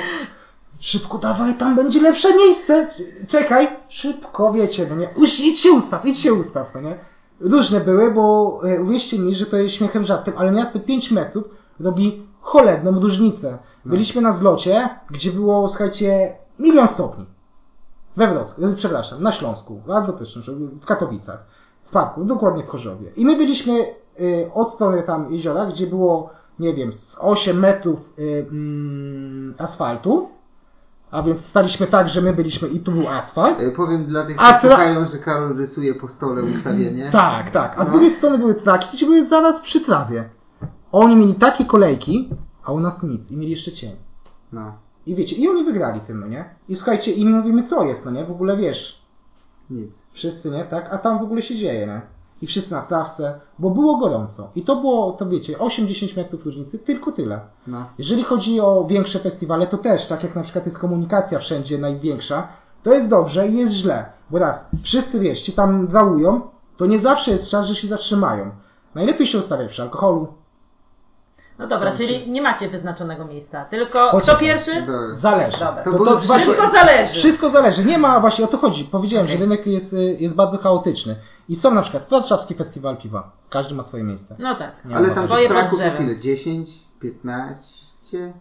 [0.80, 2.88] szybko dawaj, tam będzie lepsze miejsce.
[3.28, 5.08] Czekaj, szybko, wiecie, no nie.
[5.16, 6.98] Uś, idź się ustaw, idź się ustaw, no nie.
[7.40, 11.44] Różne były, bo e, uwierzcie mi, że to jest śmiechem żartem, ale miasto 5 metrów
[11.80, 13.58] robi cholerną różnicę.
[13.84, 17.26] Byliśmy na zlocie, gdzie było, słuchajcie, milion stopni.
[18.16, 20.44] We Wrocławiu, e, przepraszam, na Śląsku, bardzo pysznym,
[20.82, 21.44] w Katowicach,
[21.84, 23.10] w parku, dokładnie w Chorzowie.
[23.16, 23.72] I my byliśmy
[24.20, 30.28] y, od strony tam jeziora, gdzie było, nie wiem, z 8 metrów y, mm, asfaltu,
[31.10, 33.60] a więc staliśmy tak, że my byliśmy i tu był asfalt.
[33.60, 37.08] E, Powiem dla tych, którzy słuchają, że Karol rysuje po stole ustawienie.
[37.12, 37.74] Tak, tak.
[37.78, 37.92] A z No.
[37.92, 40.28] drugiej strony były takie, gdzie były zaraz przy trawie.
[40.92, 42.28] Oni mieli takie kolejki,
[42.64, 43.30] a u nas nic.
[43.30, 43.96] I mieli jeszcze cień.
[44.52, 44.72] No,
[45.06, 46.44] I wiecie, i oni wygrali tym, no nie?
[46.68, 48.24] I słuchajcie, i my mówimy, co jest, no nie?
[48.24, 49.02] W ogóle wiesz,
[49.70, 49.90] nic.
[50.12, 50.64] Wszyscy, nie?
[50.64, 50.88] Tak?
[50.92, 52.00] A tam w ogóle się dzieje, nie?
[52.42, 54.50] I wszyscy na trawce, bo było gorąco.
[54.54, 57.40] I to było, to wiecie, 8-10 metrów różnicy, tylko tyle.
[57.66, 57.84] No.
[57.98, 62.48] Jeżeli chodzi o większe festiwale, to też, tak jak na przykład jest komunikacja wszędzie największa,
[62.82, 64.04] to jest dobrze i jest źle.
[64.30, 66.40] Bo raz, wszyscy wiesz, tam drałują,
[66.76, 68.50] to nie zawsze jest czas, że się zatrzymają.
[68.94, 70.28] Najlepiej się ustawiać przy alkoholu.
[71.58, 73.64] No dobra, czyli nie macie wyznaczonego miejsca.
[73.64, 74.34] Tylko Poczekaj.
[74.34, 74.86] kto pierwszy?
[75.14, 75.58] Zależy.
[75.58, 75.82] Dobra.
[75.84, 77.12] To To, to wszystko właśnie, Wszystko zależy.
[77.12, 77.84] Wszystko zależy.
[77.84, 78.84] Nie ma, właśnie o to chodzi.
[78.84, 81.16] Powiedziałem, że rynek jest, y, jest bardzo chaotyczny.
[81.48, 83.30] I są na przykład Warszawski Festiwal Piwa.
[83.50, 84.36] Każdy ma swoje miejsce.
[84.38, 84.84] No tak.
[84.84, 86.20] Nie Ale tam tych pod traków jest ile?
[86.20, 86.70] 10?
[87.00, 88.32] 15?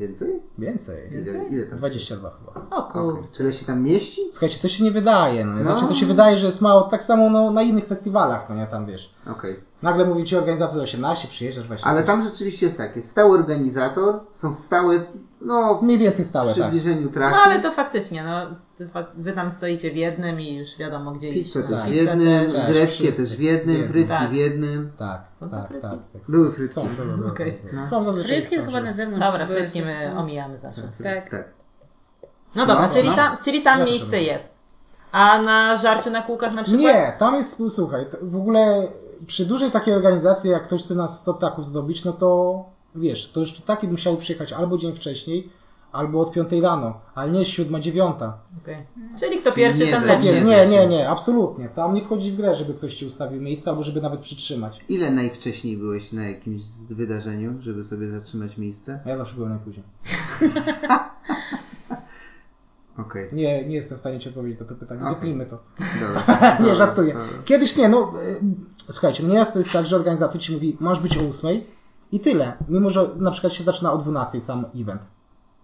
[0.00, 0.42] Więcej?
[0.58, 1.08] Więcej.
[1.12, 1.78] Ile, ile tam?
[1.78, 2.76] 22 chyba.
[2.76, 3.02] O Okej.
[3.02, 3.32] kurczę.
[3.36, 4.20] Tyle się tam mieści?
[4.30, 5.56] Słuchajcie, to się nie wydaje, no?
[5.56, 5.62] No.
[5.62, 8.66] Znaczy to się wydaje, że jest mało, tak samo no, na innych festiwalach, no nie,
[8.66, 9.14] tam wiesz.
[9.26, 9.56] Okej.
[9.82, 11.86] Nagle mówi ci organizator 18, przyjeżdżasz właśnie.
[11.86, 15.00] Ale tam rzeczywiście jest tak, jest stały organizator, są stałe,
[15.40, 16.62] no, w Mniej więcej stałe, tak.
[16.62, 17.34] przybliżeniu traki.
[17.34, 18.46] No ale to faktycznie, no
[19.16, 21.52] wy tam stoicie w jednym i już wiadomo gdzie iść.
[21.52, 21.76] Pizzę no.
[21.76, 22.54] też w Pizzę jednym, też.
[22.54, 22.72] tak.
[22.72, 24.30] greckie też w jednym, frytki Tak.
[24.30, 24.92] w jednym.
[24.98, 25.82] Tak, Są tak, frytki?
[25.88, 26.22] tak, tak.
[26.28, 26.74] Były frytki.
[26.74, 27.58] Są, były, były.
[27.72, 27.86] No.
[27.88, 28.32] Są zazwyczaj.
[28.36, 29.26] Frytki są, chyba na zewnątrz.
[29.26, 30.82] Dobra, frytki my omijamy zawsze.
[31.02, 31.30] Tak.
[31.30, 31.48] Tak.
[32.54, 33.16] No dobra, No, czyli, no.
[33.16, 34.44] Tam, czyli tam miejsce jest.
[35.12, 36.82] A na żarciu na kółkach na przykład?
[36.82, 38.88] Nie, tam jest, słuchaj, to w ogóle
[39.26, 42.64] przy dużej takiej organizacji, jak ktoś chce nas 100 ptaków zdobyć, no to
[42.94, 45.48] wiesz, to już taki musiał przyjechać albo dzień wcześniej,
[45.92, 48.16] albo od 5 rano, ale nie 7, 9.
[48.62, 48.76] Okej.
[49.20, 50.44] Czyli kto pierwszy, Nie, ten lepszy.
[50.44, 51.68] Nie, Nie, nie, absolutnie.
[51.68, 54.80] Tam nie wchodzi w grę, żeby ktoś ci ustawił miejsce, albo żeby nawet przytrzymać.
[54.88, 59.00] Ile najwcześniej byłeś na jakimś wydarzeniu, żeby sobie zatrzymać miejsce?
[59.06, 59.84] Ja zawsze byłem najpóźniej.
[62.98, 65.00] Okej, Nie, nie jestem w stanie ci odpowiedzieć na to pytanie.
[65.00, 65.14] Okej.
[65.14, 65.58] Wypnijmy to.
[66.00, 66.58] dobra.
[66.66, 67.12] nie, żartuję.
[67.14, 67.28] dobra.
[67.44, 68.12] Kiedyś nie, no
[68.88, 71.60] y, słuchajcie, no nieraz to jest tak, że organizator ci mówi, masz być o 8
[72.12, 72.52] i tyle.
[72.68, 75.02] Mimo, że na przykład się zaczyna o 12 sam event.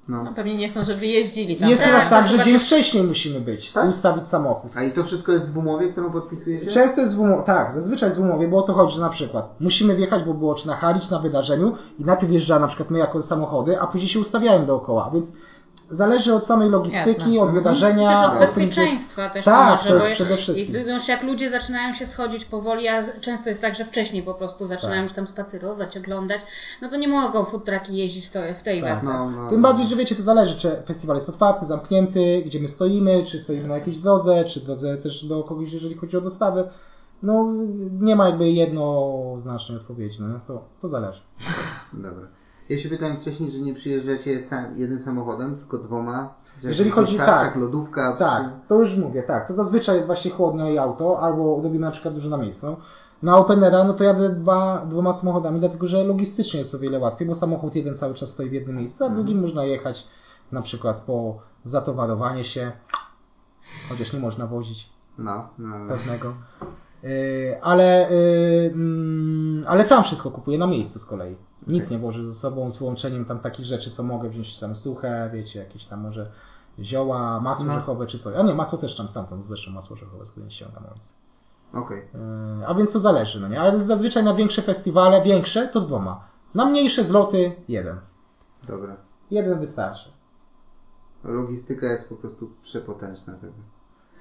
[0.09, 0.32] No No.
[0.34, 1.68] pewnie nie chcą, żeby jeździli tam.
[1.68, 3.86] Jest tak, teraz to tak, że dzień też- wcześniej musimy być Tak?
[3.86, 4.72] i ustawić samochód.
[4.76, 6.66] A i to wszystko jest w umowie, którą podpisujecie?
[6.70, 9.09] Często jest w umowie, tak, zazwyczaj jest w umowie, bo o to chodzi, że na
[9.11, 12.90] przykład musimy wjechać, bo było czy na Halicz, na wydarzeniu i najpierw wjeżdża na przykład
[12.90, 15.26] my jako samochody, a później się ustawiają dookoła, więc
[15.91, 17.41] zależy od samej logistyki, Jasne.
[17.41, 18.09] od wydarzenia.
[18.22, 20.76] Też od od bezpieczeństwa też Tak, może, to jest bo przede wszystkim.
[20.87, 24.34] i- Już jak ludzie zaczynają się schodzić powoli, a często jest tak, że wcześniej po
[24.34, 25.09] prostu zaczynają Tak.
[25.11, 26.41] się tam spacerować, oglądać,
[26.82, 28.91] no to nie mogą food trucki jeździć w, to, tej Tak.
[28.91, 29.09] wersji.
[29.09, 29.51] No, no.
[29.51, 33.41] Tym bardziej, że wiecie, to zależy, czy festiwal jest otwarty, zamknięty, gdzie my stoimy, czy
[33.41, 36.68] stoimy na jakiejś drodze, czy drodze też do kogoś, jeżeli chodzi o dostawę.
[37.22, 37.53] No,
[38.01, 41.20] nie ma jakby jednoznacznej odpowiedzi, no to, to zależy.
[41.93, 42.26] Dobra.
[42.68, 46.34] Ja się pytałem wcześniej, że nie przyjeżdżacie sam, jednym samochodem, tylko dwoma.
[46.62, 47.62] Że Jeżeli chodzi- dostawczak, tak.
[47.62, 48.16] lodówka.
[48.16, 49.48] Tak, to już mówię, tak.
[49.48, 52.76] To zazwyczaj jest właśnie chłodnia i auto, albo robimy na przykład dużo na miejscu.
[53.22, 57.28] Na Openera, no to jadę dwa, dwoma samochodami, dlatego że logistycznie jest o wiele łatwiej,
[57.28, 60.06] bo samochód jeden cały czas stoi w jednym miejscu, a drugim można jechać
[60.52, 62.72] na przykład po zatowarowanie się,
[63.88, 65.88] chociaż nie można wozić No, no, no.
[65.88, 66.34] pewnego.
[67.07, 71.36] Yy, ale, yy, mm, ale tam wszystko kupuję na miejscu z kolei.
[71.66, 75.30] Nic nie włożę ze sobą z wyłączeniem tam takich rzeczy, co mogę wziąć tam suche,
[75.32, 76.30] wiecie, jakieś tam może
[76.80, 77.72] zioła, masło No.
[77.72, 78.36] orzechowe czy coś.
[78.36, 80.84] A nie, masło też tam stamtąd zresztą masło orzechowe skądś ściągam.
[80.84, 81.12] Więc.
[81.84, 81.98] Okej.
[82.59, 83.61] Yy, A więc to zależy, no nie?
[83.61, 86.28] Ale zazwyczaj na większe festiwale, większe, to dwoma.
[86.54, 87.96] Na mniejsze zloty jeden.
[88.68, 88.96] Dobra.
[89.30, 90.09] Jeden wystarczy.
[91.24, 93.52] Logistyka jest po prostu przepotężna tego.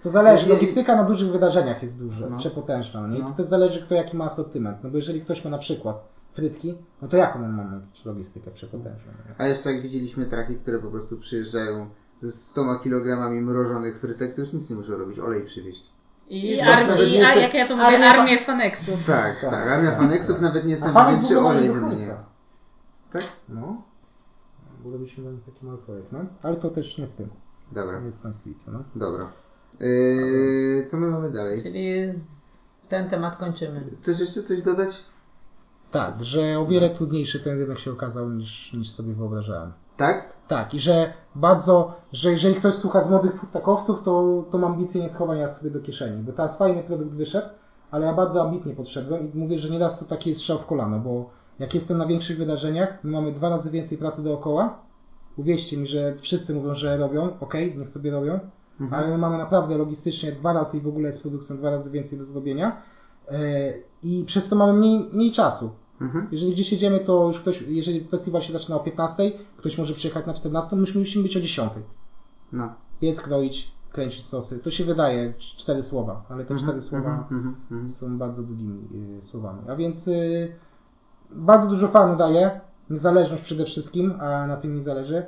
[0.06, 0.50] To zależy.
[0.50, 2.38] Logistyka na dużych wydarzeniach jest duża, No.
[2.38, 3.02] przepotężna.
[3.02, 3.18] No nie?
[3.18, 3.30] I No.
[3.30, 4.84] to też zależy, kto jaki ma asortyment.
[4.84, 5.96] No bo jeżeli ktoś ma na przykład
[6.34, 7.64] frytki, no to jaką on ma
[8.06, 9.12] logistykę przepotężną?
[9.18, 9.36] no nie?
[9.38, 11.88] A jeszcze jak widzieliśmy traki, które po prostu przyjeżdżają
[12.22, 15.84] z 100 kilogramami mrożonych frytek, to już nic nie muszą robić, olej przywieźć.
[16.30, 19.06] I, I ar- i nie a jak ja to mówię, armia- armię faneksów.
[19.08, 19.68] Tak, Tak, tak.
[19.68, 20.42] Armia tak, Faneksów tak.
[20.42, 22.18] nawet nie jest A tam Fanek w większy ogóle olej wymienia.
[23.14, 23.24] Tak?
[23.50, 23.82] No.
[24.78, 26.20] W ogóle byśmy mieli taki mały projekt, no.
[26.44, 27.30] Ale to też nie z tym.
[27.72, 28.84] Dobra, Nie z Constitution, no.
[28.96, 29.28] dobra.
[29.80, 31.64] Yy, co my mamy dalej?
[31.64, 32.14] Czyli
[32.90, 33.84] ten temat kończymy.
[34.02, 35.06] Chcesz jeszcze coś dodać?
[35.92, 39.72] Tak, że o wiele trudniejszy ten rynek się okazał niż, niż sobie wyobrażałem.
[39.98, 40.34] Tak?
[40.48, 45.02] Tak, i że bardzo, że jeżeli ktoś słucha z młodych futakowców, to, to mam ambicje
[45.02, 46.24] nie schowania sobie do kieszeni.
[46.24, 47.48] Bo teraz fajny produkt wyszedł,
[47.92, 51.00] ale ja bardzo ambitnie podszedłem i mówię, że nieraz to taki jest strzał w kolano,
[51.00, 54.80] bo jak jestem na większych wydarzeniach, my mamy dwa razy więcej pracy dookoła.
[55.38, 58.40] Uwierzcie mi, że wszyscy mówią, że robią, okej, niech sobie robią,
[58.80, 59.02] Mhm.
[59.02, 62.18] ale my mamy naprawdę logistycznie dwa razy i w ogóle z produkcją dwa razy więcej
[62.18, 62.82] do zrobienia
[63.28, 63.74] e,
[64.04, 65.72] i przez to mamy mniej, mniej czasu.
[66.02, 66.28] Mhm.
[66.32, 70.26] Jeżeli gdzieś jedziemy, to już ktoś, jeżeli festiwal się zaczyna o 15, ktoś może przyjechać
[70.26, 71.72] na 14, my musimy być o 10.
[72.54, 72.74] No.
[73.02, 74.60] Piec, kroić, kręcić sosy.
[74.60, 78.88] To się wydaje cztery słowa, ale te Mhm, cztery słowa mhm, mhm, są bardzo długimi
[79.20, 79.60] y, słowami.
[79.70, 80.56] A więc y,
[81.32, 85.16] bardzo dużo fanu daje, niezależność przede wszystkim, a na tym mi zależy.
[85.18, 85.26] Y,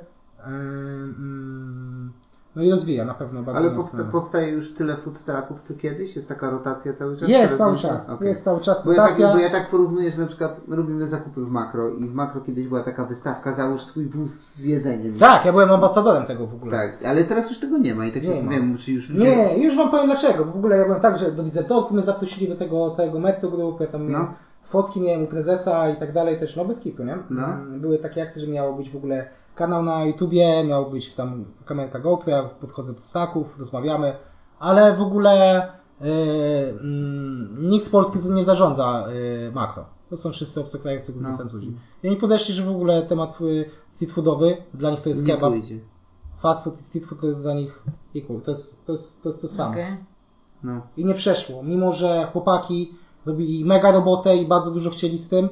[2.58, 3.98] no i rozwija na pewno bardzo Ale mocno.
[3.98, 6.16] powsta- powstaje już tyle food trucków co kiedyś?
[6.16, 7.28] Jest taka rotacja cały czas?
[7.28, 8.28] Jest cały czas, Okej.
[8.28, 9.32] jest cały czas Bo ja, tak, rotacja.
[9.32, 12.68] bo ja tak porównuję, że na przykład robimy zakupy w makro i w makro kiedyś
[12.68, 15.18] była taka wystawka załóż swój wóz z jedzeniem.
[15.18, 16.72] Tak, ja byłem ambasadorem tego w ogóle.
[16.72, 19.24] Tak, ale teraz już tego nie ma i tak się zastanawiam, czy już ludzie...
[19.36, 20.44] Nie, już wam powiem dlaczego.
[20.44, 23.80] W ogóle ja byłem tak, że do wizytówki mnie zaprosili do tego całego Metro Group,
[23.80, 24.34] ja tam No.
[24.68, 27.18] fotki miałem u prezesa i tak dalej też, no bez kitu, nie?
[27.30, 27.44] No.
[27.46, 29.26] Mm, Były takie akcje, że miało być w ogóle
[29.58, 34.16] kanał na YouTubie, miał być tam kamerka GoPro, ja podchodzę do ptaków, rozmawiamy,
[34.58, 35.66] ale w ogóle
[36.00, 36.08] yy,
[36.80, 39.04] mm, nikt z Polski nie zarządza
[39.44, 39.84] yy, makro.
[40.10, 41.36] To są wszyscy obcokrajowcy, głównie No.
[41.36, 41.72] Francuzi.
[42.02, 45.34] I oni podeszli, że w ogóle temat y, street foodowy, dla nich to jest nie
[45.34, 45.78] kebab, pójdzie.
[46.42, 47.82] fast food i street food to jest dla nich
[48.16, 49.70] equal, to jest to, jest, to, jest to samo.
[49.70, 49.96] Okej.
[50.62, 50.80] No.
[50.96, 52.94] I nie przeszło, mimo że chłopaki
[53.26, 55.48] robili mega robotę i bardzo dużo chcieli z tym,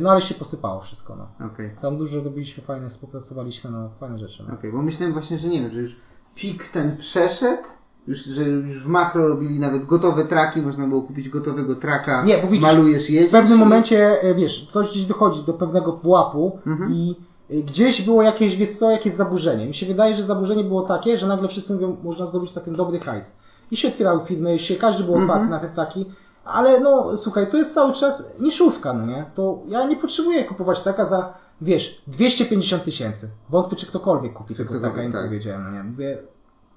[0.00, 1.16] no ale się posypało wszystko.
[1.16, 1.46] No.
[1.46, 1.70] Okej.
[1.82, 4.44] Tam dużo robiliśmy fajne, współpracowaliśmy, no fajne rzeczy.
[4.48, 4.54] No.
[4.54, 5.96] Okej, bo myślałem właśnie, że nie wiem, że już
[6.34, 7.62] pik ten przeszedł,
[8.06, 12.38] już, że już w makro robili nawet gotowe traki, można było kupić gotowego traka, Nie,
[12.38, 13.28] bo widzisz, malujesz, jedziesz.
[13.28, 16.92] W pewnym momencie, e, wiesz, coś gdzieś dochodzi do pewnego pułapu Mhm.
[16.92, 17.16] i
[17.50, 19.66] e, gdzieś było jakieś, wiesz co, jakieś zaburzenie.
[19.66, 22.76] Mi się wydaje, że zaburzenie było takie, że nagle wszyscy mówią, można zdobyć na tym
[22.76, 23.36] dobry hajs.
[23.70, 25.50] I się otwierały firmy, się, każdy był otwarty Mhm.
[25.62, 26.04] na te taki,
[26.44, 29.26] ale no słuchaj, to jest cały czas niszówka, no nie?
[29.34, 33.28] To ja nie potrzebuję kupować taka za, wiesz, 250 tysięcy.
[33.48, 35.26] Wątpię, czy ktokolwiek kupi tego taka, tak.
[35.26, 35.82] powiedziałem, no nie?
[35.82, 36.18] Mówię,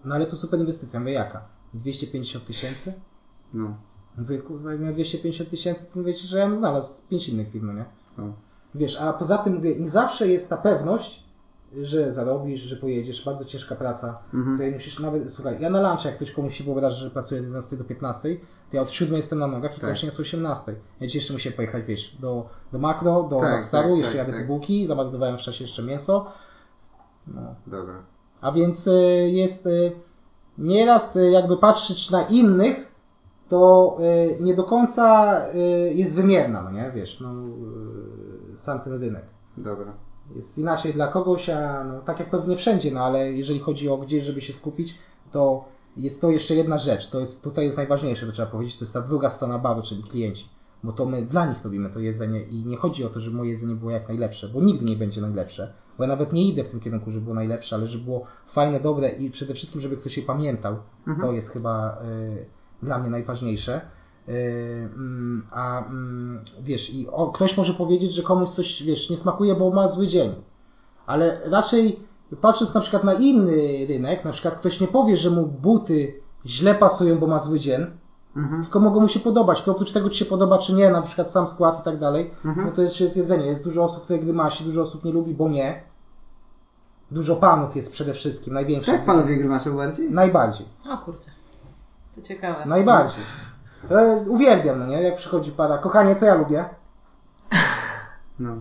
[0.05, 1.41] no ale to super inwestycja, mówię, jaka?
[1.73, 2.93] 250 tysięcy?
[3.53, 3.77] No,
[4.17, 7.51] Mówię, kurwa, jak miał 250 tysięcy, to mówię ci, że ja bym znalazł pięć innych
[7.51, 7.85] firm, no nie?
[8.17, 8.33] no.
[8.75, 11.23] Wiesz, a poza tym mówię, nie zawsze jest ta pewność,
[11.83, 14.19] że zarobisz, że pojedziesz, bardzo ciężka praca.
[14.33, 14.73] Mhm.
[14.73, 17.77] Musisz nawet, słuchaj, ja na lunch, jak ktoś komuś się wyobraża, że pracuję od 11
[17.77, 18.21] do 15,
[18.71, 19.89] to ja od 7 jestem na nogach i Tak.
[19.89, 20.75] kończę jest o 18.
[20.99, 24.27] Ja dziś jeszcze musiałem pojechać, wiesz, do, do makro, do Tak, Rockstaru, tak, jeszcze tak,
[24.27, 24.41] jadę tak.
[24.41, 26.31] po bułki, załadowałem w czasie jeszcze mięso.
[27.27, 27.55] No.
[27.67, 27.93] Dobra.
[28.41, 28.91] A więc y,
[29.31, 29.91] jest y,
[30.57, 32.91] nieraz y, jakby patrzeć na innych,
[33.49, 33.97] to
[34.39, 37.33] y, nie do końca y, jest wymierna, no nie, wiesz, no
[38.55, 39.23] sam ten rynek.
[39.57, 39.93] Dobra.
[40.35, 43.97] Jest inaczej dla kogoś, a no, tak jak pewnie wszędzie, no ale jeżeli chodzi o
[43.97, 44.95] gdzieś, żeby się skupić,
[45.31, 45.65] to
[45.97, 48.93] jest to jeszcze jedna rzecz, to jest, tutaj jest najważniejsze, to trzeba powiedzieć, to jest
[48.93, 50.49] ta druga strona baru, czyli klienci.
[50.83, 53.51] Bo to my dla nich robimy to jedzenie i nie chodzi o to, żeby moje
[53.51, 55.73] jedzenie było jak najlepsze, bo nigdy nie będzie najlepsze.
[55.97, 58.79] Bo ja nawet nie idę w tym kierunku, żeby było najlepsze, ale żeby było fajne,
[58.79, 60.75] dobre i przede wszystkim, żeby ktoś się pamiętał.
[61.07, 61.27] Mhm.
[61.27, 62.45] To jest chyba y,
[62.83, 63.81] dla mnie najważniejsze.
[64.29, 69.17] Y, mm, a mm, wiesz, i o, ktoś może powiedzieć, że komuś coś, wiesz, nie
[69.17, 70.35] smakuje, bo ma zły dzień.
[71.05, 71.99] Ale raczej
[72.41, 76.13] patrząc na przykład na inny rynek, na przykład ktoś nie powie, że mu buty
[76.45, 77.85] źle pasują, bo ma zły dzień,
[78.35, 78.63] Mhm.
[78.63, 79.63] tylko mogą mu się podobać.
[79.63, 82.31] To oprócz tego, czy się podoba, czy nie, na przykład sam skład i tak dalej,
[82.45, 82.67] Mhm.
[82.67, 83.45] no to jest, jest jedzenie.
[83.45, 85.83] Jest dużo osób, które grymasi, dużo osób nie lubi, bo nie.
[87.11, 88.95] Dużo panów jest przede wszystkim, największych.
[88.95, 90.11] Tak panowie grymaczą bardziej?
[90.11, 90.65] Najbardziej.
[90.89, 91.31] O kurczę.
[92.15, 92.65] To ciekawe.
[92.65, 93.23] Najbardziej.
[93.89, 95.01] E, uwielbiam, no nie?
[95.03, 95.77] Jak przychodzi para.
[95.77, 96.65] Kochanie, co ja lubię?
[98.39, 98.55] No.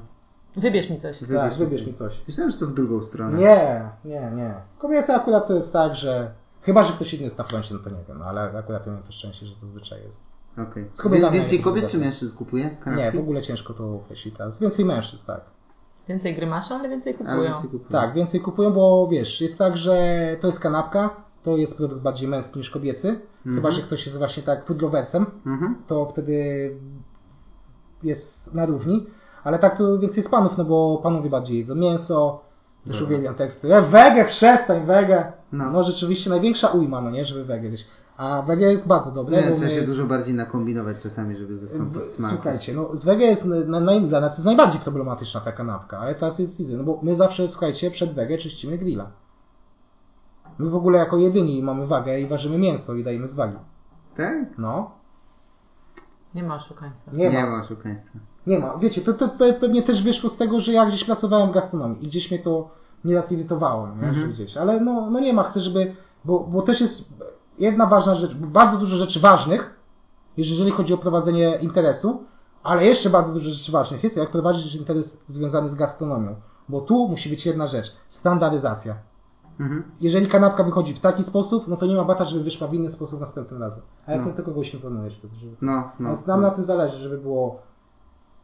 [0.57, 1.19] Wybierz mi coś.
[1.35, 2.23] tak, wybierz mi coś.
[2.29, 3.39] Myślałem, że to w drugą stronę.
[3.39, 4.55] Nie, nie, nie.
[4.79, 6.31] Kobiety akurat to jest tak, że...
[6.63, 9.03] Chyba, że ktoś inny jest na froncie, no to nie wiem, ale akurat ja mam
[9.03, 10.23] to szczęście, że to zwyczaj jest.
[10.59, 10.87] Okej.
[10.97, 12.71] Kobietami Więcej kobiet czy mężczyzn kupuje?
[12.85, 13.05] kanapki?
[13.05, 14.59] Nie, w ogóle ciężko to określić teraz.
[14.61, 15.41] Więcej mężczyzn, tak.
[16.09, 17.43] Więcej grymaszy, ale więcej kupują.
[17.43, 18.01] więcej kupują.
[18.01, 21.11] Tak, więcej kupują, bo wiesz, jest tak, że to jest kanapka,
[21.43, 23.21] to jest produkt bardziej męski niż kobiecy.
[23.55, 25.75] Chyba, że ktoś jest właśnie tak foodloversem, Mhm.
[25.87, 26.71] to wtedy
[28.03, 29.07] jest na równi.
[29.45, 32.41] Ale tak to więcej jest panów, no bo panowie bardziej jedzą mięso,
[32.85, 33.07] też Dobra.
[33.07, 33.75] uwielbiam teksty.
[33.75, 35.33] E, wege, przestań, wege.
[35.53, 35.71] No.
[35.71, 35.83] No.
[35.83, 37.87] rzeczywiście największa ujma, no nie, żeby wege gdzieś.
[38.17, 39.37] A wege jest bardzo dobre.
[39.37, 42.31] Nie, trzeba my- się dużo bardziej nakombinować czasami, żeby zastąpić smak.
[42.35, 46.15] Słuchajcie, no z wege jest na, na, dla nas jest najbardziej problematyczna ta kanapka, ale
[46.15, 49.07] teraz jest easy, no bo my zawsze, słuchajcie, przed wege czyścimy grilla.
[50.59, 53.57] My w ogóle jako jedyni mamy wagę i ważymy mięso i dajemy z wagi.
[54.17, 54.59] Tak?
[54.59, 54.91] No,
[56.35, 57.11] Nie ma oszukaństwa.
[57.15, 57.51] nie, Nie ma.
[57.51, 58.19] ma oszukaństwa.
[58.47, 58.77] Nie ma.
[58.77, 62.05] Wiecie, to, to pe- pewnie też wyszło z tego, że ja gdzieś pracowałem w gastronomii
[62.05, 62.69] i gdzieś mnie to
[63.05, 63.93] nieraz irytowało, nie?
[63.95, 64.15] Mhm.
[64.15, 64.57] że gdzieś.
[64.57, 67.13] Ale no, no nie ma, chcę, żeby, bo, bo też jest
[67.59, 69.81] jedna ważna rzecz, bardzo dużo rzeczy ważnych,
[70.37, 72.25] jeżeli chodzi o prowadzenie interesu,
[72.63, 76.35] ale jeszcze bardzo dużo rzeczy ważnych jest, jak prowadzić interes związany z gastronomią.
[76.69, 78.95] Bo tu musi być jedna rzecz, standaryzacja.
[79.61, 79.83] Mhm.
[80.01, 82.91] Jeżeli kanapka wychodzi w taki sposób, no to nie ma bata, żeby wyszła w inny
[82.91, 83.83] sposób następnym razem.
[84.07, 84.27] A jak No.
[84.27, 84.33] no.
[84.37, 85.53] to kogoś imponujesz wtedy, żeby...
[85.63, 86.09] No, no.
[86.09, 87.63] Więc nam na tym zależy, żeby było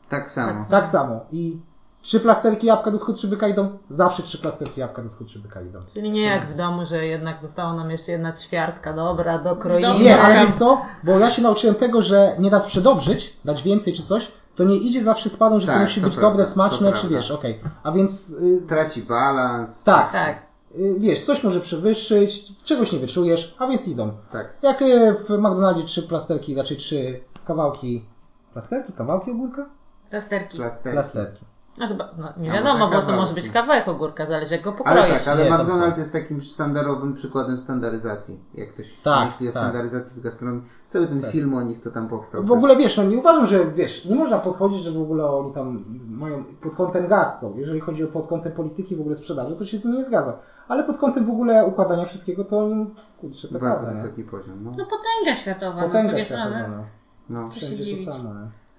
[0.09, 0.65] Tak samo.
[0.71, 1.21] tak samo.
[1.33, 1.57] I
[2.03, 5.79] trzy plasterki jabłka do skurczybyka idą, zawsze trzy plasterki jabłka do skurczybyka idą.
[5.95, 9.99] Czyli nie jak w domu, że jednak została nam jeszcze jedna ćwiartka, dobra, dokroimy.
[9.99, 10.83] Nie, ale wiesz co?
[11.05, 14.77] Bo ja się nauczyłem tego, że nie da przedobrzyć, dać więcej czy coś, to nie
[14.77, 16.93] idzie zawsze z padą, że to Tak, musi to być prawda, dobre, to smaczne, czy
[17.01, 17.09] prawda.
[17.17, 17.61] wiesz, okej.
[17.83, 19.83] A więc y, Traci balans.
[19.85, 20.52] tak, Tak.
[20.99, 24.13] Wiesz, coś może przewyższyć, czegoś nie wyczujesz, a więc idą.
[24.33, 24.53] Tak.
[24.63, 28.05] Jak y, w McDonaldzie trzy plasterki, raczej trzy kawałki,
[28.53, 29.67] plasterki, kawałki ogórka?
[30.11, 30.59] Plasterki.
[30.59, 30.93] Plasterki.
[30.93, 31.45] Plasterki.
[31.79, 34.63] No chyba, no, nie A wiadomo, może bo to może być kawałek ogórka, zależy jak
[34.65, 35.19] go Ale pokroisz.
[35.25, 38.41] tak, ale Nie, tam McDonald's jest takim sztandarowym przykładem standaryzacji.
[38.55, 39.63] Jak ktoś Tak, myśli o tak.
[39.63, 41.33] standaryzacji w gastronomii, cały ten Tak.
[41.33, 42.45] film o nich, co tam powstał.
[42.45, 45.53] W ogóle wiesz, no nie uważam, że wiesz, nie można podchodzić, że w ogóle oni
[45.53, 47.53] tam mają pod kątem gastro.
[47.57, 50.39] Jeżeli chodzi o pod kątem polityki w ogóle sprzedaży, to się z tym nie zgadza.
[50.73, 52.69] Ale pod kątem w ogóle układania wszystkiego, to
[53.21, 54.03] kurczę, to Bardzo prawda, nie?
[54.03, 54.65] wysoki poziom.
[54.65, 54.71] No.
[54.79, 56.65] No potęga światowa, no z Potęga drugiej strony.
[56.69, 56.85] no.
[57.43, 57.49] No.
[57.49, 58.07] Co się dziwić.
[58.07, 58.31] to samo?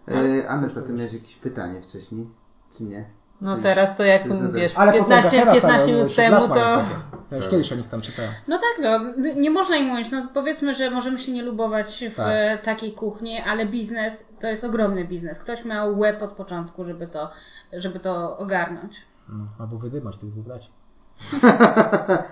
[0.07, 2.30] E, Aneta, ty miałeś jakieś pytanie wcześniej?
[2.78, 3.06] Czy nie?
[3.41, 6.56] No teraz to jak wiesz, Ale potęga 15, teraz, 15 ale minut już temu to...
[7.32, 8.32] Ja już kiedyś o nich tam czytałem.
[8.48, 8.99] No tak, no,
[9.36, 12.61] nie można im mówić, no powiedzmy, że możemy się nie lubować w Tak.
[12.64, 15.40] takiej kuchni, ale biznes to jest ogromny biznes.
[15.40, 17.30] Ktoś miał łeb od początku, żeby to,
[17.74, 19.02] żeby to ogarnąć.
[19.30, 20.70] No, albo wydymać tych dwóch braci.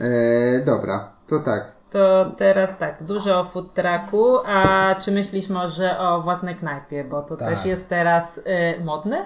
[0.00, 1.72] E, dobra, to tak.
[1.90, 7.22] To teraz tak, dużo o food trucku, a czy myślisz może o własnej knajpie, bo
[7.22, 7.48] to Tak.
[7.48, 9.24] też jest teraz y, modne?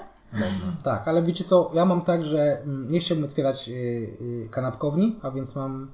[0.85, 5.19] Tak, ale wiecie co, ja mam tak, że mm, nie chciałbym otwierać y, y, kanapkowni,
[5.23, 5.91] a więc mam,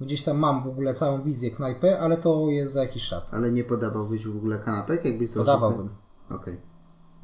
[0.00, 3.34] gdzieś tam mam w ogóle całą wizję knajpy, ale to jest za jakiś czas.
[3.34, 5.88] Ale nie podawałbyś w ogóle kanapek, jakbyś założył- Podawałbym.
[6.30, 6.60] Okej.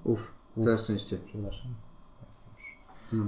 [0.04, 0.32] Uf,
[0.64, 1.18] całe szczęście.
[1.26, 1.70] Przepraszam.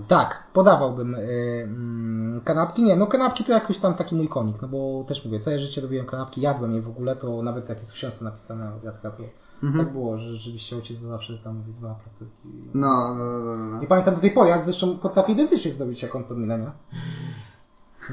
[0.09, 1.19] Tak, podawałbym y,
[1.65, 2.83] mm, kanapki.
[2.83, 5.81] Nie, no kanapki to jakoś tam taki mój konik, no bo też mówię, całe życie
[5.81, 9.23] robiłem kanapki, jadłem je w ogóle, to nawet jak jest w książce napisane obiadka, to
[9.63, 9.85] Mhm.
[9.85, 12.49] tak było, że rzeczywiście ojciec zawsze tam mówi dwa plasterki.
[12.75, 13.83] No, no, no, no, no.
[13.83, 16.71] I pamiętam do tej pory, ja zresztą potrafię identycznie zrobić jak on to mi nie?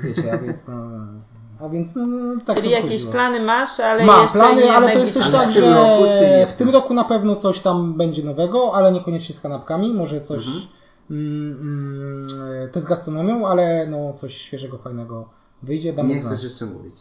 [0.03, 0.73] Wiecie, a więc no...
[1.61, 3.11] A więc no, no tak Czyli jakieś wychodziło.
[3.11, 6.03] plany masz, ale Mam jeszcze plany, nie ale to jest też tak, w że roku,
[6.49, 10.47] w tym roku na pewno coś tam będzie nowego, ale niekoniecznie z kanapkami, może coś
[10.47, 10.65] Mhm.
[11.11, 15.29] Mm, mm, też z gastronomią, ale no coś świeżego, fajnego
[15.63, 16.43] wyjdzie, dam Nie chcesz znać.
[16.43, 16.95] jeszcze mówić.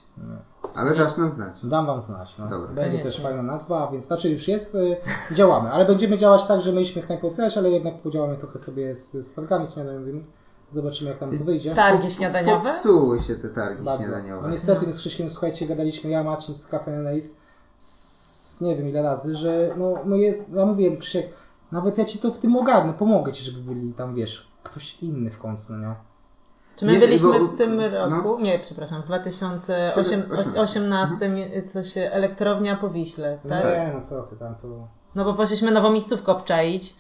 [0.75, 1.55] Ale dasz nam znać.
[1.65, 2.39] Dam wam znać.
[2.39, 2.49] No.
[2.49, 2.73] Dobra.
[2.73, 4.97] Będzie też fajna nazwa, więc znaczy już jest, y,
[5.35, 9.13] działamy, ale będziemy działać tak, że mieliśmy knajpę otwierać, ale jednak podziałamy trochę sobie z,
[9.13, 10.25] z targami śniadaniowymi.
[10.73, 11.75] Zobaczymy jak tam to wyjdzie.
[11.75, 12.65] Targi śniadaniowe?
[12.65, 14.05] Popsuły się te targi Bardzo.
[14.05, 14.43] śniadaniowe.
[14.43, 17.29] No niestety, z Krzyśkiem, słuchajcie, gadaliśmy ja, Marcin z Cafe Nace,
[17.79, 21.27] z nie wiem ile razy, że no, no jest, ja mówię Krzysiek,
[21.75, 25.31] nawet ja ci to w tym ogarnę, pomogę ci, żeby byli tam, wiesz, ktoś inny
[25.31, 25.95] w końcu, no nie?
[26.77, 28.09] Czy my Nie, byliśmy bo- w tym no.
[28.09, 33.65] roku, nie, przepraszam, w 2018 coś elektrownia po Wiśle, tak?
[33.65, 34.69] Nie, no co ty tam, to...
[35.15, 36.97] No bo poszliśmy nową miejscówkę obczaić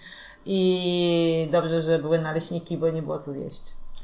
[0.46, 3.62] i dobrze, że były naleśniki, bo nie było co jeść.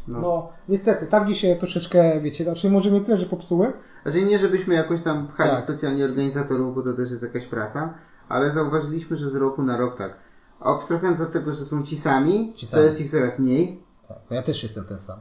[0.08, 0.20] No.
[0.20, 3.72] No, niestety, targi się troszeczkę, wiecie, znaczy może nie tyle, że popsuły,
[4.02, 5.64] Znaczy nie, żebyśmy jakoś tam pchali Tak.
[5.64, 7.94] specjalnie organizatorów, bo to też jest jakaś praca,
[8.28, 10.16] ale zauważyliśmy, że z roku na rok tak.
[10.60, 12.82] Abstrahując od tego, że są ci sami, Ci to sami.
[12.84, 13.82] jest ich coraz mniej.
[14.08, 15.18] tak, no ja też jestem ten sam.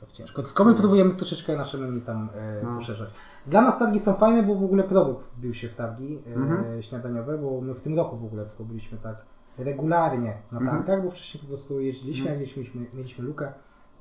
[0.00, 0.42] tak ciężko.
[0.42, 2.78] Tylko my próbujemy troszeczkę nasze menu tam e, No.
[2.78, 3.10] poszerzać.
[3.46, 6.82] Dla nas targi są fajne, bo w ogóle produkt wbił się w targi e, Mhm.
[6.82, 9.16] śniadaniowe, bo my w tym roku w ogóle tylko byliśmy tak
[9.58, 10.84] regularnie na Mhm.
[10.84, 13.52] targach, bo wcześniej po prostu jeździliśmy, jak mieliśmy, mieliśmy lukę,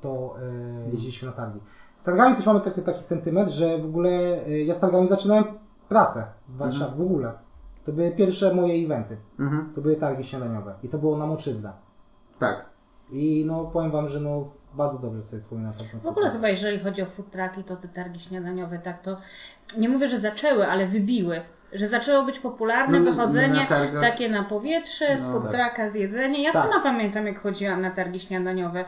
[0.02, 0.36] to
[0.86, 1.60] e, jeździliśmy na targi.
[2.02, 4.10] Z targami też mamy taki, taki sentyment, że w ogóle
[4.46, 5.44] e, ja z targami zaczynałem
[5.90, 6.98] pracę w Warszawie Mhm.
[6.98, 7.34] w ogóle.
[7.86, 9.18] To były pierwsze moje eventy.
[9.40, 9.74] Mhm.
[9.76, 11.72] To były targi śniadaniowe i to było na Moczydle.
[12.40, 12.66] Tak.
[13.12, 16.80] I no powiem wam, że no bardzo dobrze sobie wspominam tamtą W ogóle chyba jeżeli
[16.80, 19.18] chodzi o food trucki, to te targi śniadaniowe, tak to
[19.78, 21.42] nie mówię, że zaczęły, ale wybiły.
[21.74, 25.52] Że zaczęło być popularne No, wychodzenie na takie na powietrze, z No, food tak.
[25.52, 26.40] trucka, z jedzenia.
[26.40, 26.64] Ja Tak.
[26.64, 28.86] sama pamiętam, jak chodziłam na targi śniadaniowe.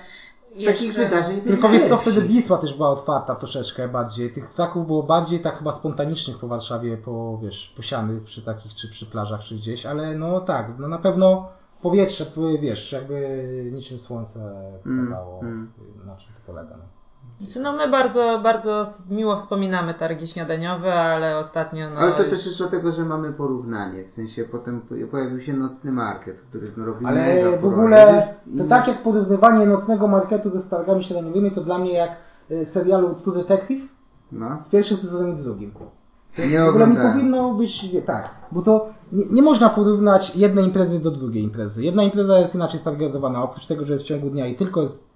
[0.55, 4.33] Z takich wydarzeń Tylko wiesz co, wtedy Wisła też była otwarta troszeczkę bardziej.
[4.33, 8.89] Tych traków było bardziej tak chyba spontanicznych po Warszawie, po wiesz, posianych przy takich, czy
[8.89, 11.49] przy plażach, czy gdzieś, ale no tak, no na pewno
[11.81, 12.25] powietrze,
[12.61, 14.39] wiesz, jakby niczym słońce
[14.85, 15.71] Mm, pokazało, mm.
[16.05, 16.77] na czym to polega.
[16.77, 16.96] No.
[17.41, 22.29] Znaczy, no my bardzo, bardzo miło wspominamy targi śniadaniowe, ale ostatnio no Ale to już...
[22.29, 24.03] też jest dlatego, że mamy porównanie.
[24.03, 28.57] W sensie potem po- pojawił się nocny market, który no, robił Ale w ogóle, I-
[28.57, 32.17] to tak jak porównywanie nocnego marketu ze targami śniadaniowymi, to dla mnie jak
[32.51, 33.81] y, serialu True Detective
[34.31, 34.59] No.
[34.59, 35.71] z pierwszym sezonem i z drugim.
[36.51, 40.65] Nie w ogóle nie powinno być nie, tak, bo to nie, nie można porównać jednej
[40.65, 41.83] imprezy do drugiej imprezy.
[41.83, 45.07] Jedna impreza jest inaczej stargetowana, oprócz tego, że jest w ciągu dnia i tylko jest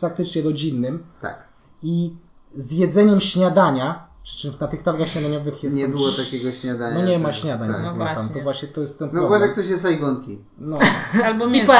[0.00, 1.47] praktycznie rodzinnym Tak.
[1.82, 2.14] I
[2.56, 7.00] z jedzeniem śniadania, przy czym na tych targach śniadaniowych jest Nie było takiego śniadania.
[7.00, 7.82] No nie ma śniadań, tak.
[7.82, 8.34] No no tam, właśnie.
[8.34, 9.30] to właśnie to jest ten No problem.
[9.30, 10.38] uważaj, jak to się sajgonki.
[10.58, 10.78] No,
[11.24, 11.72] Albo mięso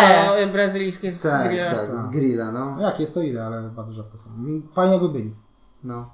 [0.53, 1.75] brazylijskie z Tak, grilla.
[1.75, 2.77] tak, z grilla, no.
[2.81, 4.31] jak jest to ile, ale bardzo rzadko są.
[4.73, 5.35] Fajnie jakby byli.
[5.85, 6.11] no.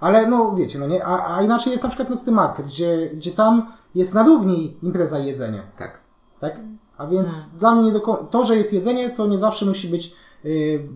[0.00, 3.32] Ale no wiecie, no nie, a, a inaczej jest na przykład nocny market, gdzie, gdzie
[3.32, 5.62] tam jest na równi impreza i jedzenie.
[5.78, 6.00] Tak.
[6.40, 6.60] Tak?
[6.98, 7.50] A więc Hmm.
[7.58, 8.00] dla mnie do
[8.30, 10.88] to, że jest jedzenie, to nie zawsze musi być yy,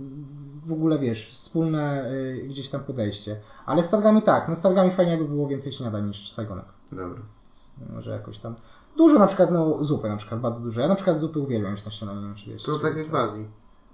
[0.66, 3.36] w ogóle, wiesz, wspólne yy, gdzieś tam podejście.
[3.66, 6.64] Ale z targami tak, no z targami fajnie by było więcej śniadań niż Saigonek.
[6.92, 7.20] Dobra.
[7.94, 8.54] Może jakoś tam.
[8.96, 10.80] Dużo na przykład, no zupy na przykład, bardzo dużo.
[10.80, 12.62] Ja na przykład zupy uwielbiam już na śniadanie, nie wiem czy wiesz.
[12.62, 13.46] To tak jak w Azji.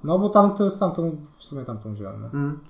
[0.05, 2.23] No bo tam to jest tamtą, w sumie tamtą wziąłem.
[2.23, 2.29] No.
[2.39, 2.61] Mm.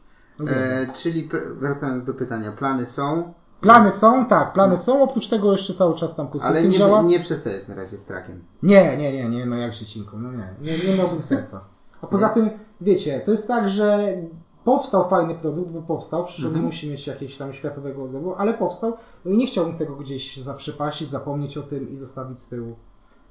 [0.49, 1.29] E, czyli
[1.61, 6.15] wracając do pytania, plany są, Plany są, tak, plany są, oprócz tego jeszcze cały czas
[6.15, 7.03] tam ale konsulting nie, działa.
[7.03, 8.43] nie przestajesz na razie z trakiem.
[8.63, 11.61] Nie, nie, nie, nie, no jak dziecinką, no nie, nie, nie miałbym serca.
[12.03, 12.51] A poza tym,
[12.81, 14.15] wiecie, to jest tak, że
[14.65, 16.65] powstał fajny produkt, bo powstał, nie Mhm.
[16.65, 18.93] musi mieć jakiegoś tam światowego odbioru, ale powstał
[19.25, 22.77] no i nie chciałbym tego gdzieś zaprzepaścić, zapomnieć o tym i zostawić z tyłu.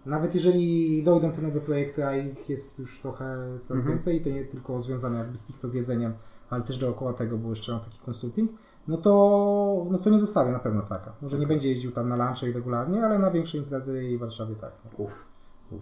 [0.06, 3.26] Nawet jeżeli dojdą te nowe projekty, a ich jest już trochę
[3.68, 3.96] coraz Mhm.
[3.96, 6.14] więcej, to nie tylko związane jakby stricte z jedzeniem,
[6.50, 8.52] ale też dookoła tego, bo jeszcze mam taki konsulting,
[8.88, 11.14] no to, no to nie zostawię na pewno taka.
[11.22, 14.56] Może nie będzie jeździł tam na lunche regularnie, ale na większe imprezy i w Warszawie
[14.56, 14.72] tak.
[15.00, 15.06] No.
[15.06, 15.26] Uff.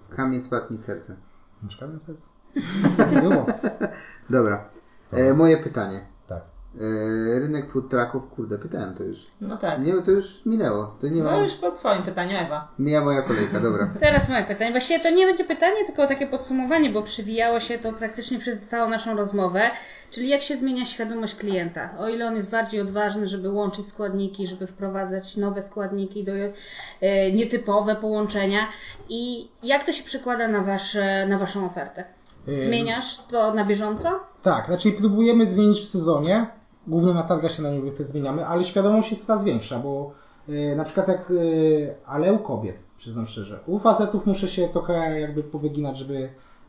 [0.09, 1.15] Kamień spadł mi z serca.
[1.63, 2.21] Mieszkałem na sercu.
[3.11, 3.45] Nie było.
[4.30, 4.69] Dobra.
[5.14, 5.99] E, moje pytanie.
[6.30, 6.41] Tak.
[6.76, 9.18] E, rynek food trucków, kurde, pytałem to już.
[9.41, 9.80] No tak.
[9.80, 10.95] Nie, to już minęło.
[11.02, 11.32] To nie ma.
[11.32, 12.68] No już po twoim pytaniu, Ewa.
[12.80, 13.90] Mija moja kolejka, dobra.
[13.99, 14.72] Teraz moje pytanie.
[14.72, 18.90] Właściwie to nie będzie pytanie, tylko takie podsumowanie, bo przywijało się to praktycznie przez całą
[18.90, 19.72] naszą rozmowę.
[20.11, 21.90] Czyli jak się zmienia świadomość klienta?
[21.99, 26.32] O ile on jest bardziej odważny, żeby łączyć składniki, żeby wprowadzać nowe składniki, do,
[27.02, 28.68] e, nietypowe połączenia
[29.10, 32.03] i jak to się przekłada na, wasze, na Waszą ofertę?
[32.47, 34.09] Zmieniasz to na bieżąco?
[34.43, 36.47] Tak, znaczy próbujemy zmienić w sezonie,
[36.88, 40.11] głównie na targach śniadaniowych to zmieniamy, ale świadomość jest coraz większa, bo
[40.49, 45.19] y, na przykład jak, y, ale u kobiet, przyznam szczerze, u facetów muszę się trochę
[45.19, 46.13] jakby powyginać, żeby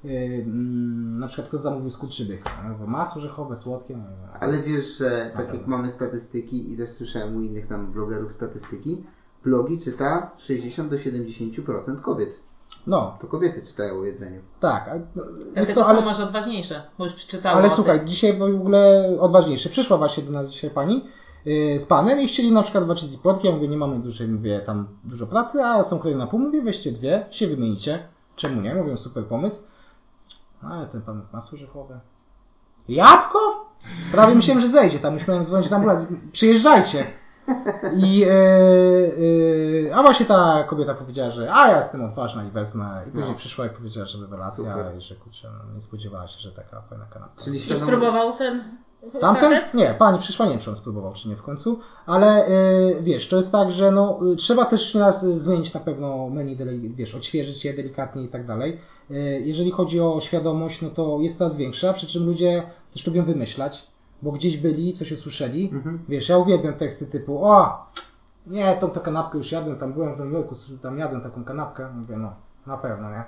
[0.04, 2.44] y, mm, na przykład ktoś zamówił skurczybyk,
[2.86, 7.36] masło orzechowe, słodkie, no, no, Ale wiesz, że tak jak mamy statystyki i też słyszałem
[7.36, 9.04] u innych tam blogerów statystyki,
[9.44, 12.45] blogi czyta 60 do 70% kobiet.
[12.86, 14.40] No To kobiety czytają o jedzeniu.
[14.60, 15.22] tak, no,
[15.54, 15.98] Dlatego co, ale...
[15.98, 18.08] są może odważniejsze, bo już przeczytało ale słuchaj, tym.
[18.08, 21.04] dzisiaj w ogóle odważniejsze, przyszła właśnie do nas dzisiaj pani,
[21.46, 24.60] y, z panem i chcieli na przykład walczyć z płotkiem, mówię, nie mamy dużej, mówię,
[24.66, 27.98] tam dużo pracy, a są kolejne na pół, mówię, weźcie dwie, się wymienicie.
[28.36, 28.74] Czemu nie?
[28.74, 29.62] Mówią, super pomysł.
[30.62, 32.00] Ale ten pan masło orzechowe.
[32.88, 33.38] Jabłko?
[34.12, 37.06] Prawie myślałem, że zejdzie, tam już miałem dzwonić na ambulans, przyjeżdżajcie.
[37.96, 38.30] I, e,
[39.90, 43.02] e, a właśnie ta kobieta powiedziała, że a ja jestem odważna i wezmę.
[43.08, 43.38] I później No.
[43.38, 44.96] przyszła i powiedziała, że rewelacja Super.
[44.98, 47.44] i że kurczę, no, nie spodziewała się, że taka fajna kanapka.
[47.44, 47.84] Czyli świadomość...
[47.86, 48.64] spróbował ten
[49.20, 49.50] Tamten?
[49.50, 49.74] facet?
[49.74, 53.28] Nie, pani przyszła, nie wiem czy on spróbował, czy nie w końcu, ale y, wiesz,
[53.28, 56.56] to jest tak, że no, y, trzeba też nas y, zmienić na pewno menu,
[56.96, 58.80] wiesz, odświeżyć je delikatnie i tak dalej.
[59.10, 62.62] Y, jeżeli chodzi o świadomość, no to jest coraz większa, przy czym ludzie
[62.92, 63.86] też lubią wymyślać,
[64.22, 65.70] bo gdzieś byli, coś usłyszeli.
[65.72, 65.98] Mhm.
[66.08, 67.86] Wiesz, ja uwielbiam teksty typu, o,
[68.46, 71.88] nie, tą, tą kanapkę już jadłem, tam byłem w Nowym Jorku, tam jadłem taką kanapkę,
[71.94, 72.32] mówię, no,
[72.66, 73.24] na pewno, nie?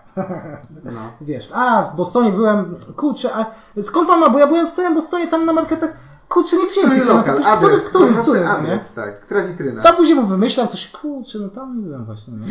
[0.85, 1.01] No.
[1.20, 3.47] Wiesz, a w Bostonie byłem, kurczę, a
[3.82, 6.87] skąd pan ma, bo ja byłem w całym Bostonie tam na marketach, kurczę, nie Który
[6.87, 7.05] wzięty.
[7.05, 8.49] lokal, który, adres, który, który, nie?
[8.51, 9.83] adres, tak, która witryna.
[9.83, 12.33] Tam później mu wymyślał coś, kurczę, no tam nie byłem właśnie.
[12.37, 12.47] No.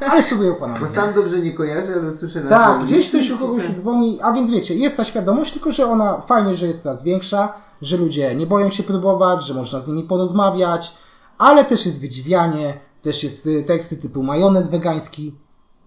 [0.10, 0.80] Ale spróbuję pana.
[0.80, 3.78] Bo sam dobrze nie kojarzę, ale słyszę na Tak, gdzieś ktoś u kogoś cisnę.
[3.78, 7.52] dzwoni, a więc wiecie, jest ta świadomość, tylko że ona fajnie, że jest coraz większa,
[7.82, 10.96] że ludzie nie boją się próbować, że można z nimi porozmawiać,
[11.38, 15.34] ale też jest wydziwianie, też jest y, teksty typu majonez wegański.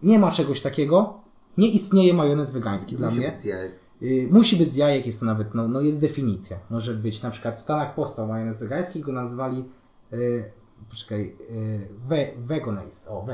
[0.03, 1.13] Nie ma czegoś takiego.
[1.57, 3.31] Nie istnieje majonez wegański dla mnie.
[3.43, 3.45] być
[4.31, 6.57] Musi być z jajek, jest to nawet, no, no jest definicja.
[6.69, 9.63] Może być na przykład w Stanach powstał majonez wegański, go nazwali,
[10.13, 10.51] y,
[10.89, 12.27] poczekaj, y, we,
[13.07, 13.25] o.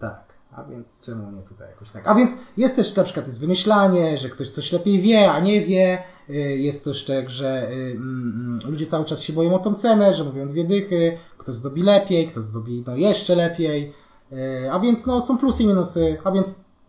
[0.00, 0.22] Tak,
[0.52, 2.08] a więc czemu nie tutaj jakoś tak?
[2.08, 5.60] A więc jest też na przykład jest wymyślanie, że ktoś coś lepiej wie, a nie
[5.60, 6.02] wie.
[6.30, 10.14] Y, Jest też tak, że y, mm, ludzie cały czas się boją o tą cenę,
[10.14, 13.92] że mówią dwie dychy, kto zdobi lepiej, kto zdobi no, jeszcze lepiej.
[14.32, 16.46] Y, A więc no, są plusy i minusy, a więc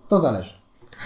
[0.08, 0.59] to zależy.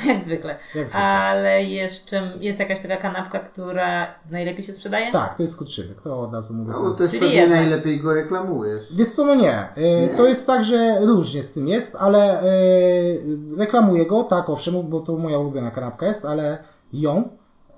[0.06, 0.50] Jak zwykle.
[0.76, 1.00] Jak zwykle.
[1.02, 5.12] Ale jeszcze jest jakaś taka kanapka, która najlepiej się sprzedaje?
[5.12, 6.72] Tak, to jest skurczybyk, to od razu mówię.
[6.72, 7.60] No bo też Czyli pewnie jednak.
[7.60, 8.84] najlepiej go reklamujesz.
[8.96, 9.68] Wiesz co, no nie.
[9.78, 10.18] Y, Nie?
[10.18, 13.22] To jest tak, że różnie z tym jest, ale y,
[13.58, 16.58] reklamuję go, tak owszem, bo to moja ulubiona kanapka jest, ale
[16.94, 17.18] ją.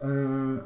[0.04, 0.08] y,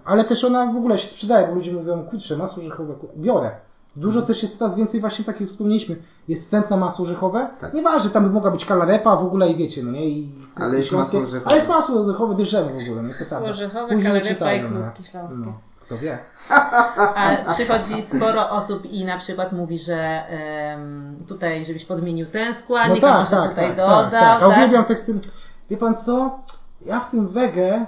[0.06, 3.52] Ale też ona w ogóle się sprzedaje, bo ludzie mówią, kurczę, masło orzechowe, biorę.
[3.96, 5.96] Dużo też jest coraz więcej właśnie takich wspomnieliśmy.
[6.28, 7.48] jest na masło orzechowe.
[7.62, 7.74] Tak.
[7.74, 10.10] Nieważne, tam by mogła być kalarepa w ogóle i wiecie, no nie?
[10.10, 11.46] I, Ale jest masło orzechowe.
[11.46, 13.14] Ale jest masło orzechowe, bierzemy w ogóle, nie?
[13.14, 15.10] To Masło orzechowe, Później kalarepa i kluski no.
[15.10, 15.38] śląskie.
[15.46, 15.54] No,
[15.86, 16.20] kto wie.
[17.16, 19.98] A przychodzi sporo osób i na przykład mówi, że
[20.28, 24.02] em, tutaj, żebyś podmienił ten składnik, a może tutaj dodał.
[24.02, 24.44] tak, tak.
[24.44, 24.58] A tak?
[24.58, 25.20] uwielbiam teksty.
[25.70, 26.40] Wie pan co?
[26.86, 27.86] Ja w tym wege,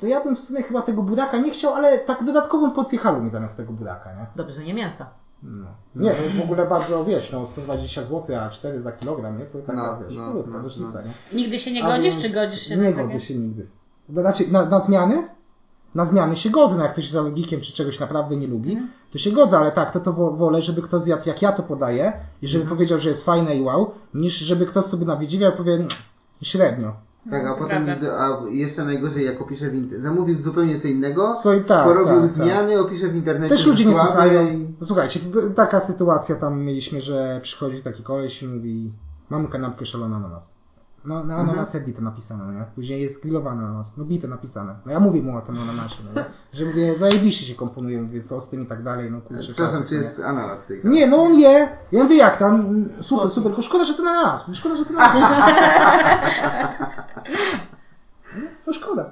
[0.00, 3.22] to ja bym w sumie chyba tego buraka nie chciał, ale tak dodatkową porcję halu
[3.22, 4.26] mi zamiast tego buraka, nie?
[4.36, 5.06] Dobrze, że nie mięsa.
[5.44, 5.66] No.
[5.96, 9.44] Nie, to w ogóle bardzo, wiesz, no 120 zł, a 4 za kilogram, nie?
[9.44, 11.08] To taka, No, wiesz, no, krótka no, różnica, no.
[11.32, 11.38] nie?
[11.42, 13.20] Nigdy się nie A godzisz, więc czy godzisz się Nie na godzę takie?
[13.20, 13.66] się nigdy.
[14.08, 15.28] Znaczy, na, na zmiany?
[15.94, 18.90] Na zmiany się godzę, no jak ktoś jest geekiem czy czegoś naprawdę nie lubi, Mhm.
[19.12, 21.62] to się godzę, ale tak, to to wo- wolę, żeby ktoś zjadł jak ja to
[21.62, 22.12] podaję
[22.42, 22.76] i żeby Mhm.
[22.76, 25.88] powiedział, że jest fajne i wow, niż żeby ktoś sobie nawiedził i powie "Mm,
[26.42, 26.92] średnio.
[27.30, 27.86] Tak, a No, potem
[28.18, 30.02] a jeszcze najgorzej jak opisze w internecie.
[30.08, 32.28] Zamówił zupełnie co innego, Co i tak, porobił tak, tak.
[32.30, 33.56] zmiany, opisze w internecie.
[33.56, 34.46] Też ludzie nie słuchają.
[34.48, 38.92] i- No, Słuchajcie, b- taka sytuacja tam mieliśmy, że przychodzi taki koleś i mówi
[39.30, 40.54] mamy kanapkę szalona na nas.
[41.04, 41.50] No, na Mhm.
[41.50, 42.64] ananasie bite napisane, no nie?
[42.74, 43.92] Później jest grillowane na nas.
[43.96, 44.74] No bite napisane.
[44.86, 46.24] No ja mówię mu o tym ananasie, no nie?
[46.52, 49.42] Że mówię, zajebiście się komponuje, mówię, co z tym i tak dalej, no kurczę.
[49.42, 51.68] Przepraszam, klasy, czy jest ananas w tej Nie, no on je.
[51.92, 52.84] Ja mówię, jak tam?
[53.02, 54.44] Super, super, tylko szkoda, że to na nas.
[54.52, 55.08] Szkoda, że to na
[58.66, 59.10] No szkoda.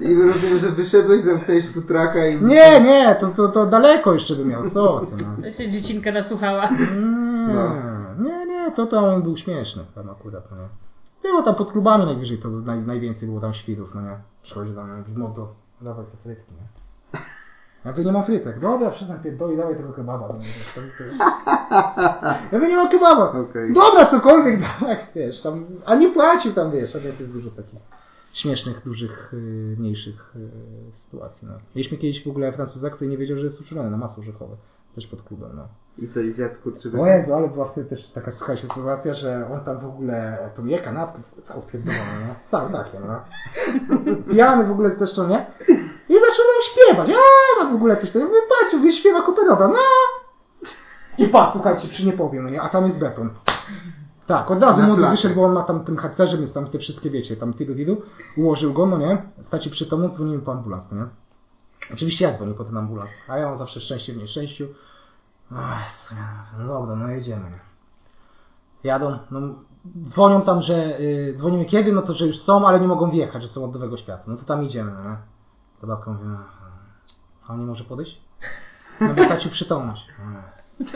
[0.00, 2.42] I rozumiem, że wyszedłeś, zamknąłeś futraka i...
[2.44, 4.70] Nie, nie, to, to, to daleko jeszcze by miał.
[4.70, 5.42] Co ty, no.
[5.44, 6.68] To się dziecinka nasłuchała.
[6.70, 7.74] Nie, No.
[8.24, 10.68] nie, nie, to tam on był śmieszny tam akurat, no nie.
[11.22, 14.16] Było tam pod klubami najwyżej, to naj, najwięcej było tam świrów, no nie.
[14.42, 17.20] Przychodzi tam, mówi, no to dawaj te frytki, nie.
[17.84, 18.60] Ja tu nie mam frytek.
[18.60, 20.28] Dobra, przyznam pierdoli, dawaj tego kebaba.
[20.28, 20.44] No, nie,
[20.74, 21.04] to, to,
[22.52, 23.30] ja tu nie mam kebaba.
[23.40, 23.72] Okej.
[23.74, 27.80] Dobra, cokolwiek, dawaj, wiesz, tam, a nie płacił tam, wiesz, a więc jest dużo takich
[28.32, 31.54] śmiesznych, dużych, y, mniejszych y, sytuacji, no.
[31.74, 34.56] Mieliśmy kiedyś w ogóle Francuza, który nie wiedział, że jest uczulony na masło orzechowe.
[34.94, 35.68] Też pod klubem, no.
[35.98, 37.02] I co, i zjadł skurczybyka?
[37.02, 40.66] O Jezu, ale była wtedy też taka słuchajcie sytuacja, że on tam w ogóle tą
[40.66, 42.34] je kanapkę cały pierdolony, no.
[42.50, 43.20] Cały takie, no.
[44.30, 45.46] Pijany w ogóle to, nie?
[46.08, 47.10] I zaczął nam śpiewać.
[47.10, 48.22] A, no w ogóle coś tam.
[48.22, 49.78] Patrz, mówię, śpiewa kuperowa, no.
[51.18, 52.62] I patrz, słuchajcie, przy nie powiem, no nie?
[52.62, 53.30] A tam jest beton.
[54.30, 57.10] Tak, od razu młody wyszedł, bo on ma tam tym harcerzem, jest tam te wszystkie,
[57.10, 58.02] wiecie, tam tylu, tylu.
[58.36, 59.22] Ułożył go, no nie?
[59.40, 61.06] Staci przytomność, dzwonimy po ambulans, no nie?
[61.92, 64.64] Oczywiście ja dzwonię po ten ambulans, a ja mam zawsze szczęście w nieszczęściu.
[65.52, 66.14] O Jezu,
[66.58, 67.50] no dobra, no jedziemy.
[67.50, 67.60] nie?
[68.84, 69.40] Jadą, no
[70.02, 73.42] dzwonią tam, że y, dzwonimy kiedy, no to że już są, ale nie mogą wjechać,
[73.42, 74.24] że są od nowego świata.
[74.26, 75.16] No to tam idziemy, no nie?
[75.80, 76.38] To babka mówi, no,
[77.48, 78.20] a on nie może podejść?
[79.00, 80.08] No wystacił przytomność.
[80.18, 80.30] O
[80.86, 80.92] Jezu.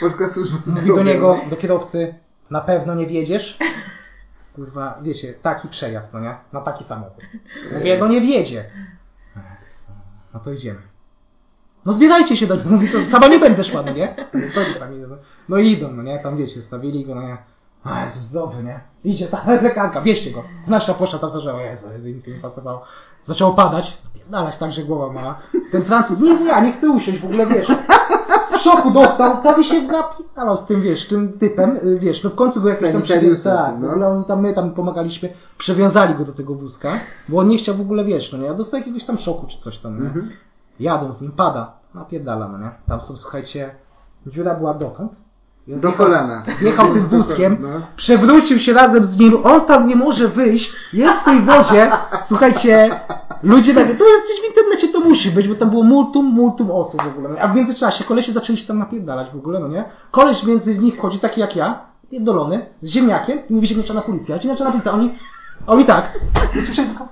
[0.00, 2.14] Polska służba Mówi do niego, do kierowcy,
[2.50, 3.58] na pewno nie wjedziesz.
[4.54, 6.34] Kurwa, wiecie, taki przejazd, no nie?
[6.52, 7.24] Na taki samochód.
[7.72, 8.64] Mówię, no nie wjedzie.
[10.34, 10.80] No to idziemy.
[11.86, 12.66] No zbierajcie się do nich.
[12.66, 14.14] Mówi, to sama nie będę szła, no nie?
[14.34, 15.06] Mówię, "Chodź tam idę,
[15.48, 15.58] no.
[15.58, 16.18] Idą, no nie?
[16.18, 17.36] Tam wiecie, stawili go, no nie?
[17.84, 18.80] A Jezus, dobry, nie?
[19.04, 20.44] Idzie ta lekarka, bierzcie go.
[20.66, 22.84] Nasza poszła tam zaczęła, Jezu, Jezu, nic nie pasowało.
[23.24, 25.38] Zaczęło padać, napierdalać tak, że głowa mała.
[25.72, 27.68] Ten Francuz, nie, nie, nie chce usiąść, w ogóle, wiesz,
[28.60, 32.60] szoku dostał, prawie się napierdalał z tym, wiesz, tym typem, y, wiesz, no w końcu
[32.60, 33.88] go jakiś tam Sanitariuszem przywią- tak, no.
[33.90, 36.92] ogóle oni tam, my tam pomagaliśmy, przywiązali go do tego wózka,
[37.28, 39.58] bo on nie chciał w ogóle, wiesz, no nie, a dostał jakiegoś tam szoku czy
[39.60, 40.06] coś tam, nie?
[40.06, 40.30] Mhm.
[40.80, 42.70] Jadą z nim, pada, napierdala, no nie?
[42.88, 43.74] Tam są, słuchajcie,
[44.26, 45.19] dziura była dotąd on
[45.76, 46.42] Do wjechał- kolana.
[46.60, 47.68] Wjechał tym wózkiem, No.
[47.96, 51.90] przewrócił się razem z nim, on tam nie może wyjść, jest w tej wodzie,
[52.28, 53.00] słuchajcie,
[53.42, 56.70] ludzie tak, to jest gdzieś w internecie, to musi być, bo tam było multum, multum
[56.70, 59.84] osób w ogóle, a w międzyczasie kolesie zaczęli się tam napierdalać w ogóle, no nie?
[60.10, 61.78] Koleś między nich wchodzi, taki jak ja,
[62.10, 65.14] pierdolony, z ziemniakiem i mówi ziemniaczana policja, a ziemniaczana policja, oni,
[65.66, 66.18] oni tak,
[66.62, 67.08] usłyszeli tylko,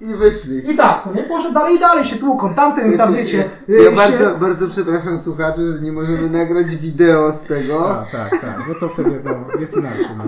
[0.00, 0.70] I wyszli.
[0.72, 3.84] i tak, no nie, poszedł dalej i dalej się tłuką, tamten tam wiecie, Ja y,
[3.84, 3.90] się...
[3.96, 7.84] bardzo, bardzo przepraszam słuchaczy, że nie możemy nagrać wideo z tego.
[8.12, 10.06] Tak, tak, tak, bo to wtedy no, jest inaczej.
[10.18, 10.24] No.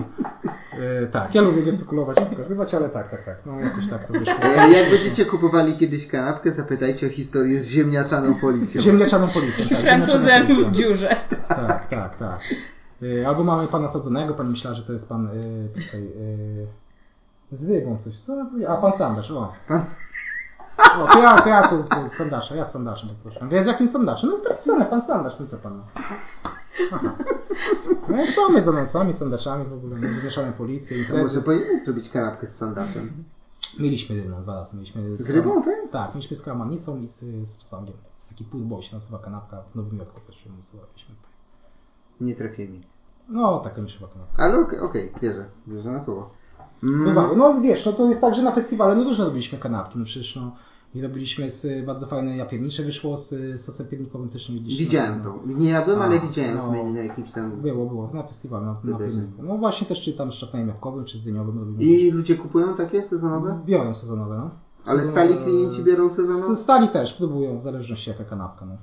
[1.03, 4.13] E, tak, ja lubię gestykulować i pokazywać, ale tak, tak, tak, no jakoś tak to
[4.13, 4.33] wyszło.
[4.43, 8.81] E, Jak będziecie kupowali kiedyś kanapkę, zapytajcie o historię z ziemniaczaną policją.
[8.81, 9.65] Ziemniaczaną policją.
[9.69, 10.71] Tak, Francuzem ziemniaczaną w policją.
[10.71, 11.15] dziurze.
[11.47, 12.39] Tak, tak, tak.
[13.23, 15.29] E, albo mamy pana sadzonego, pan myślała, że to jest pan e,
[15.85, 16.07] tutaj,
[17.51, 18.21] z wygą coś.
[18.21, 18.33] Co?
[18.33, 18.77] ona powiedziała?
[18.77, 19.53] A pan Sandasz, o.
[19.67, 19.85] Pan-
[21.01, 23.47] O, to ja, to ja to z Sandasza, ja z Sandaszem poproszę.
[23.51, 24.29] Więc jakim Sandaszem?
[24.29, 25.81] No jest napisane, pan Sandasz, no co pan?
[26.93, 27.15] Aha.
[28.09, 31.23] No i co my z anonsami, Sandaszami w ogóle, no, zmieszane policje, A imprezy.
[31.23, 33.23] może powinieneś zrobić kanapkę z sandaszem?
[33.79, 34.75] Mieliśmy no, dwa razy.
[34.75, 35.73] Mieliśmy Z rybą, tak?
[35.91, 37.19] Tak, mieliśmy z kałamanicą i z,
[37.49, 37.95] z pstrągiem.
[38.17, 41.15] Z taki pudboy się nazywa kanapka w Nowym Jorku też ją nazywaliśmy.
[42.21, 42.81] Nie trafieni.
[43.29, 44.43] No, taka mi się kanapka.
[44.43, 45.45] Ale okej, okej, wierzę.
[45.67, 46.29] Wierzę na słowo.
[46.83, 47.37] Mm, Bywały.
[47.37, 49.99] No wiesz, no to jest tak, że na festiwale no różne robiliśmy kanapki.
[49.99, 50.51] No przecież no
[50.95, 54.85] i robiliśmy z bardzo fajne japiernicze wyszło z, z sosem piernikowym też nie widzieliśmy.
[54.85, 55.39] Widziałem to.
[55.45, 56.67] Nie jadłem, A, ale widziałem no.
[56.67, 57.51] w menu na jakimś tam...
[57.51, 59.43] Było, było, na festiwalu, na, na pierniku.
[59.43, 61.83] No właśnie też czy tam z czapnem jabłkowym, czy z dyniowym robimy.
[61.83, 63.59] I ludzie kupują takie sezonowe?
[63.65, 64.49] Biorą sezonowe, no.
[64.85, 66.55] Ale stali klienci biorą sezonowe?
[66.55, 68.75] Z Stali też, próbują, w zależności jaka kanapka, no.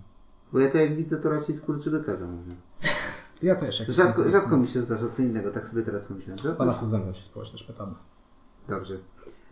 [0.53, 2.53] Bo ja to jak widzę, to raczej skurczybyka zamówię.
[3.43, 3.81] Ja też.
[3.81, 6.39] Jak Rzadko, rzadko mi się zdarza co innego, tak sobie teraz myślałem.
[6.39, 6.59] Rzadko?
[6.59, 7.93] Pana Fuzemem się społecz też pytamy.
[8.69, 8.95] Dobrze.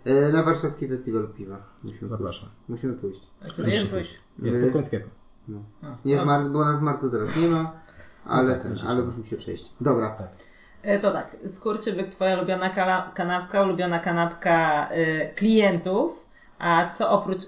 [0.05, 1.57] E, Na warszawski festiwal piwa.
[1.83, 2.49] Musimy Zapraszam.
[2.49, 2.69] Pójść.
[2.69, 3.21] Musimy pójść.
[3.59, 4.21] Wiem, pójść.
[4.39, 5.11] Jest Wy- pod koniec kwietnia.
[5.49, 5.59] No.
[5.83, 7.73] A, Nie w marcu, bo nas w marcu teraz nie ma,
[8.25, 8.91] ale, tak, ten, musimy.
[8.91, 9.65] ale musimy się przejść.
[9.81, 10.11] Dobra.
[10.11, 10.29] Tak.
[10.83, 12.71] E, To tak, skurczybyk, twoja ulubiona
[13.15, 16.13] kanapka, ulubiona kanapka e, klientów,
[16.59, 17.41] a co oprócz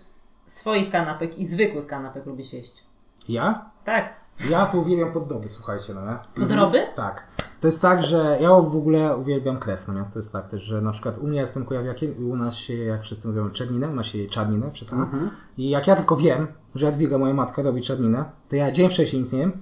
[0.57, 2.85] swoich kanapek i zwykłych kanapek lubisz jeść?
[3.29, 3.71] Ja?
[3.85, 4.15] Tak.
[4.51, 6.19] Ja to uwielbiam poddoby, słuchajcie, no nie?
[6.43, 6.87] Podroby?
[6.97, 7.23] Tak.
[7.61, 10.05] To jest tak, że ja w ogóle uwielbiam krew, no nie?
[10.13, 12.75] To jest tak też, że na przykład u mnie jestem kujawiakiem i u nas się,
[12.75, 14.97] jak wszyscy mówią, czerninę, u nas się je czarninę wszystko.
[14.97, 15.31] Mhm.
[15.59, 19.23] I jak ja tylko wiem, że Jadwiga, moja matka, robi czarninę, to ja dzień wcześniej
[19.23, 19.53] nic nie jem.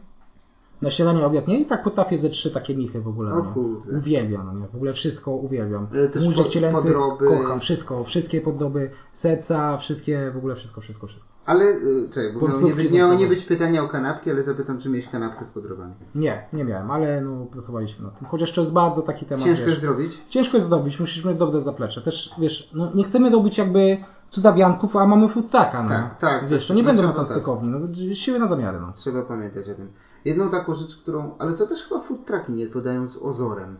[0.82, 3.30] Na śniadanie, obiad nie i tak potrafię ze trzy takie michy w ogóle.
[3.30, 3.54] No.
[3.98, 4.66] Uwielbiam, no nie?
[4.68, 5.88] W ogóle wszystko uwielbiam.
[5.92, 7.26] E, też pod- cielęcy podroby.
[7.26, 11.35] kocham, wszystko, wszystkie poddoby, serca, wszystkie, w ogóle wszystko, wszystko, wszystko.
[11.46, 14.88] Ale, y, czekaj, bo miało nie, miało nie być pytania o kanapki, ale zapytam, czy
[14.88, 15.92] miałeś kanapkę z podrobami.
[16.14, 18.28] Nie, nie miałem, ale no pracowaliśmy nad tym.
[18.28, 19.46] Chociaż to jest bardzo taki temat.
[19.46, 20.12] Ciężko jest zrobić?
[20.28, 22.02] Ciężko jest zdobyć, musisz mieć dobre zaplecze.
[22.02, 23.98] Też, wiesz, no, nie chcemy robić jakby
[24.30, 25.88] cudawianków, a mamy food trucka, no.
[25.88, 26.68] Tak, tak, Wiesz, tak.
[26.68, 27.36] to nie No będą na tam tak.
[27.36, 28.92] stykowni, no, siły na zamiary, no.
[28.96, 29.88] Trzeba pamiętać o tym.
[30.24, 31.30] Jedną taką rzecz, którą...
[31.38, 33.76] Ale to też chyba food trucki nie podają z ozorem.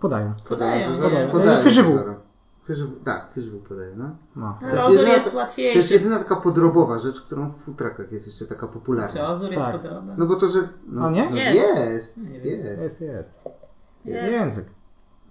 [0.00, 0.32] Podają.
[0.48, 1.06] Podają, z nie.
[1.06, 1.30] ozorem.
[1.30, 1.62] Podają.
[1.62, 2.14] Podają
[2.68, 4.04] Fyżywół, tak, fyżywół podaje, no.
[4.36, 4.58] No.
[4.62, 5.94] Ale To ozór jedyna- jest To jest łatwiejszy.
[5.94, 9.28] jedyna taka podrobowa rzecz, którą w food truckach jest jeszcze taka Czy popularna.
[9.28, 9.76] ozór jest Tak.
[9.76, 10.12] podroby?
[10.16, 10.68] No bo to, że...
[10.88, 11.30] No, A nie?
[11.30, 11.56] No Jest.
[11.78, 12.16] jest.
[12.18, 12.38] Nie.
[12.38, 12.82] Jest.
[12.82, 13.32] Jest, jest.
[14.04, 14.32] Jest.
[14.32, 14.64] Język.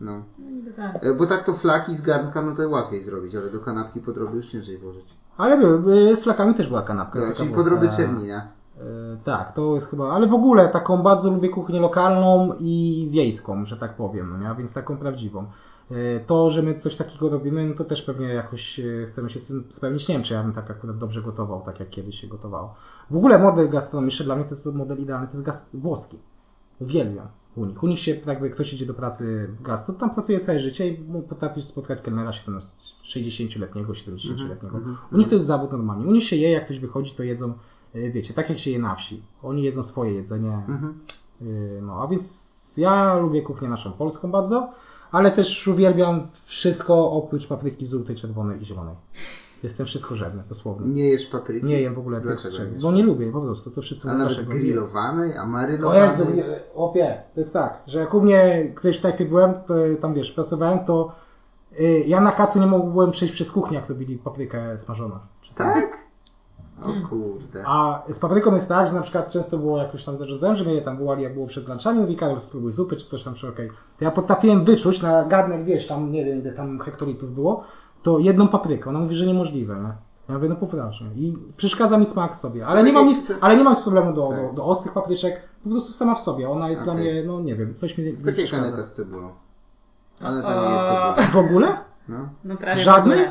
[0.01, 0.11] No.
[0.39, 1.03] No tak.
[1.05, 4.35] E, Bo tak to flaki z garnka, no to łatwiej zrobić, ale do kanapki podroby
[4.37, 5.05] już ciężej włożyć.
[5.37, 7.19] Ale były, z flakami też była kanapka.
[7.19, 8.47] No, czyli podroby czernina.
[8.77, 8.81] E,
[9.25, 13.77] Tak, to jest chyba, ale w ogóle taką bardzo lubię kuchnię lokalną i wiejską, że
[13.77, 14.49] tak powiem, no nie?
[14.49, 15.45] a więc taką prawdziwą.
[15.91, 19.39] E, To, że my coś takiego robimy, no to też pewnie jakoś e, chcemy się
[19.39, 20.07] z tym spełnić.
[20.07, 22.75] Nie wiem, czy ja bym tak akurat dobrze gotował, tak jak kiedyś się gotowało.
[23.09, 26.17] W ogóle model gastronomiczny dla mnie to jest model idealny, to jest gaz włoski.
[26.79, 27.83] Uwielbiam u nich.
[27.83, 30.97] U nich się, jakby ktoś idzie do pracy w gastro, tam pracuje całe życie i
[31.29, 32.31] potrafisz spotkać kelnera
[33.15, 34.77] 60-letniego, 70-letniego.
[34.77, 36.05] Mhm, U nich to jest zawód normalnie.
[36.05, 37.53] U nich się je, jak ktoś wychodzi, to jedzą,
[37.95, 39.23] e, wiecie, tak jak się je na wsi.
[39.43, 40.53] Oni jedzą swoje jedzenie.
[40.53, 40.99] Mhm.
[41.81, 42.47] No, a więc
[42.77, 44.69] ja lubię kuchnię naszą polską bardzo,
[45.11, 48.95] ale też uwielbiam wszystko oprócz papryki żółtej, czerwonej i zielonej.
[49.63, 50.87] Jestem wszystko żadne, dosłownie.
[50.87, 51.65] Nie jesz papryki?
[51.65, 52.81] Nie jem w ogóle Dlaczego nie?
[52.81, 54.57] Bo nie lubię po prostu, to wszyscy A mówią, nawet dlaczego.
[54.59, 56.43] grillowanej, a O Jezu, marynowanej?
[56.75, 60.79] opie, to jest tak, że jak u mnie kiedyś tak byłem, to, tam wiesz, pracowałem,
[60.85, 61.11] to
[61.79, 65.15] y, ja na kacu nie mogłem przejść przez kuchnię, jak robili paprykę smażoną.
[65.41, 65.96] Czy tam- Tak?
[66.83, 67.63] O kurde.
[67.67, 70.81] A z papryką jest tak, że na przykład często było jakoś tam zarządzałem, że mnie
[70.81, 73.69] tam wołali, jak było przed lunchami, mówi Karol, spróbuj zupy czy coś tam przy okej.
[73.99, 77.63] To ja potrafiłem wyczuć na garnek, wiesz, tam nie wiem, ile tam hektolitrów było,
[78.03, 78.89] to jedną paprykę.
[78.89, 79.91] Ona mówi, że niemożliwe, nie?
[80.29, 81.07] Ja mówię, no poważnie.
[81.15, 82.67] I przeszkadza mi smak sobie.
[82.67, 85.91] Ale nie mam nic, ale nie mam problemu do, do, do ostrych papryczek, po prostu
[85.91, 86.49] sama w sobie.
[86.49, 87.13] Ona jest dla Okej.
[87.13, 88.63] mnie, no nie wiem, coś mi nie jak przeszkadza.
[88.63, 89.29] Aneta z cebulą.
[90.21, 90.69] Aneta O.
[90.69, 91.43] nie je cebulą.
[91.43, 91.67] W ogóle?
[92.09, 92.17] No.
[92.43, 93.25] No prawie Żadnej?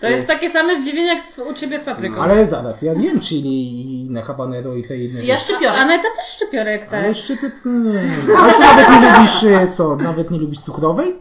[0.00, 2.22] To jest takie same zdziwienie jak z- u ciebie z papryką.
[2.22, 5.44] Ale zaraz, ja wiem chili i inne habanero i te inne Ja rzeczy.
[5.52, 5.80] szczypiorek.
[5.80, 7.04] Aneta też szczypiorek, tak.
[7.04, 8.08] Ale szczypy, nie.
[8.38, 11.16] Ale co, nawet nie lubisz, e, co, nawet nie lubisz cukrowej?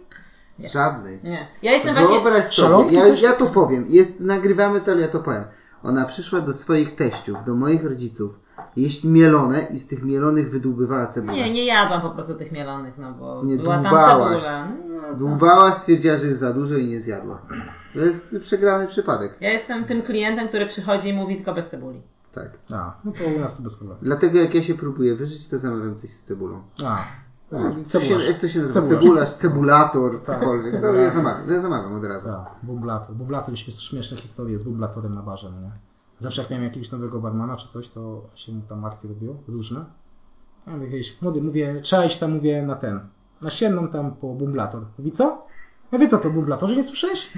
[0.74, 1.20] Żadnej.
[1.24, 1.48] Nie.
[1.62, 2.14] Ja jestem właśnie...
[2.22, 3.22] Wyobraź sobie, Szalotki ja, też?
[3.22, 5.44] ja to powiem, jest, nagrywamy to, ale ja to powiem.
[5.84, 8.40] Ona przyszła do swoich teściów, do moich rodziców,
[8.76, 11.34] jeść mielone i z tych mielonych wydłubywała cebulę.
[11.38, 14.34] Nie, nie jadłam po prostu tych mielonych, no bo Nie była tam dłubałaś.
[14.44, 14.68] cebula.
[14.90, 17.42] No, to- Dłubała, stwierdziła, że jest za dużo i nie zjadła.
[17.94, 19.38] To jest przegrany przypadek.
[19.42, 22.02] Ja jestem tym klientem, który przychodzi i mówi tylko bez cebuli.
[22.34, 22.50] Tak.
[22.74, 24.02] A, no to u nas to bez problemu.
[24.04, 26.62] Dlatego jak ja się próbuję wyżyć, to zamawiam coś z cebulą.
[26.86, 27.04] A,
[27.88, 28.82] Co się, jak to się nazywa?
[28.82, 29.00] Cebularz.
[29.04, 30.40] Cebularz, cebulator, Tak.
[30.40, 30.82] cokolwiek.
[30.82, 32.28] To ja zamawiam, ja zamawiam od razu.
[32.28, 33.16] tak, bublator.
[33.16, 35.72] Bublator, śmiesz- śmieszne historie z bublatorem na barze, no nie?
[36.20, 39.86] Zawsze jak miałem jakiegoś nowego barmana czy coś, to się mu tam akcje robiło, różne.
[40.68, 43.00] Ja mówię, młody, mówię, trzeba iść tam, mówię, na ten,
[43.42, 44.84] na sienną tam po bublator.
[44.98, 45.48] Mówi, co?
[45.94, 47.32] Ja wie co to bublatorze, nie słyszałeś?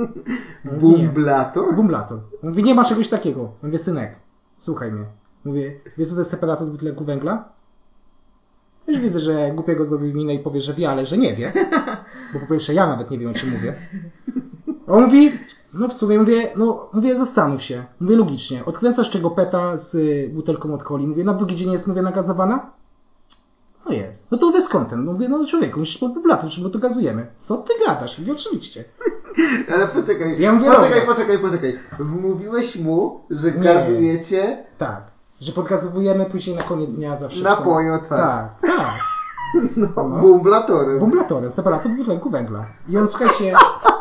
[0.80, 1.74] Bumblator?
[1.74, 2.18] Bumlator.
[2.42, 3.52] Mówi, nie ma czegoś takiego.
[3.62, 4.16] Mówię, synek,
[4.56, 5.04] słuchaj mnie.
[5.44, 7.48] Mówię, wiesz co to jest separator dwutlenku węgla?
[8.86, 11.52] Już widzę, że głupiego zrobił minę i powie, że wie, ale że nie wie.
[12.34, 13.74] Bo po pierwsze ja nawet nie wiem, o czym mówię.
[14.86, 15.32] On mówi,
[15.74, 17.84] no w sumie mówię, no mówię, zastanów się.
[18.00, 18.64] Mówię logicznie.
[18.64, 19.96] Odkręcasz czego peta z
[20.32, 21.06] butelką od coli.
[21.06, 22.70] Mówię, na drugi dzień jest, mówię, nagazowana?
[23.86, 24.26] No jest.
[24.30, 25.04] No to mówię, skąd ten?
[25.04, 27.26] No mówię, no człowieku, musisz po bublator, czym to gazujemy.
[27.38, 28.18] Co ty gadasz?
[28.18, 28.84] Mówię, oczywiście.
[29.74, 31.78] Ale poczekaj, Ja mówię, poczekaj, poczekaj, poczekaj.
[31.98, 33.58] Wmówiłeś mu, że Nie.
[33.64, 35.02] gazujecie Tak.
[35.40, 37.42] Że podgazowujemy później na koniec dnia zawsze.
[37.42, 38.22] Napoje od twarzy.
[38.22, 38.94] Tak, tak.
[39.76, 40.04] no, No.
[40.04, 40.98] bumblatorem.
[40.98, 42.66] Bumlatorem, separator dwutlenku węgla.
[42.88, 43.52] I on, słuchajcie,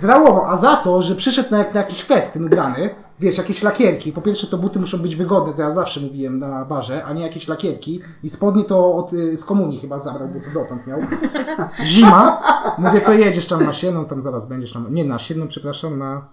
[0.00, 4.12] drałował, a za to, że przyszedł na, na jakiś festyn ubrany, wiesz, jakieś lakierki.
[4.12, 7.22] Po pierwsze, to buty muszą być wygodne, to ja zawsze mówiłem na barze, a nie
[7.22, 8.00] jakieś lakierki.
[8.22, 11.00] I spodnie to od, y, z komunii chyba zabrał, bo to dotąd miał.
[11.84, 12.42] Zima.
[12.78, 16.26] Mówię, to jedziesz tam na siedną, tam zaraz będziesz tam, nie na siedną, przepraszam, na...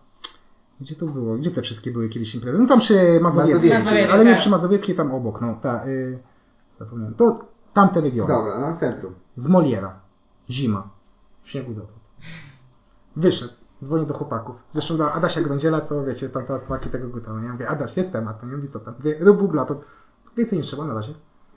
[0.82, 1.36] Gdzie to było?
[1.36, 2.60] Gdzie te wszystkie były kiedyś imprezy?
[2.60, 4.40] No tam przy Mazowieckiej, Mazowieckiej, ale nie tak.
[4.40, 6.20] przy Mazowieckiej, tam obok, no, ta, y,
[6.80, 7.14] zapomniałem.
[7.14, 7.40] To
[7.74, 8.34] tamte regiony.
[8.34, 9.14] Dobra, no centrum.
[9.38, 10.00] Z Moliera.
[10.50, 10.90] Zima.
[11.44, 12.01] Śniegu dotąd.
[13.16, 13.54] Wyszedł.
[13.84, 14.56] Dzwoni do chłopaków.
[14.74, 17.46] Zresztą do Adasia Grądziela, co wiecie, tam teraz smaki tego gotowe.
[17.46, 18.44] Ja mówię, Adaś, jest temat.
[18.44, 18.94] No nie mówi, co tam.
[18.98, 19.82] Mówię, rób bubla, to
[20.38, 21.14] więcej nie trzeba na razie.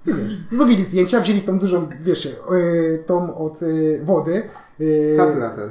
[0.07, 4.43] Wiesz, zrobili zdjęcia, wzięli tą dużą, wiesz, yy, tą od yy, wody.
[4.79, 5.71] Yy, Saturator.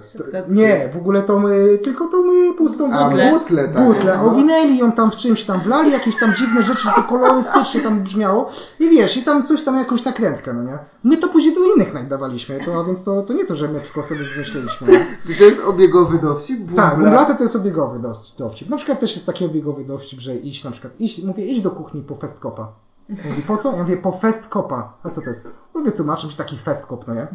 [0.49, 1.43] nie, w ogóle tą,
[1.83, 2.17] tylko tą
[2.57, 3.31] pustą A, butlę.
[3.31, 3.85] butlę, tak.
[3.85, 4.17] Butlę.
[4.17, 4.31] No.
[4.31, 8.49] Owinęli ją tam w czymś tam, wlali jakieś tam dziwne rzeczy, to kolorystycznie tam brzmiało.
[8.79, 10.77] I wiesz, i tam coś tam, jakąś nakrętkę, no nie?
[11.03, 13.79] My to później do innych najdawaliśmy, to, a więc to, to nie to, że my
[13.79, 14.87] tylko sobie wymyśliliśmy.
[15.27, 16.75] Czy to jest obiegowy dowcip?
[16.75, 17.99] Tak, bumblate to jest obiegowy
[18.37, 18.69] dowcip.
[18.69, 21.71] Na przykład też jest taki obiegowy dowcip, że iść na przykład, iść, mówię, idź do
[21.71, 22.73] kuchni po festkopa.
[23.09, 23.71] Mówi, po co?
[23.71, 24.93] Ja mówię, po festkopa.
[25.03, 25.47] A co to jest?
[25.73, 27.27] Mówię, tłumaczę, że taki festkop, no nie?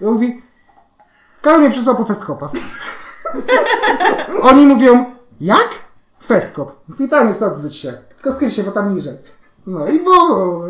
[0.00, 0.42] Ja mówi,
[1.42, 2.50] Karol mnie przysłał po festkopa.
[4.50, 5.04] Oni mówią,
[5.40, 5.68] jak?
[6.26, 6.80] Festkop.
[6.88, 7.92] Witamy, odwróć się.
[8.14, 9.18] Tylko skryj się, bo tam niżej.
[9.66, 10.64] No i było.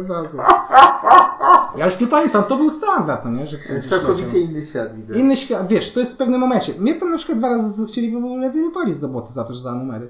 [1.76, 3.46] Ja już nie pamiętam, to był standard, no nie?
[3.46, 3.58] Że
[3.90, 5.18] Całkowicie inny świat widzę.
[5.18, 6.74] Inny świat, wiesz, to jest w pewnym momencie.
[6.78, 9.62] Mnie tam na przykład dwa razy chcieli w ogóle wypalić z roboty za to, że
[9.62, 10.08] za numery.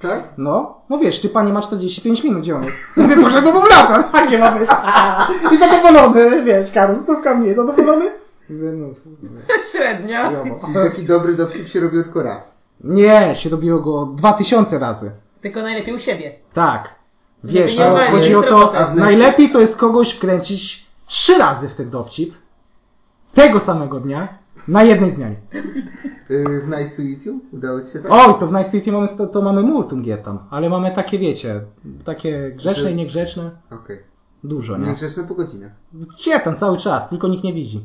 [0.00, 0.22] Tak?
[0.38, 2.76] No, no wiesz, ty panie ma 45 minut, gdzie on jest?
[2.96, 4.68] Ja mówię, proszę, bo był lata, a gdzie ma być?
[5.52, 8.10] I zadowolony, wiesz, Karol, stówka mnie, zadowolony?
[8.50, 8.86] Mówię, no,
[9.72, 10.30] Średnio.
[10.42, 12.56] Czyli taki dobry dowcip się robił tylko raz.
[12.84, 15.10] Nie, się robiło go 2000 razy.
[15.40, 16.32] Tylko najlepiej u siebie.
[16.54, 16.94] Tak.
[17.44, 18.94] Wiesz, no, chodzi o to, robota.
[18.94, 22.34] najlepiej to jest kogoś wkręcić trzy razy w ten dowcip,
[23.34, 24.28] tego samego dnia,
[24.68, 25.36] na jednej zmianie.
[26.30, 27.40] Yy, w Nice to Eat You?
[27.52, 28.12] Udało Ci się tak?
[28.12, 31.18] Oj, to w Nice City mamy, to, to mamy multum gier tam, ale mamy takie,
[31.18, 31.60] wiecie,
[32.04, 33.98] takie grzeczne i niegrzeczne, Okej.
[34.44, 34.86] dużo, nie?
[34.86, 35.72] Niegrzeczne po godzinach.
[35.92, 37.80] Gdzie tam cały czas, tylko nikt nie widzi.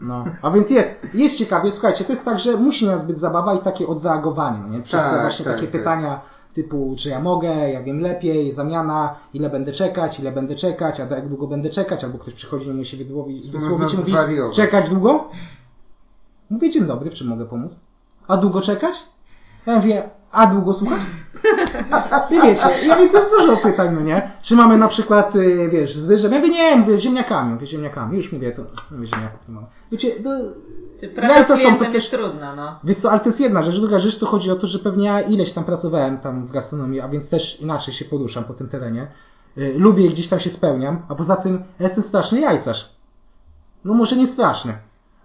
[0.00, 3.54] No, a więc jest, jest ciekawie, słuchajcie, to jest tak, że musi nas być zabawa
[3.54, 4.82] i takie odreagowanie, no nie?
[4.82, 5.72] Przez te Tak, właśnie tak, takie tak.
[5.80, 6.20] pytania
[6.54, 11.06] typu, czy ja mogę, ja wiem lepiej, zamiana, ile będę czekać, ile będę czekać, a
[11.14, 14.12] jak długo będę czekać, albo ktoś przychodzi i musi się wydłowić, wysłowić i Można mówi,
[14.12, 14.56] zwariować.
[14.56, 15.28] czekać długo?
[16.50, 17.80] Mówię, dzień dobry, w czym mogę pomóc?
[18.28, 18.94] A długo czekać?
[19.66, 21.00] Ja mówię, a długo słuchać?
[22.30, 24.30] I wiecie, ja więc jest dużo pytań, no nie?
[24.42, 26.32] Czy mamy na przykład, y, wiesz, z ryżem?
[26.32, 29.54] Ja mówię, nie, mówię, z ziemniakami, mówię, z ziemniakami, już mówię, to mówię, ziemniaków nie
[29.54, 29.66] mam.
[29.92, 30.30] Wiecie, to,
[31.00, 32.78] Czy praca z są to jest też- trudna, no.
[32.84, 33.74] Wiesz co, ale to jest jedna rzecz.
[33.80, 37.00] Druga rzecz to chodzi o to, że pewnie ja ileś tam pracowałem tam w gastronomii,
[37.00, 39.06] a więc też inaczej się poruszam po tym terenie.
[39.58, 42.88] Y, Lubię gdzieś tam się spełniam, a poza tym ja jestem straszny jajcarz.
[43.84, 44.72] No może nie straszny,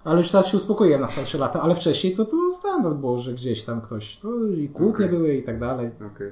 [0.03, 3.33] ale już teraz się uspokoiłem na starsze lata, ale wcześniej to, to standard było, że
[3.33, 5.17] gdzieś tam ktoś, to i kłótnie Okej.
[5.17, 5.89] były i tak dalej.
[6.15, 6.31] Okej.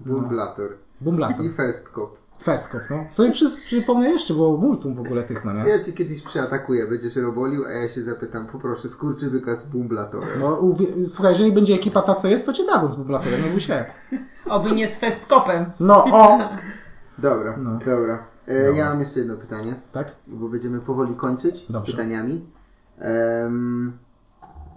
[0.00, 0.68] Bumblator.
[1.00, 1.44] Bumlator.
[1.46, 2.22] I first cop.
[2.44, 3.04] Festkop, no.
[3.10, 5.68] Sobie przy, przypomnę jeszcze, bo multum w ogóle tych, no nie?
[5.70, 10.40] Ja cię kiedyś przyatakuję, będziesz robolił, a ja się zapytam, poproszę skurczybyka z bumblatorem.
[10.40, 13.50] No, uwie- słuchaj, jeżeli będzie ekipa ta, co jest, to cię dadzą z bublatorem, nie
[13.50, 13.84] bój się.
[14.50, 15.66] Oby nie z festkopem.
[15.80, 16.38] No, o!
[17.18, 17.78] Dobra, No.
[17.86, 18.24] dobra.
[18.46, 18.78] E, Dobra.
[18.78, 20.10] Ja mam jeszcze jedno pytanie, Tak?
[20.26, 21.92] bo będziemy powoli kończyć z Dobrze.
[21.92, 22.46] pytaniami.
[22.98, 23.92] Em,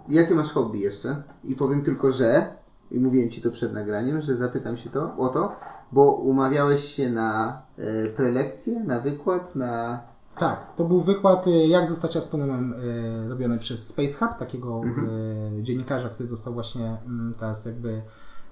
[0.08, 1.22] jakie masz hobby jeszcze?
[1.44, 2.46] I powiem tylko, że,
[2.90, 5.52] i mówiłem Ci to przed nagraniem, że zapytam się to, o to,
[5.92, 10.00] bo umawiałeś się na e, prelekcję, na wykład, na...
[10.38, 14.82] Tak, to był wykład, y, jak zostać astronomem, y, robiony przez Space Hub, takiego
[15.58, 18.02] y, dziennikarza, który został właśnie mm, teraz jakby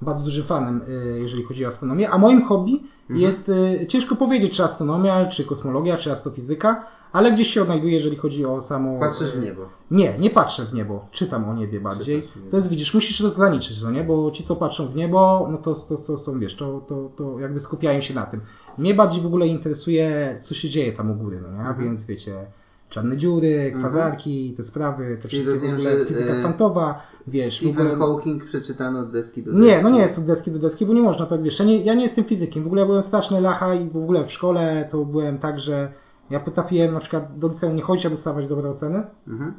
[0.02, 0.80] bardzo dużym fanem,
[1.14, 2.10] jeżeli chodzi o astronomię.
[2.10, 7.48] A moim hobby jest, y, ciężko powiedzieć, czy astronomia, czy kosmologia, czy astrofizyka, ale gdzieś
[7.48, 9.00] się odnajduje, jeżeli chodzi o samo...
[9.00, 9.62] Patrzysz w y, niebo.
[9.90, 12.16] Nie, nie patrzę w niebo, czytam o niebie bardziej.
[12.36, 12.50] Niebo.
[12.50, 14.04] To jest, widzisz, musisz rozgraniczyć, no nie?
[14.04, 17.40] Bo ci, co patrzą w niebo, no to, to, to są, wiesz, to, to, to
[17.40, 18.40] jakby skupiają się na tym.
[18.78, 21.68] Mnie bardziej w ogóle interesuje, co się dzieje tam u góry, no nie?
[21.68, 21.84] Mhm.
[21.84, 22.46] więc, wiecie,
[22.88, 27.56] czarne dziury, kwazarki, te sprawy, te Czyli wszystkie w rozumiem, ogóle, fizyka e, kwantowa, wiesz,
[27.56, 27.96] Stephen ogóle...
[27.96, 29.66] Hawking przeczytano od deski do deski.
[29.66, 31.84] Nie, no nie jest od deski do deski, bo nie można tak, wiesz, ja nie,
[31.84, 34.88] ja nie jestem fizykiem, w ogóle ja byłem straszny lacha i w ogóle w szkole
[34.90, 38.70] to byłem tak, że ja potrafiłem na przykład do liceum nie chodzić, a dostawać dobre
[38.70, 39.02] oceny.
[39.28, 39.54] Mhm.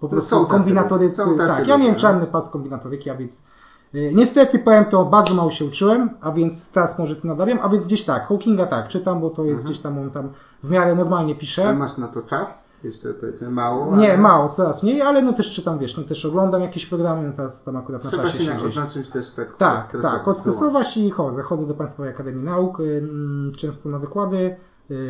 [0.00, 2.00] Po No prostu są tacy kombinatorycy, ludzie, są tacy tak, ja miałem no.
[2.00, 3.42] czarny pas kombinatoryki, a więc
[3.94, 7.68] y, niestety powiem to, bardzo mało się uczyłem, a więc teraz może to nadawiam, a
[7.68, 9.66] więc gdzieś tak, Hawkinga tak, czytam, bo to jest Mhm.
[9.72, 10.28] gdzieś tam, on tam
[10.62, 11.74] w miarę normalnie Ale pisze.
[11.74, 12.66] masz na to czas?
[12.84, 13.96] Jeszcze powiedzmy mało?
[13.96, 17.28] Nie, ale- mało, coraz mniej, ale no też czytam, wiesz, no też oglądam jakieś programy,
[17.28, 18.66] no teraz tam akurat na Trzeba czasie się na, gdzieś...
[18.68, 21.42] odznaczyć też tak Tak, tak, odstresować i chodzę.
[21.42, 22.78] Chodzę do Państwowej Akademii Nauk,
[23.58, 24.56] często na wykłady,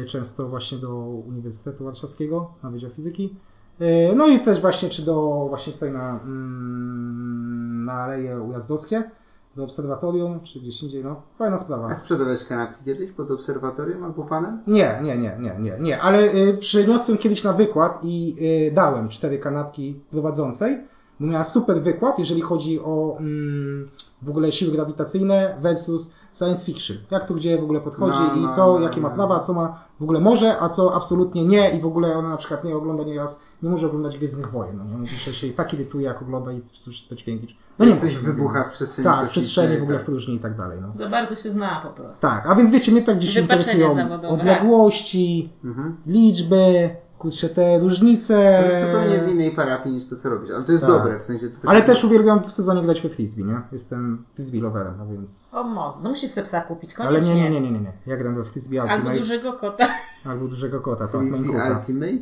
[0.08, 0.96] często właśnie do
[1.28, 3.34] Uniwersytetu Warszawskiego na Wydział Fizyki.
[3.80, 9.10] Y, No i też właśnie, czy do, właśnie tutaj na, mm, na Aleje Ujazdowskie,
[9.56, 11.94] do obserwatorium, czy gdzieś indziej, no, fajna A sprawa.
[11.94, 14.58] sprzedawałeś kanapki kiedyś pod obserwatorium albo panem?
[14.66, 18.36] Nie, nie, nie, nie, nie, nie, ale y, przyniosłem kiedyś na wykład i
[18.70, 20.78] y, dałem cztery kanapki prowadzącej,
[21.20, 23.88] bo miała super wykład, jeżeli chodzi o mm,
[24.22, 26.96] w ogóle siły grawitacyjne versus science fiction.
[27.10, 29.14] Jak to gdzie w ogóle podchodzi No, no, i co, no, jakie ma no.
[29.14, 32.36] prawa, co ma w ogóle może, a co absolutnie nie i w ogóle ona na
[32.36, 35.06] przykład nie ogląda nieraz, nie może oglądać Gwiezdnych Wojen, no nie?
[35.06, 37.56] Że się tak irytuje jak ogląda i słyszy te dźwięki.
[37.78, 40.06] No nie Jak coś wybucha w przestrzeni Tak, kosmicznej, przestrzenie w ogóle w tak.
[40.06, 40.92] próżni i tak dalej, no.
[41.04, 42.20] Za bardzo się zna po prostu.
[42.20, 44.28] Tak, a więc wiecie, mnie tak gdzieś interesują zawodowe.
[44.28, 45.96] odległości, Mhm.
[46.06, 46.90] liczby,
[47.26, 48.62] kurczę, te różnice.
[48.64, 50.90] To jest zupełnie z innej parafii niż to, co robisz, ale to jest Tak.
[50.90, 51.48] dobre, w sensie...
[51.62, 53.60] To Ale też uwielbiam w sezonie grać we frisbee, nie?
[53.72, 55.30] Jestem frisbee loverem, no więc...
[55.52, 55.98] O może.
[56.02, 57.34] No musisz sobie psa kupić, Ale koniecznie.
[57.34, 57.92] nie, nie, nie, nie, nie.
[58.06, 59.18] Ja gram we frisbee Albo Ultimate.
[59.18, 59.88] dużego kota.
[60.24, 62.12] Albo dużego kota, tak, Frisbee Maine Ultimate?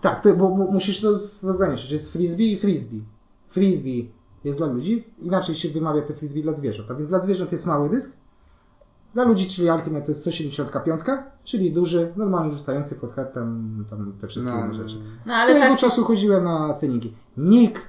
[0.00, 1.10] Tak, to, bo, bo musisz to
[1.42, 3.02] rozgraniczyć, że jest frisbee i frisbee.
[3.48, 4.10] Frisbee
[4.44, 6.90] jest dla ludzi, inaczej się wymawia te frisbee dla zwierząt.
[6.90, 8.10] A więc dla zwierząt jest mały dysk,
[9.14, 11.00] dla ludzi, czyli Ultimate to jest 175,
[11.44, 13.84] czyli duży, normalnie rzucający pod head tam,
[14.20, 14.96] te wszystkie No, inne rzeczy.
[15.26, 17.12] No Ale ale Swojego tak, czasu chodziłem na treningi.
[17.36, 17.82] Nikt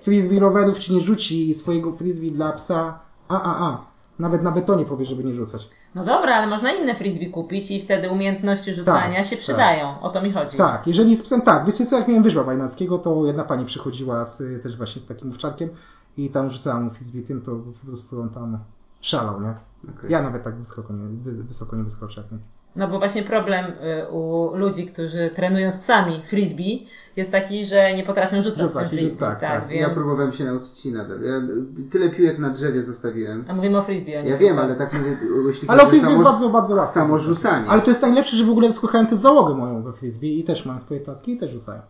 [0.00, 2.98] z frisbee rowerów ci nie rzuci swojego frisbee dla psa,
[3.28, 3.90] a, a, a.
[4.18, 5.68] Nawet na betonie powie, żeby nie rzucać.
[5.94, 9.38] no dobra, ale można inne frisbee kupić i wtedy umiejętności rzucania Tak, się tak.
[9.40, 10.00] przydają.
[10.00, 10.56] O to mi chodzi.
[10.56, 14.24] Tak, jeżeli z psem, tak, wiesz co, jak miałem wyżła wajmackiego, to jedna pani przychodziła
[14.26, 15.68] z, też właśnie z takim owczarkiem
[16.16, 17.52] i tam rzucała mu frisbee tym, to
[17.82, 18.58] po prostu on tam
[19.00, 19.54] szalał, nie?
[19.98, 20.10] Okej.
[20.10, 22.22] Ja nawet tak wysoko nie, wy- wysoko nie wyskoczę.
[22.76, 26.86] No bo właśnie problem y, u ludzi, którzy trenują z psami frisbee
[27.16, 29.16] jest taki, że nie potrafią rzucać Rzucać, frisbee.
[29.16, 29.68] tak, tak.
[29.68, 29.80] więc...
[29.80, 31.20] Ja próbowałem się nauczyć i nadal.
[31.20, 31.32] Ja
[31.90, 33.44] tyle piłek na drzewie zostawiłem.
[33.48, 35.16] A mówimy o frisbee, a nie Ja wiem, ale tak mówię,
[35.48, 36.94] jeśli Ale o frisbee jest bardzo, bardzo łatwe.
[36.94, 37.68] samo rzucanie.
[37.68, 40.66] Ale to jest najlepsze, że w ogóle słuchałem też załogę moją we frisbee i też
[40.66, 41.82] mają swoje placki i też rzucają.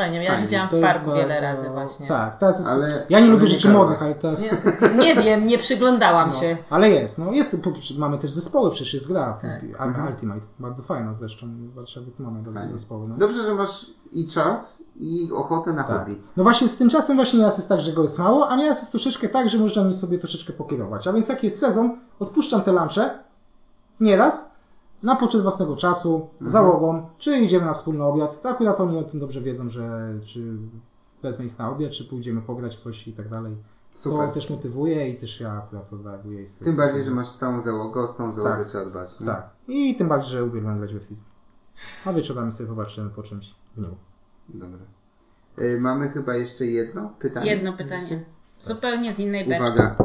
[0.00, 0.46] Fajnie, ja Fajnie.
[0.46, 2.08] widziałam To w parku wiele bardzo- razy właśnie.
[2.08, 3.80] Tak, teraz jest, Ale- ja nie ale lubię nie rzeczy karła.
[3.82, 4.40] modnych, ale teraz...
[4.40, 6.56] Nie, nie wiem, nie przyglądałam No, się.
[6.70, 7.56] ale jest, no jest,
[7.98, 9.62] mamy też zespoły, przecież jest gra Tak.
[9.62, 10.06] Ulti- Mhm.
[10.14, 13.08] Ultimate, bardzo fajna zresztą, w Warszawie tu mamy dobre zespoły.
[13.08, 13.16] No.
[13.16, 15.98] Dobrze, że masz i czas, i ochotę na Tak.
[15.98, 16.22] hobby.
[16.36, 18.78] No właśnie z tym czasem właśnie nieraz jest tak, że go jest mało, a nieraz
[18.80, 21.06] jest troszeczkę tak, że można nim sobie troszeczkę pokierować.
[21.06, 23.18] A więc jak jest sezon, odpuszczam te lunche,
[24.00, 24.49] nieraz,
[25.02, 26.50] na poczet własnego czasu, Mhm.
[26.50, 28.42] załogą, czy idziemy na wspólny obiad.
[28.42, 30.42] Tak akurat oni o tym dobrze wiedzą, że czy
[31.22, 33.56] wezmę ich na obiad, czy pójdziemy pograć w coś i tak dalej.
[33.94, 34.28] Super.
[34.28, 36.44] To też motywuje i też ja akurat odreaguję.
[36.64, 38.68] Tym bardziej, że masz stałą załogę, o stałą załogę Tak.
[38.68, 39.20] trzeba dbać.
[39.20, 39.26] Nie?
[39.26, 39.48] Tak.
[39.68, 41.24] I tym bardziej, że uwielbiam grać we frisbee.
[42.04, 43.94] A wieczorami sobie popatrzymy po czymś w niebo.
[44.48, 44.78] Dobra.
[45.58, 47.50] Y, mamy chyba jeszcze jedno pytanie.
[47.50, 48.24] Jedno pytanie.
[48.60, 49.62] Zupełnie z innej beczki.
[49.64, 49.96] Uwaga.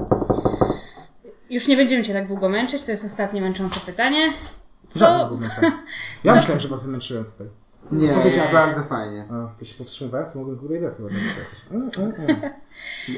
[1.49, 4.33] Już nie będziemy Cię tak długo męczyć, to jest ostatnie męczące pytanie.
[5.29, 5.71] Gówno tak.
[6.23, 7.47] Ja myślałem, że was wymęczyłem tutaj.
[7.91, 8.51] Nie, jest Powiedziałem.
[8.53, 9.25] bardzo fajnie.
[9.31, 11.71] A, to się powstrzymywałem, to mogłem z ładnie jakoś.
[11.71, 12.51] Mm, mm, mm.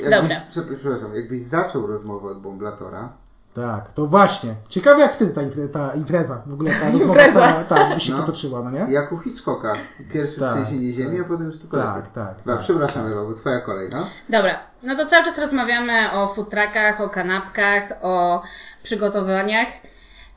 [0.22, 0.36] Dobra.
[0.52, 3.10] przep- Przepraszam, jakbyś zaczął rozmowę od Bomblatora,
[3.56, 4.56] Tak, to właśnie.
[4.70, 5.42] Ciekawe jak wtedy ta,
[5.80, 8.20] ta impreza, w ogóle ta rozmowa ta, ta by się No.
[8.20, 8.94] potoczyła, no nie?
[8.94, 9.74] Jak u Hitchcocka.
[10.14, 11.26] Pierwsze Tak, trzęsienie ziemi, tak.
[11.26, 12.12] a potem już tylko Tak, lepiej.
[12.16, 12.64] tak, Dobra, tak.
[12.64, 14.08] Przepraszam Ewa, bo twoja kolej, no?
[14.30, 18.44] Dobra, no to cały czas rozmawiamy o food truckach, o kanapkach, o
[18.84, 19.68] przygotowaniach.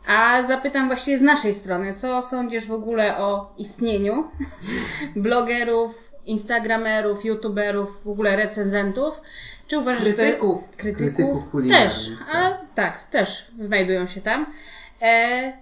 [0.07, 4.31] A zapytam właściwie z naszej strony, co sądzisz w ogóle o istnieniu
[5.17, 5.95] blogerów,
[6.27, 9.21] instagramerów, youtuberów, w ogóle recenzentów?
[9.67, 10.77] Czy uważasz, że to Krytyków.
[10.77, 11.51] krytyków?
[11.51, 12.37] Krytyków Też, tak.
[12.37, 14.47] a tak, też znajdują się tam.
[15.03, 15.53] E,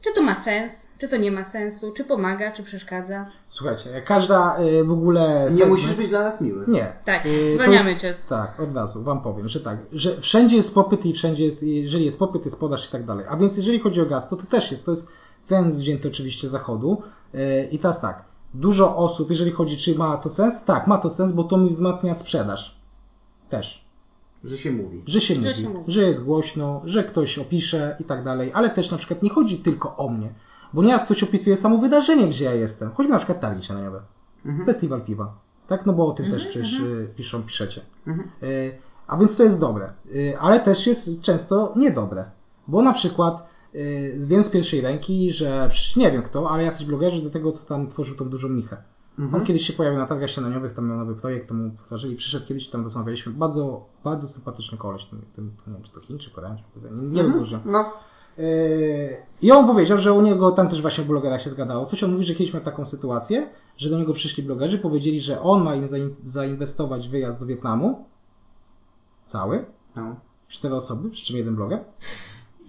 [0.00, 0.83] czy to ma sens?
[0.98, 1.92] Czy to nie ma sensu?
[1.96, 3.26] Czy pomaga, czy przeszkadza?
[3.48, 5.48] Słuchajcie, każda y, w ogóle...
[5.50, 6.64] Nie segment- musisz być dla nas miły.
[6.68, 6.92] Nie.
[7.04, 10.56] Tak, Y, zwalniamy jest- cię z- Tak, od razu wam powiem, że tak, że wszędzie
[10.56, 13.26] jest popyt i wszędzie jest, jeżeli jest popyt, jest podaż i tak dalej.
[13.28, 15.06] A więc jeżeli chodzi o gaz, to to też jest, to jest
[15.48, 17.02] ten wzięty oczywiście z zachodu.
[17.34, 20.64] Y, I teraz tak, dużo osób, jeżeli chodzi, czy ma to sens?
[20.64, 22.76] Tak, ma to sens, bo to mi wzmacnia sprzedaż.
[23.50, 23.84] Też.
[24.44, 25.02] Że się mówi.
[25.06, 25.92] Że się, Że mówi, się mówi.
[25.92, 29.58] że jest głośno, że ktoś opisze i tak dalej, ale też na przykład nie chodzi
[29.58, 30.28] tylko o mnie,
[30.74, 32.90] bo nieraz ktoś opisuje samo wydarzenie, gdzie ja jestem.
[32.90, 34.00] Choćby na przykład targi śniadaniowe,
[34.46, 34.66] Mhm.
[34.66, 35.34] festiwal piwa,
[35.68, 35.86] tak?
[35.86, 37.80] No bo o tym też przecież y, piszą, piszecie.
[38.06, 38.28] Mhm.
[38.42, 42.24] Y, A więc to jest dobre, Y, ale też jest często niedobre,
[42.68, 46.86] bo na przykład y, wiem z pierwszej ręki, że przecież nie wiem kto, ale jacyś
[46.86, 48.76] blogerzy do tego, co tam tworzył tą dużą michę.
[49.18, 49.34] Mhm.
[49.42, 52.46] On kiedyś się pojawił na targach śniadaniowych, tam miał nowy projekt, to mu tworzyli, przyszedł
[52.46, 56.30] kiedyś, tam rozmawialiśmy, bardzo, bardzo sympatyczny koleś, ten, ten, nie wiem, czy to Chiń, czy
[56.30, 57.60] Koreanin, czy nie, nie rozróżniam.
[57.64, 57.92] No,
[59.42, 61.86] I on powiedział, że u niego tam też właśnie w blogerach się zgadało.
[61.86, 65.40] Coś on mówi, że kiedyś miał taką sytuację, że do niego przyszli blogerzy, powiedzieli, że
[65.42, 68.04] on ma im zain- zainwestować wyjazd do Wietnamu.
[69.26, 69.64] Cały.
[69.96, 70.16] no.
[70.48, 71.78] Cztery osoby, przy czym jeden bloger.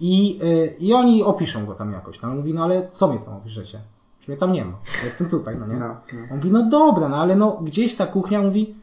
[0.00, 2.22] I, yy, I oni opiszą go tam jakoś.
[2.22, 3.80] No on mówi, no ale co mnie tam opiszecie?
[4.20, 4.72] Czy mnie tam nie ma?
[4.98, 5.74] Ja jestem tutaj, no nie?
[5.76, 6.20] No, no.
[6.30, 8.74] On mówi, no dobra, no ale no gdzieś ta kuchnia mówi,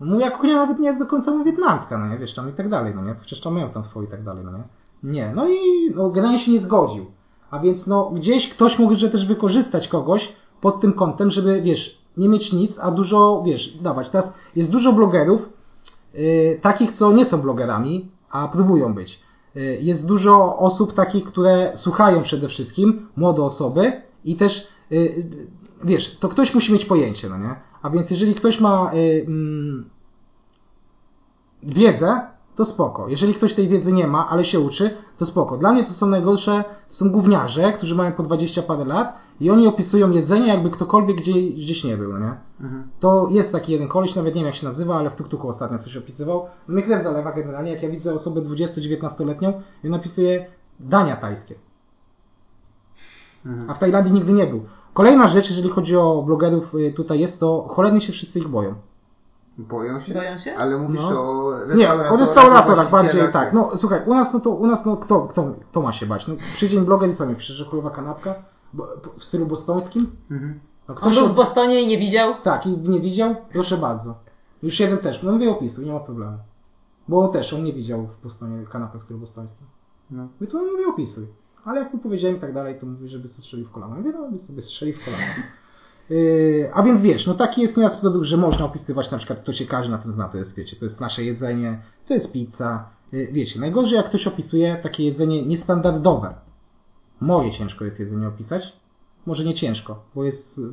[0.00, 2.68] no moja kuchnia nawet nie jest do końca wietnamska, no nie, wiesz, tam i tak
[2.68, 4.64] dalej, no nie, przecież tam mają tam twoje i tak dalej, no nie.
[5.04, 7.06] Nie, no i no, generalnie się nie zgodził.
[7.50, 11.98] A więc no gdzieś ktoś mógł że też wykorzystać kogoś pod tym kątem, żeby, wiesz,
[12.16, 14.10] nie mieć nic, a dużo, wiesz, dawać.
[14.10, 15.48] Teraz jest dużo blogerów,
[16.14, 19.20] yy, takich, co nie są blogerami, a próbują być.
[19.54, 23.92] Yy, Jest dużo osób takich, które słuchają przede wszystkim, młode osoby
[24.24, 25.26] i też, yy,
[25.84, 27.54] wiesz, to ktoś musi mieć pojęcie, no nie?
[27.82, 29.90] A więc jeżeli ktoś ma yy, mm,
[31.62, 33.08] wiedzę, to spoko.
[33.08, 35.56] Jeżeli ktoś tej wiedzy nie ma, ale się uczy, to spoko.
[35.56, 39.50] Dla mnie to są najgorsze, to są gówniarze, którzy mają po 20 parę lat i
[39.50, 42.34] oni opisują jedzenie, jakby ktokolwiek gdzie, gdzieś nie był, nie?
[42.60, 42.88] Mhm.
[43.00, 45.78] To jest taki jeden koleś, nawet nie wiem jak się nazywa, ale w Tuktuku ostatnio
[45.78, 46.46] coś opisywał.
[46.68, 49.52] Mnie krew zalewa generalnie, jak ja widzę osobę 20-19-letnią
[49.84, 50.46] i on opisuje
[50.80, 51.54] dania tajskie.
[53.46, 53.70] Mhm.
[53.70, 54.64] A w Tajlandii nigdy nie był.
[54.94, 58.74] Kolejna rzecz, jeżeli chodzi o blogerów y, tutaj jest, to cholernie się wszyscy ich boją.
[59.58, 60.14] Boją się?
[60.14, 60.56] Boją się?
[60.56, 61.20] Ale mówisz No.
[61.20, 63.52] o Nie, restauratorach, o restauratorach bardziej właścicielach, tak.
[63.52, 66.26] No słuchaj, u nas no to u nas no kto, kto, kto ma się bać?
[66.26, 68.34] No przyjdzie im bloger i co mi że chujowa kanapka
[68.72, 70.10] Bo- w stylu bostońskim?
[70.30, 70.60] Mhm.
[70.88, 72.34] No On ktoś był od- w Bostonie i nie widział.
[72.42, 73.36] Tak, i nie widział?
[73.52, 74.14] Proszę bardzo.
[74.62, 75.22] Już jeden też.
[75.22, 76.38] No mówię opisuj, nie ma problemu.
[77.08, 79.66] Bo też on nie widział w Bostonie kanapek w stylu bostońskim.
[80.10, 80.28] No.
[80.40, 81.26] I to mówię opisuj.
[81.64, 83.94] Ale jak mu powiedziałem i tak dalej, to mówi, żeby sobie strzelił w kolano.
[83.96, 85.24] Mówię, no, by sobie strzelił w kolano.
[86.10, 89.52] Yy, a więc wiesz, no taki jest nieraz produkt, że można opisywać na przykład, kto
[89.52, 92.88] się każdy na tym zna, to jest, wiecie, to jest nasze jedzenie, to jest pizza.
[93.12, 96.34] Yy, wiecie, najgorzej jak ktoś opisuje takie jedzenie niestandardowe.
[97.20, 98.72] Moje ciężko jest jedzenie opisać.
[99.26, 100.64] Może nie ciężko, bo jest yy,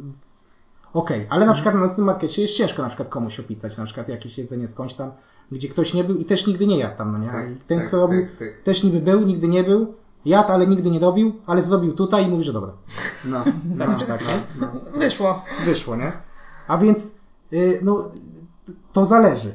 [0.94, 4.10] okej, ale na przykład na naszym markecie jest ciężko na przykład komuś opisać, na przykład
[4.10, 5.12] jakieś jedzenie skądś tam,
[5.52, 7.32] gdzie ktoś nie był i też nigdy nie jadł tam, no nie?
[7.32, 8.64] Tak, I ten, tak, kto robił, tak, tak.
[8.64, 9.94] też niby był, nigdy nie był,
[10.26, 12.72] jadł, ale nigdy nie robił, ale zrobił tutaj i mówi, że dobra.
[13.26, 13.54] No, Tak,
[13.90, 14.32] no, już tak, no,
[14.62, 14.68] no.
[14.92, 15.00] no.
[15.00, 15.42] Wyszło.
[15.66, 16.12] Wyszło, nie?
[16.68, 17.12] A więc,
[17.52, 18.12] yy, no,
[18.94, 19.54] to zależy.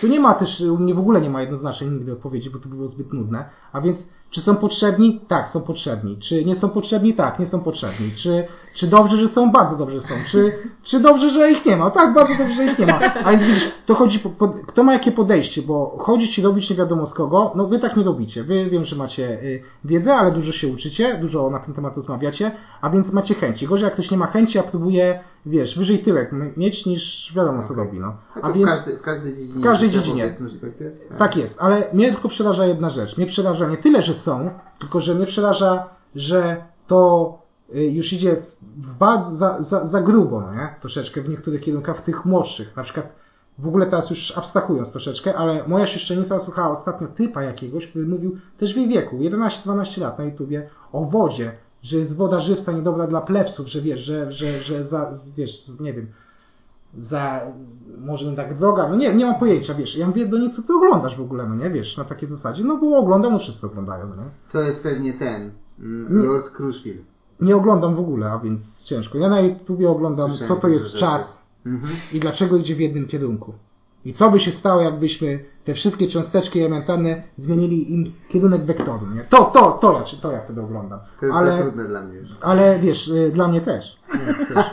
[0.00, 2.68] Tu nie ma też, u mnie w ogóle nie ma jednoznacznej nigdy odpowiedzi, bo to
[2.68, 3.44] było zbyt nudne.
[3.72, 5.20] A więc, czy są potrzebni?
[5.28, 6.16] Tak, są potrzebni.
[6.18, 7.14] Czy nie są potrzebni?
[7.14, 8.12] Tak, nie są potrzebni.
[8.16, 8.46] Czy,
[8.78, 9.52] czy dobrze, że są?
[9.52, 10.14] Bardzo dobrze są.
[10.26, 10.52] Czy,
[10.82, 11.90] czy dobrze, że ich nie ma?
[11.90, 13.00] Tak, bardzo dobrze, że ich nie ma.
[13.24, 16.70] A więc widzisz, to chodzi, po, po, kto ma jakie podejście, bo chodzić i robić
[16.70, 18.44] nie wiadomo z kogo, no wy tak nie robicie.
[18.44, 22.50] Wy wiem, że macie y, wiedzę, ale dużo się uczycie, dużo na ten temat rozmawiacie,
[22.80, 23.66] a więc macie chęci.
[23.66, 27.74] Gorzej jak ktoś nie ma chęci, a próbuje, wiesz, wyżej tyłek mieć niż wiadomo co
[27.74, 28.16] robi, no.
[28.34, 28.70] Tak, A w, więc...
[28.70, 29.60] każdej, w każdej dziedzinie.
[29.60, 30.34] w każdej dziedzinie.
[30.60, 31.08] Tak jest.
[31.18, 33.18] Tak jest, ale mnie tylko przeraża jedna rzecz.
[33.18, 38.98] Mnie przeraża nie tyle, że są, tylko że mnie przeraża, że to już idzie w
[38.98, 40.74] bardzo za, za, za grubo, no nie?
[40.80, 42.76] Troszeczkę w niektórych kierunkach, w tych młodszych.
[42.76, 43.12] Na przykład
[43.58, 48.36] w ogóle teraz już abstrahując troszeczkę, ale moja siostrzenica słuchała ostatnio typa jakiegoś, który mówił
[48.58, 53.06] też w jej wieku, 11-12 lat na YouTubie, o wodzie, że jest woda żywca niedobra
[53.06, 56.06] dla plebsów, że wiesz, że, że, że za, wiesz, nie wiem,
[56.98, 57.40] za,
[57.98, 60.62] może nie tak droga, no nie, nie mam pojęcia, wiesz, ja mówię do niej, co
[60.62, 63.66] ty oglądasz w ogóle, no nie, wiesz, na takiej zasadzie, no bo oglądam, no wszyscy
[63.66, 64.30] oglądają, no nie.
[64.52, 66.26] To jest pewnie ten, mm.
[66.26, 67.02] Lord Crushville.
[67.40, 69.18] Nie oglądam w ogóle, a więc ciężko.
[69.18, 70.98] Ja na YouTubie oglądam, Słyszałem co to jest rzeczy.
[70.98, 71.94] czas Mhm.
[72.12, 73.52] i dlaczego idzie w jednym kierunku.
[74.04, 79.24] I co by się stało, jakbyśmy te wszystkie cząsteczki elementarne zmienili im kierunek wektoru, nie?
[79.24, 80.98] To, to, to ja, to ja wtedy oglądam.
[81.20, 82.28] To jest Ale, trudne dla mnie już.
[82.40, 83.98] ale wiesz, y, dla mnie też.
[84.54, 84.66] Też.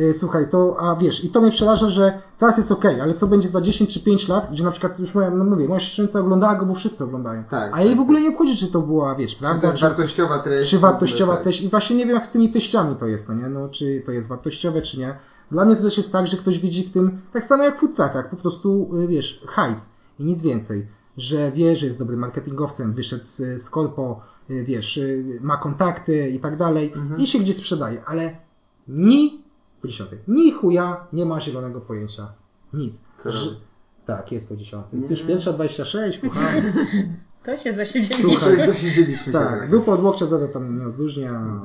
[0.00, 3.26] Y, Słuchaj, to, a wiesz, i to mnie przeraża, że teraz jest okej, ale co
[3.26, 6.20] będzie za 10 czy 5 lat, gdzie na przykład już moja, no mówię, moja siostrzenica
[6.20, 7.44] oglądała go, bo wszyscy oglądają.
[7.44, 9.72] Tak, a jej tak, w ogóle nie obchodzi, czy to była, wiesz, prawda?
[9.72, 10.70] Czy- wartościowa treść.
[10.70, 11.42] czy ogóle, wartościowa tak.
[11.42, 13.48] treść i właśnie nie wiem jak z tymi teściami to jest, no nie?
[13.48, 15.14] No, czy to jest wartościowe, czy nie.
[15.50, 17.80] Dla mnie to też jest tak, że ktoś widzi w tym, tak samo jak w
[17.80, 19.78] food truckach, po prostu, y, wiesz, hajs
[20.18, 20.86] i nic więcej.
[21.16, 24.20] Że wie, że jest dobrym marketingowcem, wyszedł z, z korpo,
[24.50, 25.00] y, wiesz,
[25.40, 27.20] ma kontakty i tak dalej Mhm.
[27.20, 28.36] i się gdzieś sprzedaje, ale
[28.88, 29.40] ni,
[29.82, 32.32] po dziesiątej, ni chuja nie ma zielonego pojęcia.
[32.72, 32.94] Nic.
[33.24, 33.56] Robi?
[34.06, 35.00] Tak, jest po dziesiątej.
[35.00, 35.08] Nie.
[35.08, 36.72] Już pierwsza 26, kochany.
[37.44, 38.22] To się zasiedzieli.
[38.22, 38.38] Słuchaj.
[38.48, 41.60] Słuchaj, zasiedzieliśmy tak, dupa od łokcia zada tam nie odróżnia.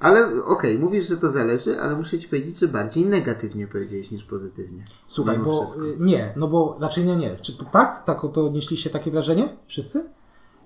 [0.00, 4.24] Ale okej, mówisz, że to zależy, ale muszę ci powiedzieć, że bardziej negatywnie powiedziałeś niż
[4.24, 4.84] pozytywnie.
[5.06, 5.86] Słuchaj, Mimo bo wszystko.
[5.86, 7.36] y, nie, no bo znaczy nie, nie.
[7.36, 8.04] Czy to tak?
[8.04, 9.56] Tak to odnieśliście takie wrażenie?
[9.66, 10.04] Wszyscy?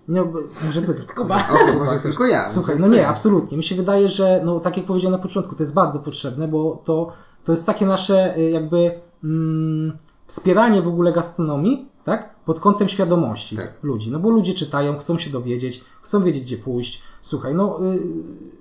[0.08, 1.22] Nie, bo- może ty tylko.
[1.22, 1.36] Kuba.
[1.36, 2.48] O, może tylko ja.
[2.48, 3.56] Słuchaj, no nie, absolutnie.
[3.56, 6.82] Mi się wydaje, że no tak jak powiedziałem na początku, to jest bardzo potrzebne, bo
[6.84, 7.12] to,
[7.44, 12.34] to jest takie nasze y, jakby mm, wspieranie w ogóle gastronomii, tak?
[12.44, 13.74] Pod kątem świadomości Tak.
[13.82, 14.10] ludzi.
[14.10, 17.02] No bo ludzie czytają, chcą się dowiedzieć, chcą wiedzieć gdzie pójść.
[17.22, 17.98] Słuchaj, no y,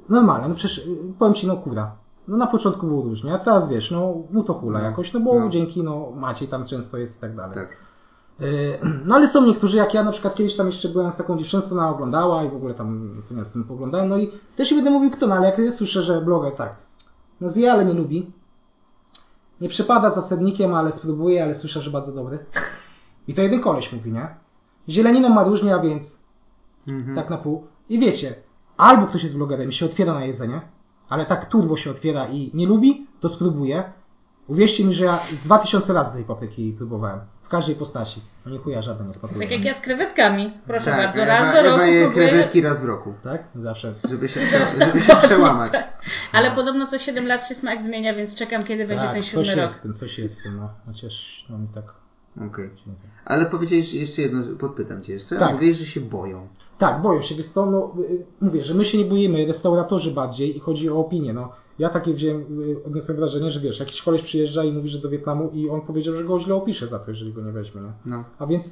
[0.10, 1.92] normalne, no przecież y, powiem ci, no kura.
[2.28, 5.40] No na początku było różnie, a teraz wiesz, no mu to hula jakoś, no bo
[5.40, 5.50] No.
[5.50, 7.56] dzięki, no Maciej tam często jest i tak dalej.
[7.56, 7.78] Tak.
[8.42, 11.38] Y, No ale są niektórzy, jak ja na przykład kiedyś tam jeszcze byłem z taką
[11.38, 14.32] dziewczyną, co ona oglądała i w ogóle tam to ja z tym poglądałem, no i
[14.56, 16.76] też nie będę mówił kto, no ale jak ja słyszę, że bloger tak,
[17.42, 18.32] no zje, ale nie lubi,
[19.62, 22.40] nie przepada za sednikiem, ale spróbuje, ale słyszę, że bardzo dobry.
[23.28, 24.28] I to jeden koleś mówi, nie?
[24.90, 26.18] Zieleniną ma różnie, a więc
[26.88, 27.16] Mhm.
[27.16, 27.68] tak na pół.
[27.90, 28.36] I wiecie,
[28.78, 30.62] albo ktoś jest blogerem i się otwiera na jedzenie,
[31.10, 33.84] ale tak turbo się otwiera i nie lubi, to spróbuje.
[34.48, 37.20] Uwierzcie mi, że ja z 2000 razy tej papryki próbowałem.
[37.48, 38.22] W każdej postaci.
[38.46, 39.50] No nie chuja, żaden nie spróbowałem.
[39.50, 40.54] Tak jak ja z krewetkami.
[40.68, 42.30] Proszę tak, bardzo, Ewa, raz do Ewa roku je próbuję.
[42.30, 43.44] krewetki raz w roku, Tak?
[43.56, 43.94] Zawsze.
[44.10, 44.40] żeby się,
[44.80, 45.74] żeby się przełamać.
[46.34, 49.32] Ale podobno co 7 lat się smak zmienia, więc czekam kiedy będzie tak, ten coś
[49.32, 49.70] siódmy rok.
[49.70, 50.70] jest tym, coś jest w tym, no.
[50.86, 51.84] Chociaż, no mi tak...
[52.48, 52.70] Okej.
[53.26, 55.40] Ale powiedziałeś jeszcze jedno, podpytam cię jeszcze.
[55.40, 55.54] Tak.
[55.54, 56.48] Mówisz, że się boją.
[56.78, 60.58] Tak, boję się, wiesz co, no, y, mówię, że my się nie boimy, restauratorzy bardziej
[60.58, 61.52] i chodzi o opinię, no.
[61.80, 65.10] Ja takie wziąłem, y, odniosłem wrażenie, że wiesz, jakiś koleś przyjeżdża i mówi, że do
[65.10, 67.92] Wietnamu i on powiedział, że go źle opisze za to, jeżeli go nie weźmie, no.
[68.06, 68.24] No.
[68.40, 68.64] A więc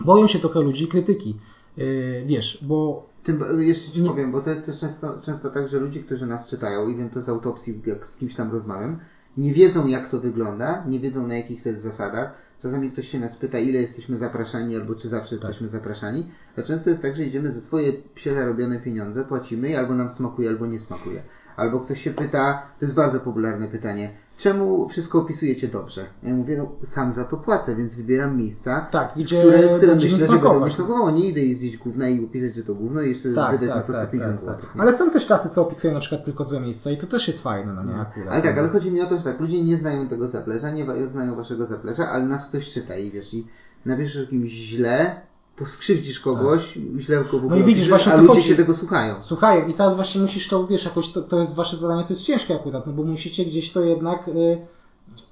[0.00, 1.36] boją się trochę ludzi krytyki,
[1.76, 5.68] yy, wiesz, bo Tym, jeszcze ci Nie- powiem, bo to jest też często, często tak,
[5.68, 8.98] że ludzie, którzy nas czytają, i wiem to z autopsji, jak z kimś tam rozmawiam,
[9.36, 12.34] nie wiedzą jak to wygląda, nie wiedzą na jakich to jest zasadach.
[12.62, 15.42] Czasami ktoś się nas pyta, ile jesteśmy zapraszani, albo czy zawsze Tak.
[15.44, 16.30] jesteśmy zapraszani.
[16.58, 20.10] A często jest tak, że idziemy ze swoje psie zarobione pieniądze, płacimy i albo nam
[20.10, 21.22] smakuje, albo nie smakuje.
[21.56, 26.04] Albo ktoś się pyta, to jest bardzo popularne pytanie, czemu wszystko opisujecie dobrze?
[26.22, 30.18] Ja mówię, no sam za to płacę, więc wybieram miejsca, Tak, gdzie które, które myślę,
[30.18, 31.10] że będą mi smakowało.
[31.10, 33.76] Nie idę i zjeść gówna i opisać, że to gówno i jeszcze tak, wydać tak,
[33.76, 34.56] na to tak, 150 tak, zł.
[34.72, 34.82] tak.
[34.82, 37.42] Ale są też tacy, co opisują na przykład tylko złe miejsca i to też jest
[37.42, 38.28] fajne, no nie, akurat.
[38.32, 41.06] Ale tak, ale chodzi mi o to, że tak, ludzie nie znają tego zaplecza, nie
[41.08, 43.46] znają waszego zaplecza, ale nas ktoś czyta i wiesz, i
[43.86, 45.20] napiszesz kimś źle,
[45.64, 47.50] poskrzywdzisz kogoś, źle go Tak.
[47.50, 48.48] No i widzisz, właśnie a ludzie chodzi.
[48.48, 49.14] się tego słuchają.
[49.22, 52.22] Słuchaj, i teraz właśnie musisz to, wiesz, jakoś to, to jest wasze zadanie, to jest
[52.22, 54.66] ciężkie akurat, no bo musicie gdzieś to jednak y,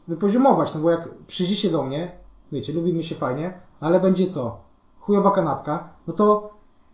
[0.08, 2.12] wypoziomować, no bo jak przyjdziecie do mnie,
[2.52, 4.60] wiecie, lubimy się fajnie, ale będzie co?
[5.00, 6.50] Chujowa kanapka, no to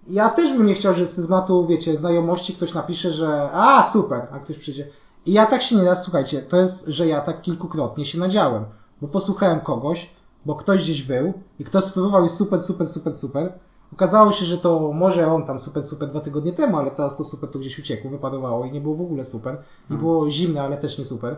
[0.09, 4.27] ja też bym nie chciał, że z pryzmatu, wiecie, znajomości ktoś napisze, że a, super,
[4.33, 4.89] a ktoś przyjdzie.
[5.27, 8.65] I ja tak się nie da, słuchajcie, to jest, że ja tak kilkukrotnie się nadziałem,
[9.03, 10.11] bo posłuchałem kogoś,
[10.47, 13.53] bo ktoś gdzieś był i ktoś spróbował i super, super, super, super.
[13.93, 17.25] Okazało się, że to może on tam super, super dwa tygodnie temu, ale teraz to
[17.25, 19.59] super to gdzieś uciekło, wypadowało i nie było w ogóle super.
[19.91, 21.37] I było zimne, ale też nie super.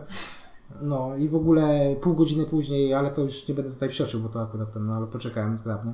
[0.81, 4.29] No i w ogóle pół godziny później, ale to już nie będę tutaj wsioczył, bo
[4.29, 5.93] to akurat ten, no ale poczekałem zgrabnie.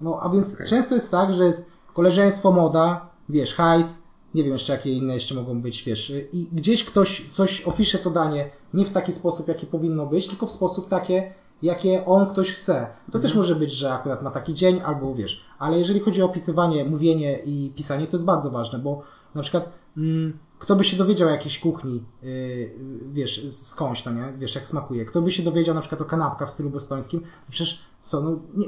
[0.00, 0.66] No a więc Okej.
[0.66, 1.64] często jest tak, że jest
[1.94, 3.86] koleżeństwo, moda, wiesz, hajs,
[4.34, 8.10] nie wiem jeszcze jakie inne jeszcze mogą być, wiesz, i gdzieś ktoś coś opisze to
[8.10, 12.52] danie nie w taki sposób, jaki powinno być, tylko w sposób takie, jakie on ktoś
[12.52, 12.86] chce.
[13.12, 16.26] To też może być, że akurat ma taki dzień, albo wiesz, ale jeżeli chodzi o
[16.26, 19.02] opisywanie, mówienie i pisanie, to jest bardzo ważne, bo
[19.34, 22.70] na przykład mm, kto by się dowiedział o jakiejś kuchni, yy,
[23.12, 26.48] wiesz, skądś, no nie, wiesz, jak smakuje, kto by się dowiedział na przykład o kanapkach
[26.48, 27.20] w stylu bostońskim,
[27.50, 28.66] przecież co, no, nie,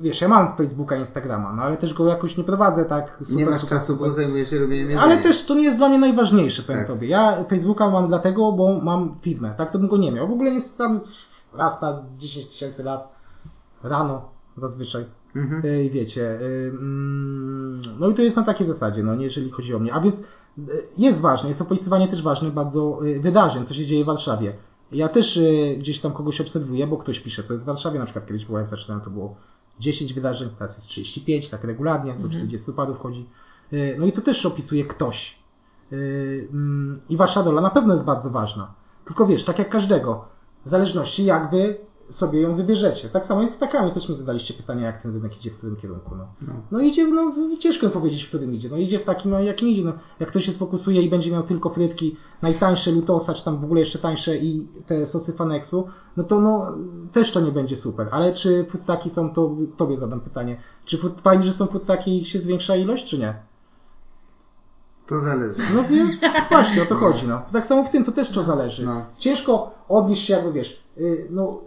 [0.00, 3.46] wiesz, ja mam Facebooka, Instagrama, no ale też go jakoś nie prowadzę tak super, Nie
[3.46, 4.08] masz super, czasu, super.
[4.08, 5.02] bo zajmujesz się robieniem jedzenia.
[5.02, 6.88] Ale też to nie jest dla mnie najważniejsze, powiem Tak.
[6.88, 7.08] tobie.
[7.08, 9.54] Ja Facebooka mam dlatego, bo mam firmę.
[9.56, 10.28] Tak to bym go nie miał.
[10.28, 11.00] W ogóle nie tam
[11.56, 13.12] raz na 10 tysięcy lat
[13.82, 15.04] rano zazwyczaj.
[15.36, 15.66] Mhm.
[15.66, 19.50] Y, I wiecie, y, mm, no i to jest na takiej zasadzie, no nie jeżeli
[19.50, 19.94] chodzi o mnie.
[19.94, 20.22] A więc y,
[20.98, 24.52] jest ważne, jest opisywanie też ważne bardzo wydarzeń, co się dzieje w Warszawie.
[24.92, 25.40] Ja też
[25.78, 27.98] gdzieś tam kogoś obserwuję, bo ktoś pisze, co jest w Warszawie.
[27.98, 29.36] Na przykład kiedyś było, jak zaczynałem, to było
[29.80, 33.28] 10 wydarzeń, teraz jest 35, tak regularnie, do 40 parу wchodzi.
[33.72, 35.38] Y, No i to też opisuje ktoś.
[35.92, 38.74] Mm, I wasza dola na pewno jest bardzo ważna.
[39.04, 40.24] Tylko wiesz, tak jak każdego,
[40.66, 41.76] w zależności jak wy
[42.08, 43.08] sobie ją wybierzecie.
[43.08, 45.76] Tak samo jest z takami, też mi zadaliście pytania, jak ten rynek idzie w którym
[45.76, 46.14] kierunku.
[46.16, 46.26] No,
[46.70, 48.68] no idzie, no ciężko powiedzieć, w którym idzie.
[48.68, 49.82] No idzie w takim, no jakim idzie.
[49.84, 53.64] No, jak ktoś się sfokusuje i będzie miał tylko frytki, najtańsze Lutosa, czy tam w
[53.64, 56.72] ogóle jeszcze tańsze i te sosy Fanexu, no to no
[57.12, 58.08] też to nie będzie super.
[58.10, 60.56] Ale czy futtaki są, to tobie zadam pytanie.
[60.84, 63.34] Czy fajnie, że są futtaki i się zwiększa ilość, czy nie?
[65.06, 65.54] To zależy.
[65.74, 66.10] No wiem,
[66.50, 67.42] właśnie o to chodzi, no.
[67.52, 68.84] Tak samo w tym to też to zależy.
[68.84, 69.02] No.
[69.18, 71.60] Ciężko odnieść się jakby, wiesz, y, no,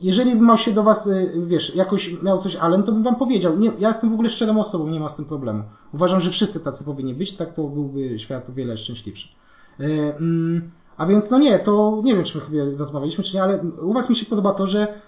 [0.00, 3.16] jeżeli bym miał się do was, y, wiesz, jakoś miał coś Allen, to bym wam
[3.16, 3.58] powiedział.
[3.58, 5.62] Nie, ja jestem w ogóle szczerą osobą, nie ma z tym problemu.
[5.94, 9.28] Uważam, że wszyscy tacy powinni być, tak to byłby świat o wiele szczęśliwszy.
[9.80, 13.42] Y, mm, a więc no nie, to nie wiem, czy my chyba rozmawialiśmy, czy nie,
[13.42, 15.00] ale u was mi się podoba to, że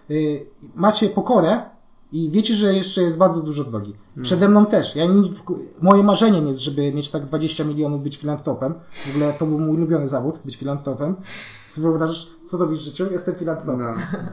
[0.74, 1.62] macie pokorę
[2.12, 3.94] i wiecie, że jeszcze jest bardzo dużo drogi.
[4.22, 4.96] Przede mną też.
[4.96, 5.22] Ja nie,
[5.80, 8.74] moje marzeniem jest, żeby mieć tak 20 milionów, być filantropem.
[9.06, 11.16] W ogóle to był mój ulubiony zawód, być filantropem.
[11.68, 13.12] Sobie wyobrażasz, co robisz w życiu?
[13.12, 13.78] Jestem filantropem.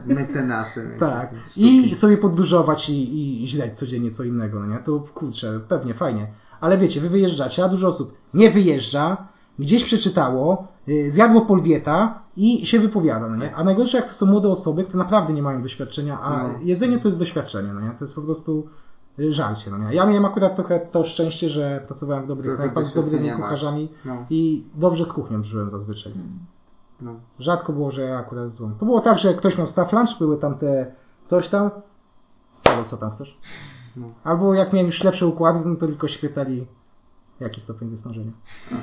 [0.06, 0.90] No, mecenasem.
[0.98, 1.30] Tak.
[1.56, 4.78] I sobie podróżować i, i źleć codziennie co innego, no nie?
[4.78, 6.26] To kurczę, pewnie, fajnie.
[6.60, 9.28] Ale wiecie, wy wyjeżdżacie, a dużo osób nie wyjeżdża,
[9.58, 10.68] gdzieś przeczytało,
[11.08, 13.54] zjadło polwieta i się wypowiada, no nie?
[13.56, 16.54] A najgorsze jak to są młode osoby, które naprawdę nie mają doświadczenia, a No.
[16.62, 17.90] jedzenie to jest doświadczenie, no nie?
[17.90, 18.66] To jest po prostu
[19.18, 19.94] y, żarcie, no nie?
[19.94, 24.16] Ja miałem akurat trochę to szczęście, że pracowałem w dobrych knajpach z dobrymi kucharzami No.
[24.30, 26.12] i dobrze z kuchnią żyłem zazwyczaj.
[27.00, 27.14] No.
[27.38, 28.70] Rzadko było, że ja akurat złą.
[28.78, 30.86] To było tak, że ktoś miał staff lunch, były tam te
[31.26, 31.70] coś tam.
[32.64, 33.38] Albo co tam chcesz?
[33.96, 34.06] No.
[34.24, 36.66] Albo jak miałem już lepsze układy, no to tylko się pytali,
[37.40, 38.32] jaki stopień wysmażenia.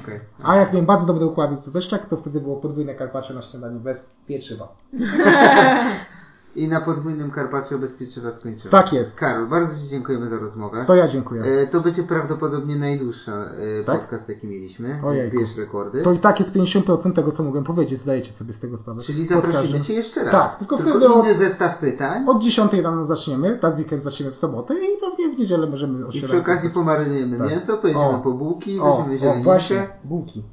[0.04, 0.20] Okej.
[0.44, 3.42] A jak miałem bardzo dobre układy, co też tak, to wtedy było podwójne karpacze na
[3.42, 3.98] śniadaniu bez
[4.28, 4.68] pieczywa.
[6.58, 8.72] I na podwójnym Karpacie bez pieczywa skończymy.
[8.72, 9.16] Tak jest.
[9.16, 10.84] Karol, bardzo Ci dziękujemy za rozmowę.
[10.88, 11.44] To ja dziękuję.
[11.44, 14.02] E, To będzie prawdopodobnie najdłuższy e, Tak?
[14.02, 15.00] podcast, jaki mieliśmy.
[15.06, 15.38] Ojejku.
[15.38, 16.02] Bierz rekordy.
[16.02, 19.02] To i tak jest 50% tego, co mogłem powiedzieć, zdajecie sobie z tego sprawę.
[19.04, 20.32] Czyli zaprosimy Cię jeszcze raz.
[20.34, 22.24] Tak, tylko tylko wtedy inny od- zestaw pytań.
[22.28, 26.22] Od 10 rano zaczniemy, tak weekend zaczniemy w sobotę i pewnie w niedzielę możemy I
[26.22, 27.50] przy okazji pomarynujemy Tak.
[27.50, 28.20] mięso, pojedziemy O.
[28.20, 29.44] po bułki, o zielenikę.
[29.44, 30.44] właśnie, bułki.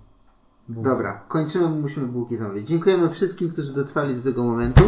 [0.69, 0.89] bułki.
[0.91, 2.69] Dobra, kończymy, musimy bułki zamówić.
[2.69, 4.83] Dziękujemy wszystkim, którzy dotrwali do tego momentu.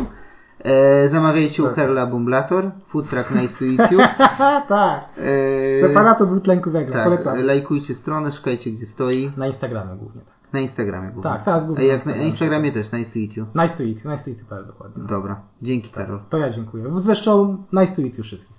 [0.66, 1.74] E, zamawiajcie u Tak.
[1.74, 3.98] Karla Bumblator, food truck nice to eat you.
[4.18, 5.04] Haha, tak.
[5.18, 7.46] E, Separator dwutlenku węgla, tak, polecam.
[7.46, 9.32] lajkujcie stronę, szukajcie gdzie stoi.
[9.36, 10.20] Na Instagramie głównie.
[10.20, 10.52] tak.
[10.52, 11.30] Na Instagramie głównie.
[11.30, 12.68] Tak, teraz A głównie jak na na, na Instagramie.
[12.68, 13.46] Instagramie też, nice to eat you.
[13.62, 15.04] Nice to eat, nice to eat.pl dokładnie.
[15.04, 16.20] Dobra, dzięki Karol.
[16.28, 16.84] To ja dziękuję.
[16.96, 18.56] Zresztą nice to eat już wszystkich.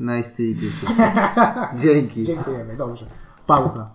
[0.00, 1.80] Nice to eat you.
[1.82, 2.24] Dzięki.
[2.24, 3.06] Dziękujemy, dobrze.
[3.46, 3.90] Pauza.